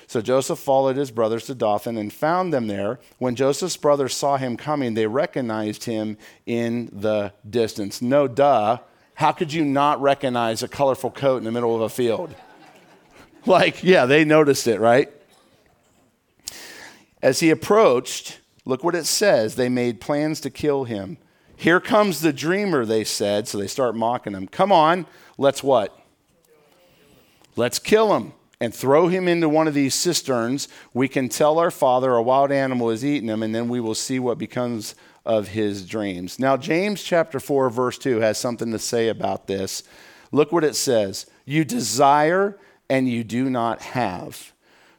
So 0.06 0.20
Joseph 0.20 0.58
followed 0.58 0.96
his 0.96 1.10
brothers 1.10 1.46
to 1.46 1.54
Dothan 1.54 1.96
and 1.96 2.12
found 2.12 2.52
them 2.52 2.66
there. 2.66 3.00
When 3.18 3.34
Joseph's 3.34 3.76
brothers 3.76 4.14
saw 4.14 4.36
him 4.36 4.56
coming, 4.56 4.94
they 4.94 5.06
recognized 5.06 5.84
him 5.84 6.18
in 6.46 6.90
the 6.92 7.32
distance. 7.48 8.02
No 8.02 8.28
duh. 8.28 8.78
How 9.14 9.32
could 9.32 9.52
you 9.52 9.64
not 9.64 10.00
recognize 10.00 10.62
a 10.62 10.68
colorful 10.68 11.10
coat 11.10 11.38
in 11.38 11.44
the 11.44 11.52
middle 11.52 11.74
of 11.74 11.80
a 11.80 11.88
field? 11.88 12.34
like, 13.46 13.82
yeah, 13.82 14.06
they 14.06 14.24
noticed 14.24 14.66
it, 14.66 14.80
right? 14.80 15.10
As 17.22 17.40
he 17.40 17.50
approached, 17.50 18.40
look 18.64 18.84
what 18.84 18.94
it 18.94 19.06
says. 19.06 19.54
They 19.54 19.68
made 19.68 20.00
plans 20.00 20.40
to 20.40 20.50
kill 20.50 20.84
him. 20.84 21.16
Here 21.56 21.80
comes 21.80 22.20
the 22.20 22.32
dreamer, 22.32 22.84
they 22.84 23.04
said. 23.04 23.48
So 23.48 23.56
they 23.56 23.68
start 23.68 23.94
mocking 23.94 24.34
him. 24.34 24.48
Come 24.48 24.72
on, 24.72 25.06
let's 25.38 25.62
what? 25.62 25.98
Let's 27.56 27.78
kill 27.78 28.16
him 28.16 28.32
and 28.64 28.74
throw 28.74 29.08
him 29.08 29.28
into 29.28 29.46
one 29.46 29.68
of 29.68 29.74
these 29.74 29.94
cisterns, 29.94 30.68
we 30.94 31.06
can 31.06 31.28
tell 31.28 31.58
our 31.58 31.70
father 31.70 32.14
a 32.14 32.22
wild 32.22 32.50
animal 32.50 32.88
has 32.88 33.04
eaten 33.04 33.28
him, 33.28 33.42
and 33.42 33.54
then 33.54 33.68
we 33.68 33.78
will 33.78 33.94
see 33.94 34.18
what 34.18 34.38
becomes 34.38 34.94
of 35.26 35.48
his 35.48 35.86
dreams. 35.86 36.38
Now, 36.38 36.56
James 36.56 37.02
chapter 37.02 37.38
4, 37.38 37.68
verse 37.68 37.98
2 37.98 38.20
has 38.20 38.38
something 38.38 38.72
to 38.72 38.78
say 38.78 39.08
about 39.08 39.46
this. 39.46 39.82
Look 40.32 40.50
what 40.50 40.64
it 40.64 40.76
says. 40.76 41.26
You 41.44 41.64
desire 41.64 42.58
and 42.88 43.06
you 43.06 43.22
do 43.22 43.50
not 43.50 43.82
have. 43.82 44.52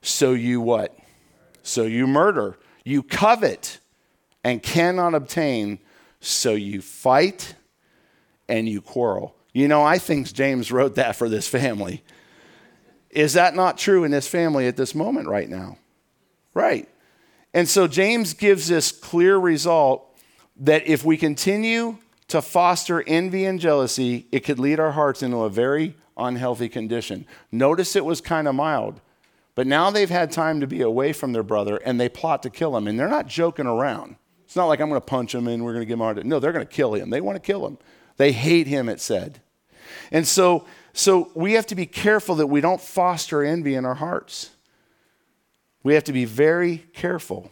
So 0.04 0.34
you 0.34 0.62
what? 0.62 0.96
So 1.64 1.84
you 1.84 2.06
murder. 2.06 2.58
You 2.84 3.02
covet 3.02 3.80
and 4.44 4.62
cannot 4.62 5.16
obtain. 5.16 5.80
So 6.20 6.54
you 6.54 6.82
fight 6.82 7.56
and 8.48 8.70
you 8.70 8.80
quarrel. 8.80 9.36
You 9.54 9.68
know, 9.68 9.84
I 9.84 9.98
think 9.98 10.32
James 10.32 10.72
wrote 10.72 10.96
that 10.96 11.16
for 11.16 11.30
this 11.30 11.48
family. 11.48 12.04
Is 13.16 13.34
that 13.34 13.56
not 13.56 13.78
true 13.78 14.04
in 14.04 14.12
this 14.12 14.28
family 14.28 14.68
at 14.68 14.76
this 14.76 14.94
moment 14.94 15.28
right 15.28 15.50
now? 15.50 15.78
Right. 16.54 16.88
And 17.54 17.68
so 17.68 17.88
James 17.88 18.34
gives 18.34 18.68
this 18.68 18.92
clear 18.92 19.38
result 19.38 20.14
that 20.58 20.86
if 20.86 21.06
we 21.06 21.16
continue 21.16 21.98
to 22.28 22.42
foster 22.42 23.02
envy 23.08 23.46
and 23.46 23.60
jealousy, 23.60 24.28
it 24.32 24.42
could 24.42 24.60
lead 24.60 24.80
our 24.80 24.92
hearts 24.92 25.24
into 25.24 25.38
a 25.38 25.50
very 25.50 25.96
unhealthy 26.18 26.68
condition. 26.68 27.26
Notice 27.52 27.96
it 27.96 28.04
was 28.04 28.20
kind 28.20 28.48
of 28.48 28.56
mild, 28.56 29.00
but 29.54 29.66
now 29.66 29.90
they've 29.90 30.10
had 30.10 30.32
time 30.32 30.60
to 30.60 30.68
be 30.68 30.82
away 30.82 31.14
from 31.14 31.32
their 31.32 31.44
brother 31.44 31.78
and 31.78 32.00
they 32.00 32.10
plot 32.10 32.44
to 32.44 32.50
kill 32.50 32.76
him. 32.76 32.88
And 32.88 33.00
they're 33.00 33.08
not 33.08 33.28
joking 33.28 33.68
around. 33.68 34.18
It's 34.44 34.58
not 34.58 34.66
like 34.66 34.82
I'm 34.82 34.90
going 34.90 35.00
to 35.00 35.06
punch 35.06 35.34
him 35.34 35.48
and 35.48 35.64
we're 35.64 35.74
going 35.74 35.84
to 35.84 35.88
give 35.88 35.96
him 35.96 36.04
hard. 36.04 36.26
No, 36.26 36.40
they're 36.40 36.52
going 36.52 36.68
to 36.68 36.74
kill 36.74 36.94
him. 36.94 37.10
They 37.10 37.22
want 37.22 37.38
to 37.38 37.40
kill 37.40 37.66
him. 37.66 37.78
They 38.18 38.34
hate 38.34 38.68
him, 38.68 38.90
it 38.90 39.00
said. 39.00 39.42
And 40.12 40.28
so 40.28 40.66
so 40.98 41.30
we 41.36 41.54
have 41.54 41.68
to 41.68 41.76
be 41.76 41.86
careful 41.86 42.36
that 42.36 42.48
we 42.48 42.62
don't 42.62 42.82
foster 42.82 43.44
envy 43.44 43.76
in 43.76 43.86
our 43.86 43.96
hearts. 43.96 44.52
We 45.84 45.94
have 45.94 46.06
to 46.06 46.14
be 46.14 46.26
very 46.26 46.86
careful. 46.94 47.52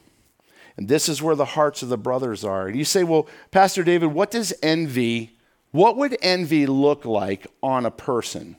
And 0.77 0.87
this 0.87 1.07
is 1.07 1.21
where 1.21 1.35
the 1.35 1.45
hearts 1.45 1.83
of 1.83 1.89
the 1.89 1.97
brothers 1.97 2.43
are. 2.43 2.67
And 2.67 2.75
you 2.75 2.85
say, 2.85 3.03
well, 3.03 3.27
Pastor 3.51 3.83
David, 3.83 4.07
what 4.07 4.31
does 4.31 4.53
envy 4.63 5.37
What 5.73 5.97
would 5.97 6.15
envy 6.21 6.67
look 6.67 7.03
like 7.03 7.47
on 7.63 7.85
a 7.85 7.91
person? 7.91 8.55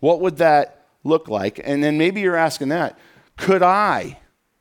What 0.00 0.20
would 0.20 0.38
that 0.38 0.86
look 1.04 1.28
like? 1.28 1.60
And 1.62 1.82
then 1.82 1.96
maybe 1.96 2.20
you're 2.20 2.36
asking 2.36 2.68
that 2.68 2.98
could 3.36 3.62
I 3.62 4.18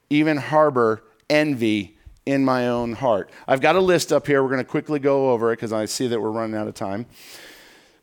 even 0.09 0.37
harbor 0.37 1.03
envy 1.29 1.97
in 2.25 2.45
my 2.45 2.67
own 2.67 2.93
heart? 2.93 3.29
I've 3.47 3.59
got 3.59 3.75
a 3.75 3.81
list 3.81 4.13
up 4.13 4.27
here. 4.27 4.41
We're 4.41 4.49
going 4.49 4.63
to 4.63 4.69
quickly 4.69 4.99
go 4.99 5.31
over 5.31 5.51
it 5.51 5.57
because 5.57 5.73
I 5.73 5.85
see 5.85 6.07
that 6.07 6.21
we're 6.21 6.31
running 6.31 6.55
out 6.55 6.67
of 6.67 6.75
time. 6.75 7.07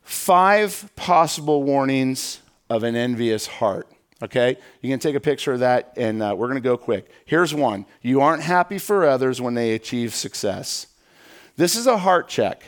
Five 0.01 0.89
possible 0.95 1.63
warnings 1.63 2.41
of 2.69 2.83
an 2.83 2.95
envious 2.95 3.47
heart. 3.47 3.87
Okay? 4.23 4.57
You 4.81 4.89
can 4.89 4.99
take 4.99 5.15
a 5.15 5.19
picture 5.19 5.53
of 5.53 5.59
that 5.59 5.93
and 5.97 6.21
uh, 6.21 6.35
we're 6.37 6.47
going 6.47 6.61
to 6.61 6.61
go 6.61 6.77
quick. 6.77 7.09
Here's 7.25 7.53
one 7.53 7.85
You 8.01 8.21
aren't 8.21 8.43
happy 8.43 8.77
for 8.77 9.05
others 9.05 9.41
when 9.41 9.53
they 9.53 9.73
achieve 9.73 10.13
success. 10.13 10.87
This 11.57 11.75
is 11.75 11.87
a 11.87 11.97
heart 11.97 12.27
check. 12.27 12.63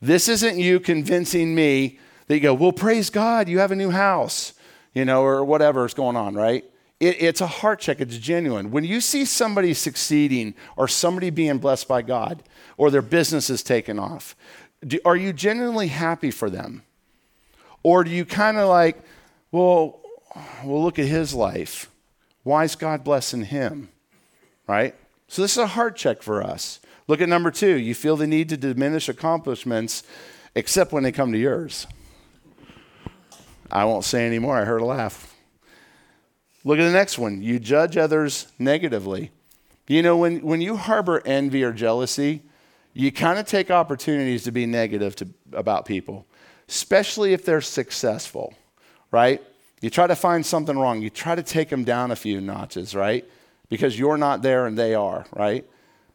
This 0.00 0.28
isn't 0.28 0.58
you 0.58 0.78
convincing 0.80 1.54
me 1.54 1.98
that 2.26 2.34
you 2.34 2.40
go, 2.40 2.54
well, 2.54 2.72
praise 2.72 3.10
God, 3.10 3.48
you 3.48 3.58
have 3.58 3.72
a 3.72 3.76
new 3.76 3.90
house, 3.90 4.52
you 4.94 5.04
know, 5.04 5.22
or 5.22 5.44
whatever 5.44 5.84
is 5.84 5.94
going 5.94 6.14
on, 6.14 6.34
right? 6.34 6.64
It, 7.00 7.22
it's 7.22 7.40
a 7.40 7.46
heart 7.46 7.80
check, 7.80 8.00
it's 8.00 8.18
genuine. 8.18 8.70
When 8.70 8.84
you 8.84 9.00
see 9.00 9.24
somebody 9.24 9.74
succeeding 9.74 10.54
or 10.76 10.88
somebody 10.88 11.30
being 11.30 11.58
blessed 11.58 11.88
by 11.88 12.02
God 12.02 12.42
or 12.76 12.90
their 12.90 13.02
business 13.02 13.50
is 13.50 13.62
taken 13.62 13.98
off, 13.98 14.36
do, 14.86 14.98
are 15.04 15.16
you 15.16 15.32
genuinely 15.32 15.88
happy 15.88 16.30
for 16.30 16.50
them? 16.50 16.82
Or 17.82 18.04
do 18.04 18.10
you 18.10 18.24
kind 18.24 18.58
of 18.58 18.68
like, 18.68 18.98
well, 19.50 20.00
well, 20.64 20.82
look 20.82 20.98
at 20.98 21.06
his 21.06 21.34
life. 21.34 21.90
Why 22.42 22.64
is 22.64 22.76
God 22.76 23.04
blessing 23.04 23.44
him? 23.44 23.88
Right? 24.66 24.94
So 25.26 25.42
this 25.42 25.52
is 25.52 25.58
a 25.58 25.66
heart 25.68 25.96
check 25.96 26.22
for 26.22 26.42
us. 26.42 26.80
Look 27.06 27.20
at 27.20 27.28
number 27.28 27.50
two. 27.50 27.76
You 27.76 27.94
feel 27.94 28.16
the 28.16 28.26
need 28.26 28.48
to 28.50 28.56
diminish 28.56 29.08
accomplishments 29.08 30.02
except 30.54 30.92
when 30.92 31.02
they 31.02 31.12
come 31.12 31.32
to 31.32 31.38
yours. 31.38 31.86
I 33.70 33.84
won't 33.84 34.04
say 34.04 34.26
anymore. 34.26 34.58
I 34.58 34.64
heard 34.64 34.80
a 34.80 34.86
laugh. 34.86 35.34
Look 36.64 36.78
at 36.78 36.84
the 36.84 36.92
next 36.92 37.18
one. 37.18 37.42
You 37.42 37.58
judge 37.58 37.96
others 37.96 38.48
negatively. 38.58 39.30
You 39.86 40.02
know, 40.02 40.16
when, 40.16 40.40
when 40.40 40.60
you 40.60 40.76
harbor 40.76 41.22
envy 41.24 41.64
or 41.64 41.72
jealousy, 41.72 42.42
you 42.98 43.12
kind 43.12 43.38
of 43.38 43.46
take 43.46 43.70
opportunities 43.70 44.42
to 44.42 44.50
be 44.50 44.66
negative 44.66 45.14
to, 45.14 45.28
about 45.52 45.84
people, 45.84 46.26
especially 46.68 47.32
if 47.32 47.44
they're 47.44 47.60
successful, 47.60 48.54
right? 49.12 49.40
You 49.80 49.88
try 49.88 50.08
to 50.08 50.16
find 50.16 50.44
something 50.44 50.76
wrong. 50.76 51.00
You 51.00 51.08
try 51.08 51.36
to 51.36 51.44
take 51.44 51.68
them 51.68 51.84
down 51.84 52.10
a 52.10 52.16
few 52.16 52.40
notches, 52.40 52.96
right? 52.96 53.24
Because 53.68 53.96
you're 53.96 54.16
not 54.16 54.42
there 54.42 54.66
and 54.66 54.76
they 54.76 54.96
are, 54.96 55.24
right? 55.32 55.64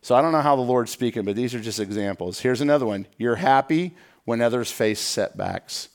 So 0.02 0.14
I 0.14 0.22
don't 0.22 0.34
know 0.34 0.42
how 0.42 0.58
the 0.58 0.62
Lord's 0.62 0.92
speaking, 0.92 1.24
but 1.24 1.38
these 1.38 1.56
are 1.56 1.62
just 1.62 1.80
examples. 1.80 2.42
Here's 2.42 2.60
another 2.60 2.86
one. 2.86 3.08
You're 3.18 3.38
happy 3.38 3.96
when 4.26 4.42
others 4.42 4.70
face 4.70 5.00
setbacks. 5.00 5.88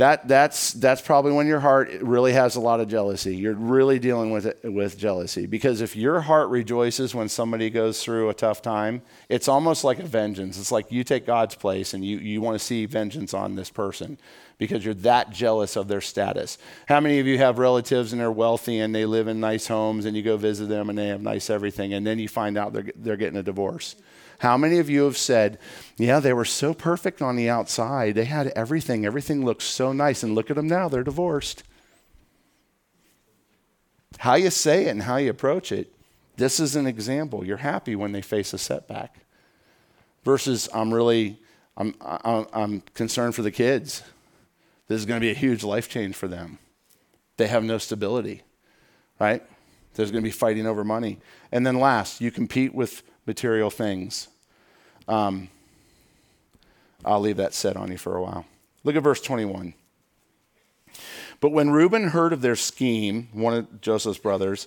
That, 0.00 0.26
that's, 0.26 0.72
that's 0.72 1.02
probably 1.02 1.32
when 1.32 1.46
your 1.46 1.60
heart 1.60 1.90
really 2.00 2.32
has 2.32 2.56
a 2.56 2.60
lot 2.60 2.80
of 2.80 2.88
jealousy. 2.88 3.36
You're 3.36 3.52
really 3.52 3.98
dealing 3.98 4.30
with, 4.30 4.46
it, 4.46 4.58
with 4.64 4.96
jealousy. 4.96 5.44
Because 5.44 5.82
if 5.82 5.94
your 5.94 6.22
heart 6.22 6.48
rejoices 6.48 7.14
when 7.14 7.28
somebody 7.28 7.68
goes 7.68 8.02
through 8.02 8.30
a 8.30 8.34
tough 8.34 8.62
time, 8.62 9.02
it's 9.28 9.46
almost 9.46 9.84
like 9.84 9.98
a 9.98 10.06
vengeance. 10.06 10.58
It's 10.58 10.72
like 10.72 10.90
you 10.90 11.04
take 11.04 11.26
God's 11.26 11.54
place 11.54 11.92
and 11.92 12.02
you, 12.02 12.16
you 12.16 12.40
want 12.40 12.58
to 12.58 12.64
see 12.64 12.86
vengeance 12.86 13.34
on 13.34 13.56
this 13.56 13.68
person 13.68 14.16
because 14.56 14.86
you're 14.86 14.94
that 14.94 15.32
jealous 15.32 15.76
of 15.76 15.86
their 15.86 16.00
status. 16.00 16.56
How 16.88 17.00
many 17.00 17.18
of 17.18 17.26
you 17.26 17.36
have 17.36 17.58
relatives 17.58 18.12
and 18.12 18.22
they're 18.22 18.32
wealthy 18.32 18.78
and 18.78 18.94
they 18.94 19.04
live 19.04 19.28
in 19.28 19.38
nice 19.38 19.66
homes 19.66 20.06
and 20.06 20.16
you 20.16 20.22
go 20.22 20.38
visit 20.38 20.70
them 20.70 20.88
and 20.88 20.98
they 20.98 21.08
have 21.08 21.20
nice 21.20 21.50
everything 21.50 21.92
and 21.92 22.06
then 22.06 22.18
you 22.18 22.26
find 22.26 22.56
out 22.56 22.72
they're, 22.72 22.90
they're 22.96 23.18
getting 23.18 23.38
a 23.38 23.42
divorce? 23.42 23.96
How 24.40 24.56
many 24.56 24.78
of 24.78 24.88
you 24.88 25.04
have 25.04 25.18
said, 25.18 25.58
Yeah, 25.98 26.18
they 26.18 26.32
were 26.32 26.46
so 26.46 26.72
perfect 26.72 27.20
on 27.20 27.36
the 27.36 27.50
outside. 27.50 28.14
They 28.14 28.24
had 28.24 28.48
everything. 28.48 29.04
Everything 29.04 29.44
looks 29.44 29.64
so 29.64 29.92
nice. 29.92 30.22
And 30.22 30.34
look 30.34 30.48
at 30.48 30.56
them 30.56 30.66
now, 30.66 30.88
they're 30.88 31.04
divorced. 31.04 31.62
How 34.18 34.34
you 34.34 34.48
say 34.48 34.86
it 34.86 34.90
and 34.90 35.02
how 35.02 35.16
you 35.16 35.28
approach 35.30 35.72
it, 35.72 35.92
this 36.36 36.58
is 36.58 36.74
an 36.74 36.86
example. 36.86 37.44
You're 37.44 37.58
happy 37.58 37.94
when 37.94 38.12
they 38.12 38.22
face 38.22 38.54
a 38.54 38.58
setback. 38.58 39.18
Versus, 40.24 40.70
I'm 40.72 40.92
really, 40.92 41.38
I'm, 41.76 41.94
I'm, 42.00 42.46
I'm 42.54 42.80
concerned 42.94 43.34
for 43.34 43.42
the 43.42 43.50
kids. 43.50 44.02
This 44.88 45.00
is 45.00 45.06
going 45.06 45.20
to 45.20 45.24
be 45.24 45.30
a 45.30 45.34
huge 45.34 45.62
life 45.64 45.88
change 45.88 46.16
for 46.16 46.28
them. 46.28 46.58
They 47.36 47.46
have 47.46 47.62
no 47.62 47.76
stability, 47.76 48.42
right? 49.18 49.42
There's 49.94 50.10
going 50.10 50.22
to 50.22 50.26
be 50.26 50.32
fighting 50.32 50.66
over 50.66 50.82
money. 50.82 51.18
And 51.52 51.66
then 51.66 51.78
last, 51.78 52.22
you 52.22 52.30
compete 52.30 52.74
with 52.74 53.02
material 53.30 53.70
things. 53.70 54.26
Um, 55.06 55.48
I'll 57.04 57.20
leave 57.20 57.36
that 57.36 57.54
set 57.54 57.76
on 57.76 57.92
you 57.92 57.96
for 57.96 58.16
a 58.16 58.20
while. 58.20 58.44
Look 58.82 58.96
at 58.96 59.04
verse 59.04 59.20
21. 59.20 59.74
But 61.40 61.50
when 61.50 61.70
Reuben 61.70 62.08
heard 62.08 62.32
of 62.32 62.42
their 62.42 62.56
scheme, 62.56 63.28
one 63.32 63.54
of 63.54 63.80
Joseph's 63.80 64.18
brothers, 64.18 64.66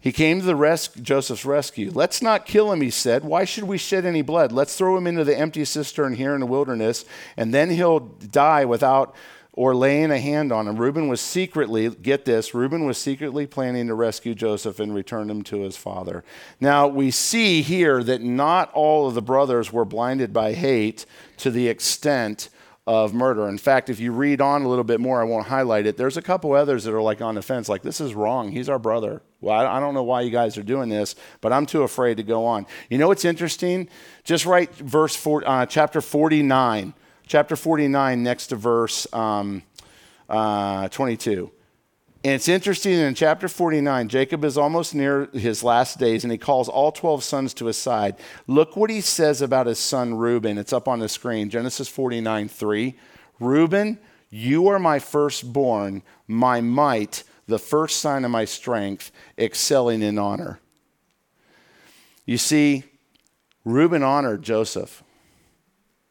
he 0.00 0.12
came 0.12 0.38
to 0.38 0.46
the 0.46 0.54
res- 0.54 0.86
Joseph's 0.88 1.44
rescue. 1.44 1.90
Let's 1.92 2.22
not 2.22 2.46
kill 2.46 2.70
him, 2.70 2.82
he 2.82 2.90
said. 2.90 3.24
Why 3.24 3.44
should 3.44 3.64
we 3.64 3.78
shed 3.78 4.06
any 4.06 4.22
blood? 4.22 4.52
Let's 4.52 4.76
throw 4.76 4.96
him 4.96 5.08
into 5.08 5.24
the 5.24 5.36
empty 5.36 5.64
cistern 5.64 6.14
here 6.14 6.34
in 6.34 6.40
the 6.40 6.46
wilderness, 6.46 7.04
and 7.36 7.52
then 7.52 7.70
he'll 7.70 7.98
die 7.98 8.64
without 8.64 9.16
or 9.56 9.74
laying 9.74 10.10
a 10.10 10.18
hand 10.18 10.52
on 10.52 10.66
him. 10.66 10.76
Reuben 10.76 11.06
was 11.06 11.20
secretly, 11.20 11.88
get 11.88 12.24
this, 12.24 12.54
Reuben 12.54 12.84
was 12.84 12.98
secretly 12.98 13.46
planning 13.46 13.86
to 13.86 13.94
rescue 13.94 14.34
Joseph 14.34 14.80
and 14.80 14.92
return 14.92 15.30
him 15.30 15.42
to 15.44 15.60
his 15.60 15.76
father. 15.76 16.24
Now, 16.60 16.88
we 16.88 17.12
see 17.12 17.62
here 17.62 18.02
that 18.02 18.20
not 18.20 18.72
all 18.72 19.06
of 19.06 19.14
the 19.14 19.22
brothers 19.22 19.72
were 19.72 19.84
blinded 19.84 20.32
by 20.32 20.54
hate 20.54 21.06
to 21.38 21.52
the 21.52 21.68
extent 21.68 22.48
of 22.84 23.14
murder. 23.14 23.48
In 23.48 23.56
fact, 23.56 23.88
if 23.88 24.00
you 24.00 24.12
read 24.12 24.40
on 24.40 24.62
a 24.62 24.68
little 24.68 24.84
bit 24.84 25.00
more, 25.00 25.20
I 25.20 25.24
won't 25.24 25.46
highlight 25.46 25.86
it. 25.86 25.96
There's 25.96 26.16
a 26.16 26.22
couple 26.22 26.52
others 26.52 26.84
that 26.84 26.92
are 26.92 27.00
like 27.00 27.22
on 27.22 27.36
the 27.36 27.42
fence, 27.42 27.68
like, 27.68 27.82
this 27.82 28.00
is 28.00 28.12
wrong. 28.12 28.50
He's 28.50 28.68
our 28.68 28.80
brother. 28.80 29.22
Well, 29.40 29.66
I 29.66 29.78
don't 29.78 29.94
know 29.94 30.02
why 30.02 30.22
you 30.22 30.30
guys 30.30 30.58
are 30.58 30.62
doing 30.64 30.88
this, 30.88 31.14
but 31.40 31.52
I'm 31.52 31.64
too 31.64 31.82
afraid 31.84 32.16
to 32.16 32.24
go 32.24 32.44
on. 32.44 32.66
You 32.90 32.98
know 32.98 33.08
what's 33.08 33.24
interesting? 33.24 33.88
Just 34.24 34.46
write 34.46 34.74
verse 34.74 35.14
four, 35.14 35.46
uh, 35.46 35.64
chapter 35.66 36.00
49 36.00 36.92
chapter 37.26 37.56
49, 37.56 38.22
next 38.22 38.48
to 38.48 38.56
verse 38.56 39.06
um, 39.12 39.62
uh, 40.28 40.88
22. 40.88 41.50
And 42.24 42.32
it's 42.32 42.48
interesting 42.48 42.92
in 42.94 43.14
chapter 43.14 43.48
49, 43.48 44.08
Jacob 44.08 44.46
is 44.46 44.56
almost 44.56 44.94
near 44.94 45.26
his 45.34 45.62
last 45.62 45.98
days 45.98 46.24
and 46.24 46.32
he 46.32 46.38
calls 46.38 46.70
all 46.70 46.90
12 46.90 47.22
sons 47.22 47.52
to 47.54 47.66
his 47.66 47.76
side. 47.76 48.16
Look 48.46 48.76
what 48.76 48.88
he 48.88 49.02
says 49.02 49.42
about 49.42 49.66
his 49.66 49.78
son 49.78 50.14
Reuben. 50.14 50.56
It's 50.56 50.72
up 50.72 50.88
on 50.88 51.00
the 51.00 51.08
screen 51.10 51.50
Genesis 51.50 51.86
49 51.86 52.48
3. 52.48 52.94
Reuben, 53.40 53.98
you 54.30 54.68
are 54.68 54.78
my 54.78 55.00
firstborn, 55.00 56.02
my 56.26 56.62
might, 56.62 57.24
the 57.46 57.58
first 57.58 57.98
sign 57.98 58.24
of 58.24 58.30
my 58.30 58.46
strength, 58.46 59.12
excelling 59.38 60.00
in 60.00 60.18
honor. 60.18 60.60
You 62.24 62.38
see, 62.38 62.84
Reuben 63.66 64.02
honored 64.02 64.42
Joseph 64.42 65.03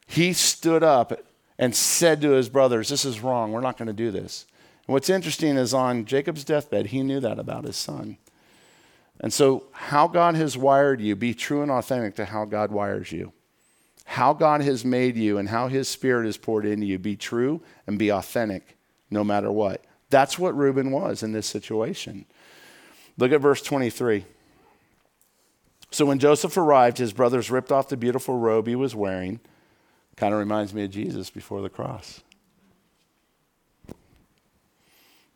he 0.06 0.32
stood 0.32 0.82
up 0.82 1.12
and 1.58 1.74
said 1.74 2.20
to 2.20 2.30
his 2.30 2.48
brothers, 2.48 2.88
This 2.88 3.04
is 3.04 3.20
wrong. 3.20 3.52
We're 3.52 3.60
not 3.60 3.78
going 3.78 3.86
to 3.86 3.92
do 3.92 4.10
this. 4.10 4.46
And 4.86 4.92
what's 4.92 5.10
interesting 5.10 5.56
is 5.56 5.72
on 5.72 6.04
Jacob's 6.04 6.44
deathbed, 6.44 6.86
he 6.86 7.02
knew 7.02 7.20
that 7.20 7.38
about 7.38 7.64
his 7.64 7.76
son. 7.76 8.18
And 9.20 9.32
so, 9.32 9.64
how 9.72 10.08
God 10.08 10.34
has 10.34 10.58
wired 10.58 11.00
you, 11.00 11.14
be 11.16 11.34
true 11.34 11.62
and 11.62 11.70
authentic 11.70 12.16
to 12.16 12.24
how 12.24 12.44
God 12.44 12.70
wires 12.70 13.12
you. 13.12 13.32
How 14.04 14.34
God 14.34 14.60
has 14.60 14.84
made 14.84 15.16
you 15.16 15.38
and 15.38 15.48
how 15.48 15.68
his 15.68 15.88
spirit 15.88 16.26
is 16.26 16.36
poured 16.36 16.66
into 16.66 16.86
you, 16.86 16.98
be 16.98 17.16
true 17.16 17.62
and 17.86 17.98
be 17.98 18.10
authentic 18.10 18.76
no 19.10 19.24
matter 19.24 19.50
what. 19.50 19.84
That's 20.10 20.38
what 20.38 20.56
Reuben 20.56 20.90
was 20.90 21.22
in 21.22 21.32
this 21.32 21.46
situation. 21.46 22.26
Look 23.16 23.32
at 23.32 23.40
verse 23.40 23.62
23. 23.62 24.26
So 25.90 26.04
when 26.04 26.18
Joseph 26.18 26.56
arrived, 26.56 26.98
his 26.98 27.12
brothers 27.12 27.50
ripped 27.50 27.72
off 27.72 27.88
the 27.88 27.96
beautiful 27.96 28.36
robe 28.36 28.66
he 28.66 28.76
was 28.76 28.94
wearing 28.94 29.40
Kind 30.16 30.32
of 30.32 30.40
reminds 30.40 30.72
me 30.72 30.84
of 30.84 30.90
Jesus 30.90 31.30
before 31.30 31.60
the 31.60 31.68
cross. 31.68 32.22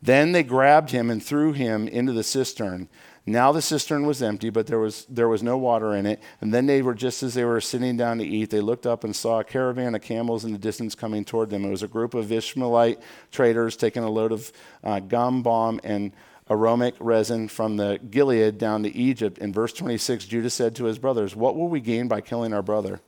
Then 0.00 0.32
they 0.32 0.44
grabbed 0.44 0.90
him 0.90 1.10
and 1.10 1.22
threw 1.22 1.52
him 1.52 1.88
into 1.88 2.12
the 2.12 2.22
cistern. 2.22 2.88
Now 3.26 3.52
the 3.52 3.60
cistern 3.60 4.06
was 4.06 4.22
empty, 4.22 4.48
but 4.48 4.66
there 4.68 4.78
was, 4.78 5.04
there 5.06 5.28
was 5.28 5.42
no 5.42 5.58
water 5.58 5.94
in 5.94 6.06
it. 6.06 6.22
And 6.40 6.54
then 6.54 6.66
they 6.66 6.80
were, 6.80 6.94
just 6.94 7.22
as 7.22 7.34
they 7.34 7.44
were 7.44 7.60
sitting 7.60 7.96
down 7.96 8.18
to 8.18 8.24
eat, 8.24 8.50
they 8.50 8.60
looked 8.60 8.86
up 8.86 9.04
and 9.04 9.14
saw 9.14 9.40
a 9.40 9.44
caravan 9.44 9.94
of 9.94 10.02
camels 10.02 10.44
in 10.44 10.52
the 10.52 10.58
distance 10.58 10.94
coming 10.94 11.24
toward 11.24 11.50
them. 11.50 11.64
It 11.64 11.70
was 11.70 11.82
a 11.82 11.88
group 11.88 12.14
of 12.14 12.30
Ishmaelite 12.30 13.00
traders 13.30 13.76
taking 13.76 14.04
a 14.04 14.10
load 14.10 14.32
of 14.32 14.52
uh, 14.82 15.00
gum, 15.00 15.42
balm, 15.42 15.80
and 15.82 16.12
aromatic 16.48 16.94
resin 17.00 17.48
from 17.48 17.76
the 17.76 18.00
Gilead 18.10 18.56
down 18.56 18.84
to 18.84 18.96
Egypt. 18.96 19.38
In 19.38 19.52
verse 19.52 19.72
26, 19.72 20.24
Judah 20.24 20.48
said 20.48 20.74
to 20.76 20.84
his 20.84 20.98
brothers, 20.98 21.36
What 21.36 21.56
will 21.56 21.68
we 21.68 21.80
gain 21.80 22.08
by 22.08 22.20
killing 22.22 22.54
our 22.54 22.62
brother? 22.62 23.00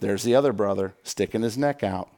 There's 0.00 0.22
the 0.22 0.34
other 0.34 0.52
brother 0.52 0.94
sticking 1.02 1.42
his 1.42 1.56
neck 1.56 1.82
out. 1.82 2.08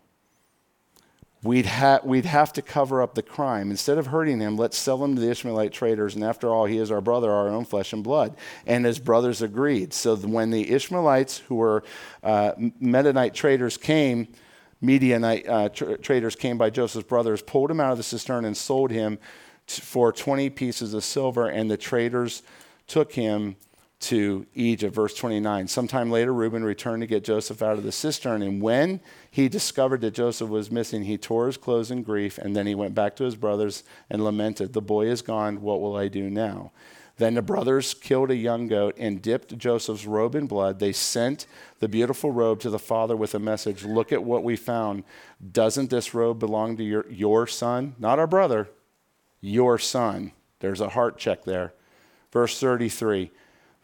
we'd, 1.44 1.66
ha- 1.66 2.00
we'd 2.02 2.24
have 2.24 2.52
to 2.54 2.62
cover 2.62 3.00
up 3.00 3.14
the 3.14 3.22
crime. 3.22 3.70
Instead 3.70 3.96
of 3.98 4.08
hurting 4.08 4.40
him, 4.40 4.56
let's 4.56 4.76
sell 4.76 5.02
him 5.04 5.14
to 5.14 5.20
the 5.20 5.30
Ishmaelite 5.30 5.72
traders. 5.72 6.16
And 6.16 6.24
after 6.24 6.48
all, 6.48 6.64
he 6.64 6.78
is 6.78 6.90
our 6.90 7.00
brother, 7.00 7.30
our 7.30 7.48
own 7.48 7.64
flesh 7.64 7.92
and 7.92 8.02
blood. 8.02 8.36
And 8.66 8.84
his 8.84 8.98
brothers 8.98 9.40
agreed. 9.40 9.92
So 9.92 10.16
when 10.16 10.50
the 10.50 10.70
Ishmaelites, 10.72 11.38
who 11.38 11.54
were 11.54 11.84
uh, 12.24 12.52
Midianite 12.80 13.34
traders, 13.34 13.76
came, 13.76 14.28
Midianite 14.80 15.48
uh, 15.48 15.68
tra- 15.68 15.98
traders 15.98 16.34
came 16.34 16.58
by 16.58 16.70
Joseph's 16.70 17.06
brothers, 17.06 17.40
pulled 17.40 17.70
him 17.70 17.78
out 17.78 17.92
of 17.92 17.98
the 17.98 18.04
cistern, 18.04 18.44
and 18.44 18.56
sold 18.56 18.90
him 18.90 19.18
t- 19.68 19.80
for 19.80 20.12
20 20.12 20.50
pieces 20.50 20.92
of 20.92 21.04
silver. 21.04 21.48
And 21.48 21.70
the 21.70 21.76
traders 21.76 22.42
took 22.88 23.12
him 23.12 23.54
to 24.00 24.46
Egypt. 24.54 24.94
Verse 24.94 25.14
29. 25.14 25.66
Sometime 25.68 26.10
later, 26.10 26.32
Reuben 26.32 26.64
returned 26.64 27.02
to 27.02 27.06
get 27.06 27.24
Joseph 27.24 27.62
out 27.62 27.78
of 27.78 27.82
the 27.82 27.92
cistern. 27.92 28.42
And 28.42 28.62
when 28.62 29.00
he 29.30 29.48
discovered 29.48 30.00
that 30.02 30.14
Joseph 30.14 30.48
was 30.48 30.70
missing, 30.70 31.04
he 31.04 31.18
tore 31.18 31.46
his 31.46 31.56
clothes 31.56 31.90
in 31.90 32.02
grief. 32.02 32.38
And 32.38 32.54
then 32.54 32.66
he 32.66 32.74
went 32.74 32.94
back 32.94 33.16
to 33.16 33.24
his 33.24 33.36
brothers 33.36 33.82
and 34.08 34.24
lamented, 34.24 34.72
The 34.72 34.80
boy 34.80 35.06
is 35.06 35.22
gone. 35.22 35.60
What 35.60 35.80
will 35.80 35.96
I 35.96 36.08
do 36.08 36.30
now? 36.30 36.70
Then 37.16 37.34
the 37.34 37.42
brothers 37.42 37.94
killed 37.94 38.30
a 38.30 38.36
young 38.36 38.68
goat 38.68 38.94
and 38.96 39.20
dipped 39.20 39.58
Joseph's 39.58 40.06
robe 40.06 40.36
in 40.36 40.46
blood. 40.46 40.78
They 40.78 40.92
sent 40.92 41.46
the 41.80 41.88
beautiful 41.88 42.30
robe 42.30 42.60
to 42.60 42.70
the 42.70 42.78
father 42.78 43.16
with 43.16 43.34
a 43.34 43.40
message 43.40 43.84
Look 43.84 44.12
at 44.12 44.22
what 44.22 44.44
we 44.44 44.54
found. 44.54 45.02
Doesn't 45.50 45.90
this 45.90 46.14
robe 46.14 46.38
belong 46.38 46.76
to 46.76 46.84
your, 46.84 47.10
your 47.10 47.48
son? 47.48 47.96
Not 47.98 48.20
our 48.20 48.28
brother, 48.28 48.68
your 49.40 49.78
son. 49.78 50.30
There's 50.60 50.80
a 50.80 50.90
heart 50.90 51.18
check 51.18 51.42
there. 51.44 51.74
Verse 52.32 52.60
33 52.60 53.32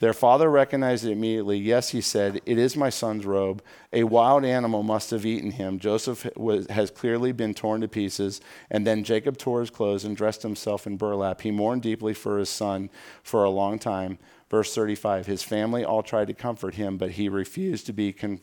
their 0.00 0.12
father 0.12 0.50
recognized 0.50 1.04
it 1.04 1.12
immediately. 1.12 1.56
Yes, 1.56 1.90
he 1.90 2.00
said, 2.00 2.40
It 2.44 2.58
is 2.58 2.76
my 2.76 2.90
son's 2.90 3.24
robe. 3.24 3.62
A 3.92 4.04
wild 4.04 4.44
animal 4.44 4.82
must 4.82 5.10
have 5.10 5.24
eaten 5.24 5.52
him. 5.52 5.78
Joseph 5.78 6.28
was, 6.36 6.66
has 6.68 6.90
clearly 6.90 7.30
been 7.30 7.54
torn 7.54 7.80
to 7.80 7.88
pieces. 7.88 8.40
And 8.70 8.86
then 8.86 9.04
Jacob 9.04 9.38
tore 9.38 9.60
his 9.60 9.70
clothes 9.70 10.04
and 10.04 10.16
dressed 10.16 10.42
himself 10.42 10.86
in 10.86 10.96
burlap. 10.96 11.42
He 11.42 11.52
mourned 11.52 11.82
deeply 11.82 12.12
for 12.12 12.38
his 12.38 12.48
son 12.48 12.90
for 13.22 13.44
a 13.44 13.50
long 13.50 13.78
time. 13.78 14.18
Verse 14.50 14.74
35 14.74 15.26
His 15.26 15.44
family 15.44 15.84
all 15.84 16.02
tried 16.02 16.26
to 16.26 16.34
comfort 16.34 16.74
him, 16.74 16.98
but 16.98 17.12
he 17.12 17.28
refused 17.28 17.86
to 17.86 17.92
be 17.92 18.12
con- 18.12 18.40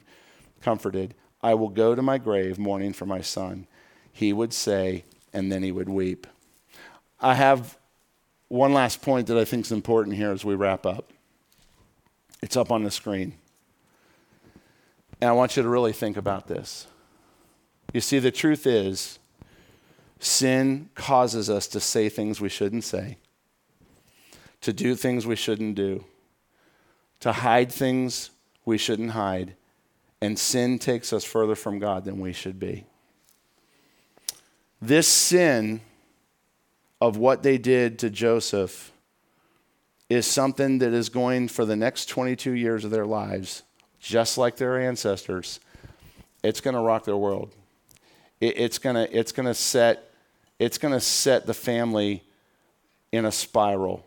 comforted. 0.62 1.16
I 1.44 1.54
will 1.56 1.70
go 1.70 1.96
to 1.96 2.02
my 2.02 2.18
grave 2.18 2.58
mourning 2.60 2.94
for 2.94 3.06
my 3.06 3.22
son. 3.22 3.68
He 4.14 4.32
would 4.32 4.54
say, 4.54 5.04
and 5.34 5.52
then 5.52 5.64
he 5.64 5.72
would 5.72 5.90
weep. 5.90 6.28
I 7.20 7.36
have 7.36 7.78
one 8.48 8.74
last 8.74 9.02
point 9.02 9.28
that 9.28 9.38
I 9.38 9.46
think 9.46 9.66
is 9.66 9.72
important 9.72 10.16
here 10.16 10.32
as 10.32 10.46
we 10.46 10.56
wrap 10.56 10.86
up. 10.86 11.12
It's 12.42 12.58
up 12.58 12.72
on 12.72 12.84
the 12.84 12.92
screen. 12.92 13.34
And 15.20 15.30
I 15.30 15.34
want 15.34 15.56
you 15.56 15.64
to 15.64 15.70
really 15.70 15.94
think 15.94 16.18
about 16.18 16.48
this. 16.48 16.88
You 17.94 18.02
see, 18.02 18.20
the 18.20 18.32
truth 18.32 18.66
is, 18.66 19.20
sin 20.20 20.90
causes 20.96 21.50
us 21.50 21.68
to 21.68 21.80
say 21.80 22.10
things 22.10 22.42
we 22.42 22.50
shouldn't 22.50 22.84
say, 22.84 23.18
to 24.62 24.74
do 24.74 24.96
things 24.96 25.28
we 25.28 25.36
shouldn't 25.36 25.76
do, 25.76 26.06
to 27.20 27.32
hide 27.32 27.72
things 27.72 28.32
we 28.66 28.78
shouldn't 28.78 29.12
hide, 29.12 29.56
and 30.22 30.38
sin 30.38 30.80
takes 30.80 31.12
us 31.14 31.24
further 31.24 31.56
from 31.56 31.80
God 31.80 32.06
than 32.06 32.20
we 32.20 32.34
should 32.34 32.60
be. 32.60 32.86
This 34.82 35.08
sin 35.08 35.82
of 37.00 37.18
what 37.18 37.44
they 37.44 37.58
did 37.58 38.00
to 38.00 38.10
Joseph 38.10 38.91
is 40.12 40.28
something 40.28 40.80
that 40.80 40.92
is 40.92 41.08
going 41.08 41.48
for 41.48 41.64
the 41.64 41.76
next 41.76 42.08
22 42.08 42.52
years 42.52 42.84
of 42.84 42.92
their 42.92 43.06
lives, 43.06 43.64
just 44.02 44.38
like 44.38 44.58
their 44.58 44.78
ancestors. 44.78 45.62
It's 46.44 46.60
going 46.60 46.74
to 46.74 46.82
rock 46.82 47.06
their 47.06 47.16
world. 47.16 47.56
It, 48.42 48.60
it's 48.60 48.78
going 48.78 48.98
to 48.98 49.18
it's 49.18 49.32
going 49.32 49.46
to 49.46 49.54
set 49.54 50.12
it's 50.60 50.78
going 50.78 50.94
to 50.94 51.00
set 51.00 51.46
the 51.46 51.54
family 51.54 52.24
in 53.14 53.24
a 53.24 53.32
spiral. 53.32 54.06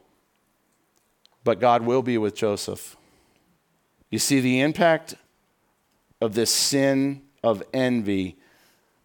But 1.42 1.58
God 1.58 1.86
will 1.86 2.02
be 2.02 2.18
with 2.18 2.36
Joseph. 2.36 2.96
You 4.10 4.18
see 4.18 4.40
the 4.40 4.60
impact 4.60 5.14
of 6.20 6.34
this 6.34 6.50
sin 6.50 7.22
of 7.42 7.62
envy 7.72 8.36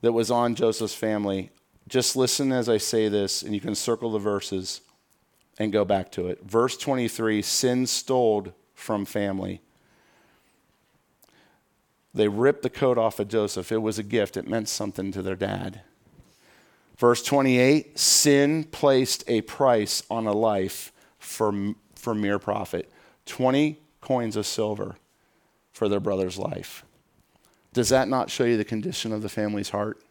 that 0.02 0.12
was 0.12 0.30
on 0.30 0.54
Joseph's 0.54 0.96
family. 0.96 1.50
Just 1.88 2.18
listen 2.18 2.52
as 2.52 2.68
I 2.68 2.78
say 2.78 3.08
this, 3.08 3.42
and 3.42 3.54
you 3.54 3.62
can 3.62 3.74
circle 3.74 4.12
the 4.12 4.20
verses 4.20 4.82
and 5.60 5.74
go 5.74 5.84
back 5.84 6.12
to 6.14 6.28
it. 6.28 6.42
Verse 6.44 6.78
23 6.78 7.42
sin 7.42 7.86
stole 7.86 8.48
from 8.74 9.06
family. 9.06 9.62
They 12.14 12.30
ripped 12.30 12.64
the 12.64 12.70
coat 12.70 12.98
off 12.98 13.20
of 13.20 13.28
Joseph. 13.28 13.72
It 13.72 13.82
was 13.82 14.00
a 14.00 14.04
gift, 14.04 14.38
it 14.38 14.48
meant 14.48 14.70
something 14.70 15.12
to 15.12 15.22
their 15.22 15.36
dad. 15.36 15.82
Verse 16.98 17.22
28 17.22 18.00
sin 18.00 18.64
placed 18.64 19.24
a 19.28 19.42
price 19.42 20.02
on 20.10 20.26
a 20.26 20.34
life 20.34 20.92
for, 21.18 21.74
for 21.96 22.16
mere 22.16 22.40
profit 22.40 22.92
20 23.26 23.78
coins 24.02 24.36
of 24.36 24.46
silver 24.46 24.96
for 25.72 25.88
their 25.88 26.00
brother's 26.00 26.38
life. 26.38 26.84
Does 27.74 27.90
that 27.90 28.08
not 28.08 28.32
show 28.32 28.44
you 28.44 28.58
the 28.58 28.66
condition 28.66 29.14
of 29.14 29.22
the 29.22 29.30
family's 29.30 29.70
heart? 29.70 30.02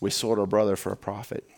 We 0.00 0.10
sold 0.10 0.38
our 0.38 0.46
brother 0.46 0.74
for 0.74 0.90
a 0.90 0.96
profit. 0.96 1.48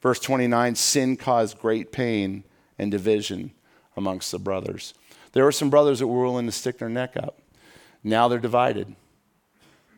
Verse 0.00 0.20
29 0.20 0.74
sin 0.74 1.16
caused 1.16 1.58
great 1.58 1.92
pain 1.92 2.44
and 2.78 2.90
division 2.90 3.52
amongst 3.96 4.30
the 4.30 4.38
brothers. 4.38 4.94
There 5.32 5.44
were 5.44 5.52
some 5.52 5.70
brothers 5.70 5.98
that 5.98 6.06
were 6.06 6.24
willing 6.24 6.46
to 6.46 6.52
stick 6.52 6.78
their 6.78 6.88
neck 6.88 7.16
up. 7.16 7.40
Now 8.04 8.28
they're 8.28 8.38
divided. 8.38 8.94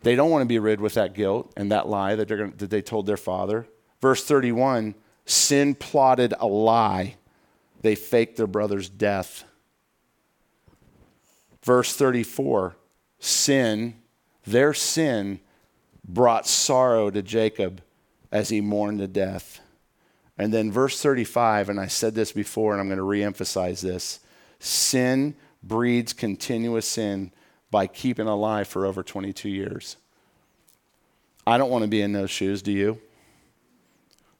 They 0.03 0.17
don't 0.17 0.31
want 0.31 0.43
to 0.43 0.47
be 0.47 0.59
rid 0.59 0.81
with 0.81 0.95
that 0.95 1.15
guilt 1.15 1.53
and 1.57 1.71
that 1.71 1.89
lie 1.89 2.15
that, 2.15 2.29
gonna, 2.29 2.53
that 2.57 2.71
they 2.71 2.83
told 2.83 3.07
their 3.07 3.17
father. 3.17 3.67
Verse 4.01 4.25
31 4.25 4.95
sin 5.27 5.75
plotted 5.75 6.35
a 6.41 6.47
lie, 6.47 7.17
they 7.83 7.95
faked 7.95 8.37
their 8.37 8.47
brother's 8.47 8.89
death. 8.89 9.45
Verse 11.63 11.95
34 11.95 12.77
sin, 13.19 13.95
their 14.47 14.73
sin, 14.73 15.41
brought 16.03 16.47
sorrow 16.47 17.11
to 17.11 17.23
Jacob 17.23 17.83
as 18.33 18.49
he 18.49 18.61
mourned 18.61 18.99
the 18.99 19.07
death. 19.07 19.61
And 20.41 20.55
then 20.55 20.73
verse 20.73 20.99
35, 21.03 21.69
and 21.69 21.79
I 21.79 21.87
said 21.87 22.15
this 22.15 22.33
before, 22.33 22.73
and 22.73 22.81
I'm 22.81 22.89
going 22.89 22.97
to 22.97 23.05
reemphasize 23.05 23.83
this 23.83 24.21
sin 24.59 25.35
breeds 25.63 26.15
continuous 26.15 26.89
sin 26.89 27.31
by 27.71 27.87
keeping 27.87 28.27
alive 28.27 28.67
for 28.67 28.87
over 28.87 29.03
22 29.03 29.51
years. 29.51 29.99
I 31.47 31.59
don't 31.59 31.69
want 31.69 31.83
to 31.85 31.89
be 31.89 32.01
in 32.01 32.15
those 32.15 32.31
shoes, 32.31 32.63
do 32.63 32.73
you? 32.73 32.99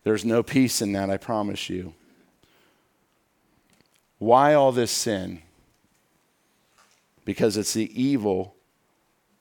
There's 0.03 0.25
no 0.25 0.43
peace 0.43 0.81
in 0.81 0.93
that, 0.93 1.11
I 1.11 1.19
promise 1.19 1.69
you. 1.69 1.93
Why 4.19 4.55
all 4.55 4.73
this 4.73 4.91
sin? 4.91 5.43
Because 7.27 7.59
it's 7.59 7.75
the 7.75 8.03
evil 8.03 8.55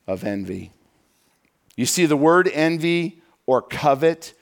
of 0.06 0.26
envy. 0.26 0.74
You 1.78 1.86
see, 1.86 2.06
the 2.06 2.18
word 2.18 2.50
envy 2.54 3.22
or 3.46 3.62
covet 3.62 4.34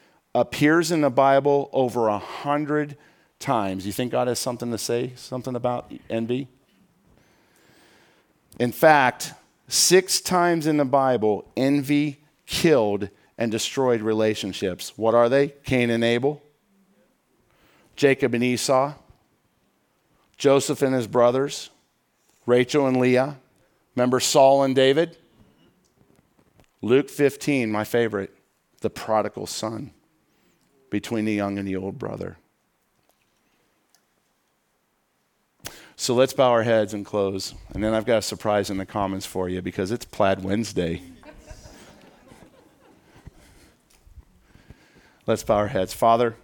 appears 0.42 0.92
in 0.92 1.02
the 1.02 1.10
Bible 1.10 1.70
over 1.74 2.08
a 2.08 2.20
hundred 2.20 2.96
times. 3.40 3.86
You 3.86 3.92
think 3.92 4.12
God 4.12 4.28
has 4.28 4.40
something 4.40 4.72
to 4.72 4.78
say, 4.78 5.14
something 5.16 5.56
about 5.56 5.92
envy? 6.10 6.48
In 8.60 8.72
fact, 8.72 9.34
six 9.68 10.22
times 10.22 10.68
in 10.68 10.78
the 10.78 10.86
Bible, 10.86 11.52
envy 11.58 12.20
killed 12.46 13.10
and 13.38 13.52
destroyed 13.52 14.02
relationships. 14.02 14.94
What 14.96 15.16
are 15.16 15.28
they? 15.28 15.50
Cain 15.64 15.90
and 15.90 16.04
Abel, 16.04 16.42
Jacob 17.96 18.34
and 18.34 18.44
Esau, 18.44 18.94
Joseph 20.38 20.84
and 20.84 20.94
his 20.94 21.08
brothers, 21.08 21.72
Rachel 22.46 22.88
and 22.88 22.98
Leah. 22.98 23.38
Remember 23.96 24.20
Saul 24.20 24.64
and 24.64 24.76
David? 24.76 25.18
Luke 26.84 27.10
15, 27.10 27.72
my 27.72 27.84
favorite, 27.84 28.36
the 28.82 28.90
prodigal 28.92 29.48
son 29.48 29.92
between 30.90 31.26
the 31.26 31.34
young 31.34 31.58
and 31.58 31.68
the 31.68 31.76
old 31.76 31.98
brother. 31.98 32.38
So 35.96 36.14
let's 36.14 36.34
bow 36.34 36.52
our 36.52 36.64
heads 36.64 36.94
and 36.94 37.04
close. 37.06 37.56
And 37.74 37.84
then 37.84 37.94
I've 37.94 38.06
got 38.06 38.20
a 38.20 38.22
surprise 38.22 38.70
in 38.70 38.78
the 38.78 38.86
comments 38.86 39.26
for 39.26 39.50
you 39.50 39.62
because 39.64 39.92
it's 39.92 40.06
Plaid 40.06 40.44
Wednesday. 40.44 41.02
let's 45.26 45.44
bow 45.44 45.56
our 45.56 45.68
heads. 45.68 45.94
Father, 45.94 46.36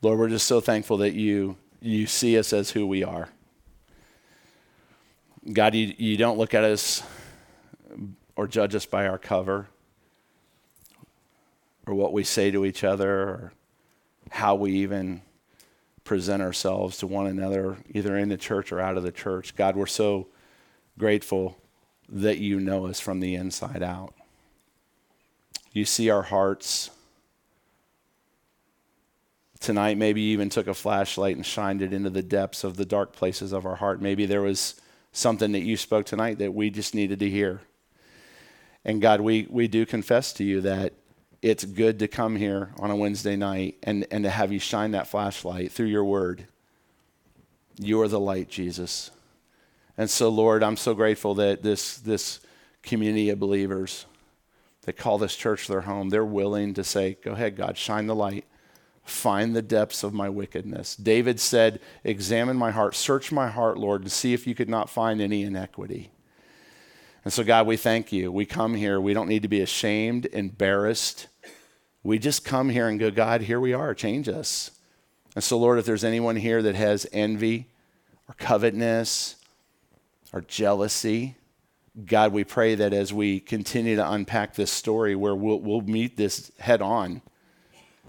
Lord, 0.00 0.18
we're 0.18 0.28
just 0.28 0.46
so 0.46 0.60
thankful 0.60 0.96
that 0.98 1.12
you, 1.12 1.56
you 1.80 2.06
see 2.06 2.38
us 2.38 2.52
as 2.52 2.70
who 2.70 2.86
we 2.86 3.04
are. 3.04 3.28
God, 5.52 5.74
you, 5.74 5.94
you 5.98 6.16
don't 6.16 6.38
look 6.38 6.54
at 6.54 6.64
us 6.64 7.02
or 8.36 8.48
judge 8.48 8.74
us 8.74 8.86
by 8.86 9.06
our 9.06 9.18
cover 9.18 9.68
or 11.86 11.94
what 11.94 12.12
we 12.12 12.24
say 12.24 12.50
to 12.50 12.64
each 12.64 12.84
other 12.84 13.20
or 13.20 13.52
how 14.30 14.54
we 14.54 14.72
even 14.72 15.22
present 16.04 16.42
ourselves 16.42 16.98
to 16.98 17.06
one 17.06 17.26
another, 17.26 17.76
either 17.90 18.16
in 18.16 18.28
the 18.28 18.36
church 18.36 18.72
or 18.72 18.80
out 18.80 18.96
of 18.96 19.02
the 19.02 19.12
church. 19.12 19.54
God, 19.56 19.76
we're 19.76 19.86
so 19.86 20.28
grateful 20.98 21.56
that 22.08 22.38
you 22.38 22.60
know 22.60 22.86
us 22.86 23.00
from 23.00 23.20
the 23.20 23.34
inside 23.34 23.82
out. 23.82 24.14
You 25.72 25.84
see 25.84 26.10
our 26.10 26.22
hearts. 26.22 26.90
Tonight, 29.60 29.98
maybe 29.98 30.20
you 30.20 30.32
even 30.32 30.48
took 30.48 30.68
a 30.68 30.74
flashlight 30.74 31.36
and 31.36 31.44
shined 31.44 31.82
it 31.82 31.92
into 31.92 32.10
the 32.10 32.22
depths 32.22 32.62
of 32.62 32.76
the 32.76 32.84
dark 32.84 33.12
places 33.12 33.52
of 33.52 33.66
our 33.66 33.76
heart. 33.76 34.00
Maybe 34.00 34.26
there 34.26 34.42
was 34.42 34.80
something 35.12 35.52
that 35.52 35.60
you 35.60 35.76
spoke 35.76 36.06
tonight 36.06 36.38
that 36.38 36.54
we 36.54 36.70
just 36.70 36.94
needed 36.94 37.18
to 37.18 37.30
hear. 37.30 37.62
And 38.84 39.02
God, 39.02 39.20
we, 39.20 39.46
we 39.50 39.66
do 39.66 39.84
confess 39.84 40.32
to 40.34 40.44
you 40.44 40.60
that 40.60 40.92
it's 41.50 41.64
good 41.64 42.00
to 42.00 42.08
come 42.08 42.34
here 42.34 42.70
on 42.78 42.90
a 42.90 42.96
Wednesday 42.96 43.36
night 43.36 43.76
and, 43.84 44.04
and 44.10 44.24
to 44.24 44.30
have 44.30 44.50
you 44.50 44.58
shine 44.58 44.90
that 44.90 45.06
flashlight 45.06 45.70
through 45.70 45.86
your 45.86 46.04
word. 46.04 46.46
You 47.78 48.00
are 48.00 48.08
the 48.08 48.18
light, 48.18 48.48
Jesus. 48.48 49.12
And 49.96 50.10
so, 50.10 50.28
Lord, 50.28 50.64
I'm 50.64 50.76
so 50.76 50.92
grateful 50.92 51.34
that 51.36 51.62
this, 51.62 51.98
this 51.98 52.40
community 52.82 53.30
of 53.30 53.38
believers 53.38 54.06
that 54.82 54.96
call 54.96 55.18
this 55.18 55.36
church 55.36 55.68
their 55.68 55.82
home, 55.82 56.08
they're 56.08 56.24
willing 56.24 56.74
to 56.74 56.82
say, 56.82 57.16
Go 57.22 57.32
ahead, 57.32 57.54
God, 57.54 57.78
shine 57.78 58.08
the 58.08 58.14
light. 58.14 58.44
Find 59.04 59.54
the 59.54 59.62
depths 59.62 60.02
of 60.02 60.12
my 60.12 60.28
wickedness. 60.28 60.96
David 60.96 61.38
said, 61.38 61.78
Examine 62.02 62.56
my 62.56 62.72
heart, 62.72 62.96
search 62.96 63.30
my 63.30 63.48
heart, 63.48 63.78
Lord, 63.78 64.02
and 64.02 64.10
see 64.10 64.34
if 64.34 64.48
you 64.48 64.54
could 64.56 64.68
not 64.68 64.90
find 64.90 65.20
any 65.20 65.44
inequity. 65.44 66.10
And 67.24 67.32
so, 67.32 67.42
God, 67.42 67.66
we 67.66 67.76
thank 67.76 68.12
you. 68.12 68.30
We 68.30 68.46
come 68.46 68.74
here. 68.74 69.00
We 69.00 69.12
don't 69.12 69.28
need 69.28 69.42
to 69.42 69.48
be 69.48 69.60
ashamed, 69.60 70.26
embarrassed. 70.26 71.26
We 72.06 72.20
just 72.20 72.44
come 72.44 72.68
here 72.68 72.88
and 72.88 73.00
go, 73.00 73.10
God, 73.10 73.40
here 73.40 73.58
we 73.58 73.72
are. 73.72 73.92
Change 73.92 74.28
us. 74.28 74.70
And 75.34 75.42
so, 75.42 75.58
Lord, 75.58 75.80
if 75.80 75.86
there's 75.86 76.04
anyone 76.04 76.36
here 76.36 76.62
that 76.62 76.76
has 76.76 77.04
envy 77.12 77.66
or 78.28 78.34
covetousness 78.38 79.34
or 80.32 80.42
jealousy, 80.42 81.34
God, 82.06 82.32
we 82.32 82.44
pray 82.44 82.76
that 82.76 82.92
as 82.92 83.12
we 83.12 83.40
continue 83.40 83.96
to 83.96 84.08
unpack 84.08 84.54
this 84.54 84.70
story 84.70 85.16
where 85.16 85.34
we'll, 85.34 85.58
we'll 85.58 85.80
meet 85.80 86.16
this 86.16 86.52
head 86.60 86.80
on, 86.80 87.22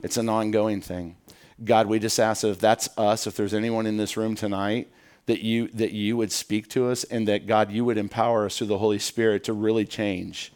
it's 0.04 0.18
an 0.18 0.30
ongoing 0.30 0.80
thing. 0.80 1.16
God, 1.64 1.88
we 1.88 1.98
just 1.98 2.20
ask 2.20 2.44
that 2.44 2.50
if 2.50 2.60
that's 2.60 2.90
us, 3.00 3.26
if 3.26 3.36
there's 3.36 3.56
anyone 3.56 3.88
in 3.88 3.98
this 3.98 4.16
room 4.16 4.36
tonight, 4.36 4.90
that 5.26 5.42
you, 5.42 5.70
that 5.70 5.92
you 5.92 6.16
would 6.18 6.32
speak 6.32 6.70
to 6.70 6.88
us 6.88 7.04
and 7.06 7.28
that, 7.28 7.48
God, 7.48 7.72
you 7.72 7.84
would 7.84 7.98
empower 7.98 8.46
us 8.46 8.60
through 8.60 8.68
the 8.68 8.78
Holy 8.78 9.00
Spirit 9.00 9.44
to 9.46 9.54
really 9.54 9.86
change 9.86 10.54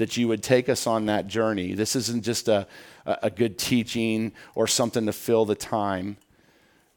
that 0.00 0.16
you 0.16 0.26
would 0.26 0.42
take 0.42 0.70
us 0.70 0.86
on 0.86 1.04
that 1.04 1.26
journey. 1.26 1.74
This 1.74 1.94
isn't 1.94 2.24
just 2.24 2.48
a, 2.48 2.66
a 3.04 3.28
good 3.28 3.58
teaching 3.58 4.32
or 4.54 4.66
something 4.66 5.04
to 5.04 5.12
fill 5.12 5.44
the 5.44 5.54
time. 5.54 6.16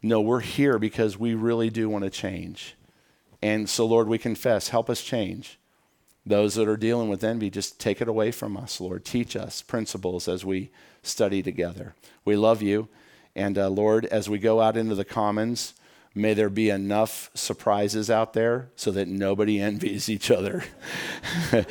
No, 0.02 0.22
we're 0.22 0.40
here 0.40 0.80
because 0.80 1.20
we 1.20 1.34
really 1.34 1.70
do 1.70 1.90
want 1.90 2.06
to 2.06 2.10
change. 2.10 2.76
And 3.42 3.70
so, 3.70 3.86
Lord, 3.86 4.08
we 4.08 4.18
confess, 4.18 4.70
help 4.70 4.90
us 4.90 5.02
change. 5.02 5.60
Those 6.26 6.56
that 6.56 6.70
are 6.70 6.78
dealing 6.78 7.10
with 7.10 7.26
envy, 7.26 7.50
just 7.50 7.78
take 7.78 8.02
it 8.02 8.08
away 8.08 8.32
from 8.32 8.56
us, 8.56 8.80
Lord. 8.80 9.04
Teach 9.04 9.36
us 9.36 9.62
principles 9.62 10.30
as 10.30 10.46
we 10.46 10.72
study 11.02 11.44
together. 11.44 11.96
We 12.24 12.38
love 12.38 12.62
you. 12.62 12.88
And 13.36 13.58
uh, 13.58 13.68
Lord, 13.68 14.06
as 14.06 14.30
we 14.30 14.40
go 14.40 14.62
out 14.62 14.78
into 14.78 14.96
the 14.96 15.04
commons, 15.04 15.74
may 16.16 16.34
there 16.34 16.50
be 16.50 16.70
enough 16.70 17.30
surprises 17.34 18.10
out 18.10 18.32
there 18.32 18.70
so 18.78 18.92
that 18.92 19.10
nobody 19.10 19.60
envies 19.62 20.08
each 20.08 20.32
other. 20.32 20.64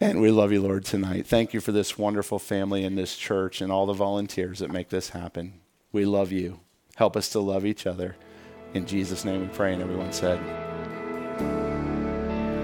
And 0.00 0.20
we 0.20 0.30
love 0.30 0.52
you, 0.52 0.60
Lord, 0.60 0.84
tonight. 0.84 1.26
Thank 1.26 1.54
you 1.54 1.60
for 1.60 1.72
this 1.72 1.96
wonderful 1.96 2.38
family 2.38 2.84
and 2.84 2.98
this 2.98 3.16
church 3.16 3.62
and 3.62 3.72
all 3.72 3.86
the 3.86 3.94
volunteers 3.94 4.58
that 4.58 4.70
make 4.70 4.90
this 4.90 5.10
happen. 5.10 5.54
We 5.90 6.04
love 6.04 6.32
you. 6.32 6.60
Help 6.96 7.16
us 7.16 7.30
to 7.30 7.40
love 7.40 7.64
each 7.64 7.86
other. 7.86 8.16
In 8.74 8.84
Jesus' 8.84 9.24
name 9.24 9.40
we 9.40 9.46
pray. 9.48 9.72
And 9.72 9.82
everyone 9.82 10.12
said, 10.12 10.38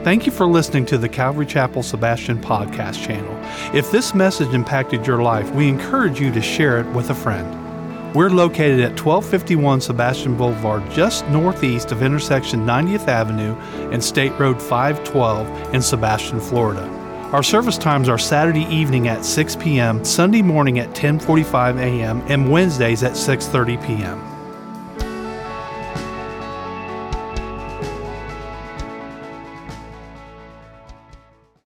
Thank 0.05 0.27
you 0.27 0.33
for 0.33 0.47
listening 0.47 0.85
to 0.87 0.99
the 0.99 1.09
Calvary 1.09 1.47
Chapel 1.47 1.83
Sebastian 1.83 2.39
podcast 2.39 3.03
channel. 3.07 3.39
If 3.75 3.91
this 3.91 4.15
message 4.15 4.53
impacted 4.53 5.07
your 5.07 5.23
life, 5.23 5.51
we 5.53 5.69
encourage 5.69 6.21
you 6.21 6.33
to 6.33 6.43
share 6.43 6.81
it 6.81 6.87
with 6.89 7.09
a 7.11 7.15
friend. 7.15 7.59
We're 8.15 8.29
located 8.29 8.81
at 8.81 9.01
1251 9.01 9.81
Sebastian 9.81 10.37
Boulevard, 10.37 10.83
just 10.91 11.27
northeast 11.29 11.93
of 11.93 12.03
intersection 12.03 12.67
90th 12.67 13.09
Avenue 13.09 13.55
and 13.91 14.05
State 14.05 14.33
Road 14.39 14.61
512 14.61 15.73
in 15.73 15.81
Sebastian, 15.81 16.41
Florida. 16.41 17.02
Our 17.33 17.43
service 17.43 17.79
times 17.79 18.11
are 18.11 18.19
Saturday 18.19 18.67
evening 18.67 19.09
at 19.09 19.25
6 19.25 19.57
p.m., 19.57 20.05
Sunday 20.05 20.43
morning 20.43 20.79
at 20.79 20.91
10:45 20.91 21.79
a.m., 21.79 22.23
and 22.29 22.51
Wednesdays 22.51 23.03
at 23.03 23.13
6:30 23.13 23.87
p.m. 23.87 24.32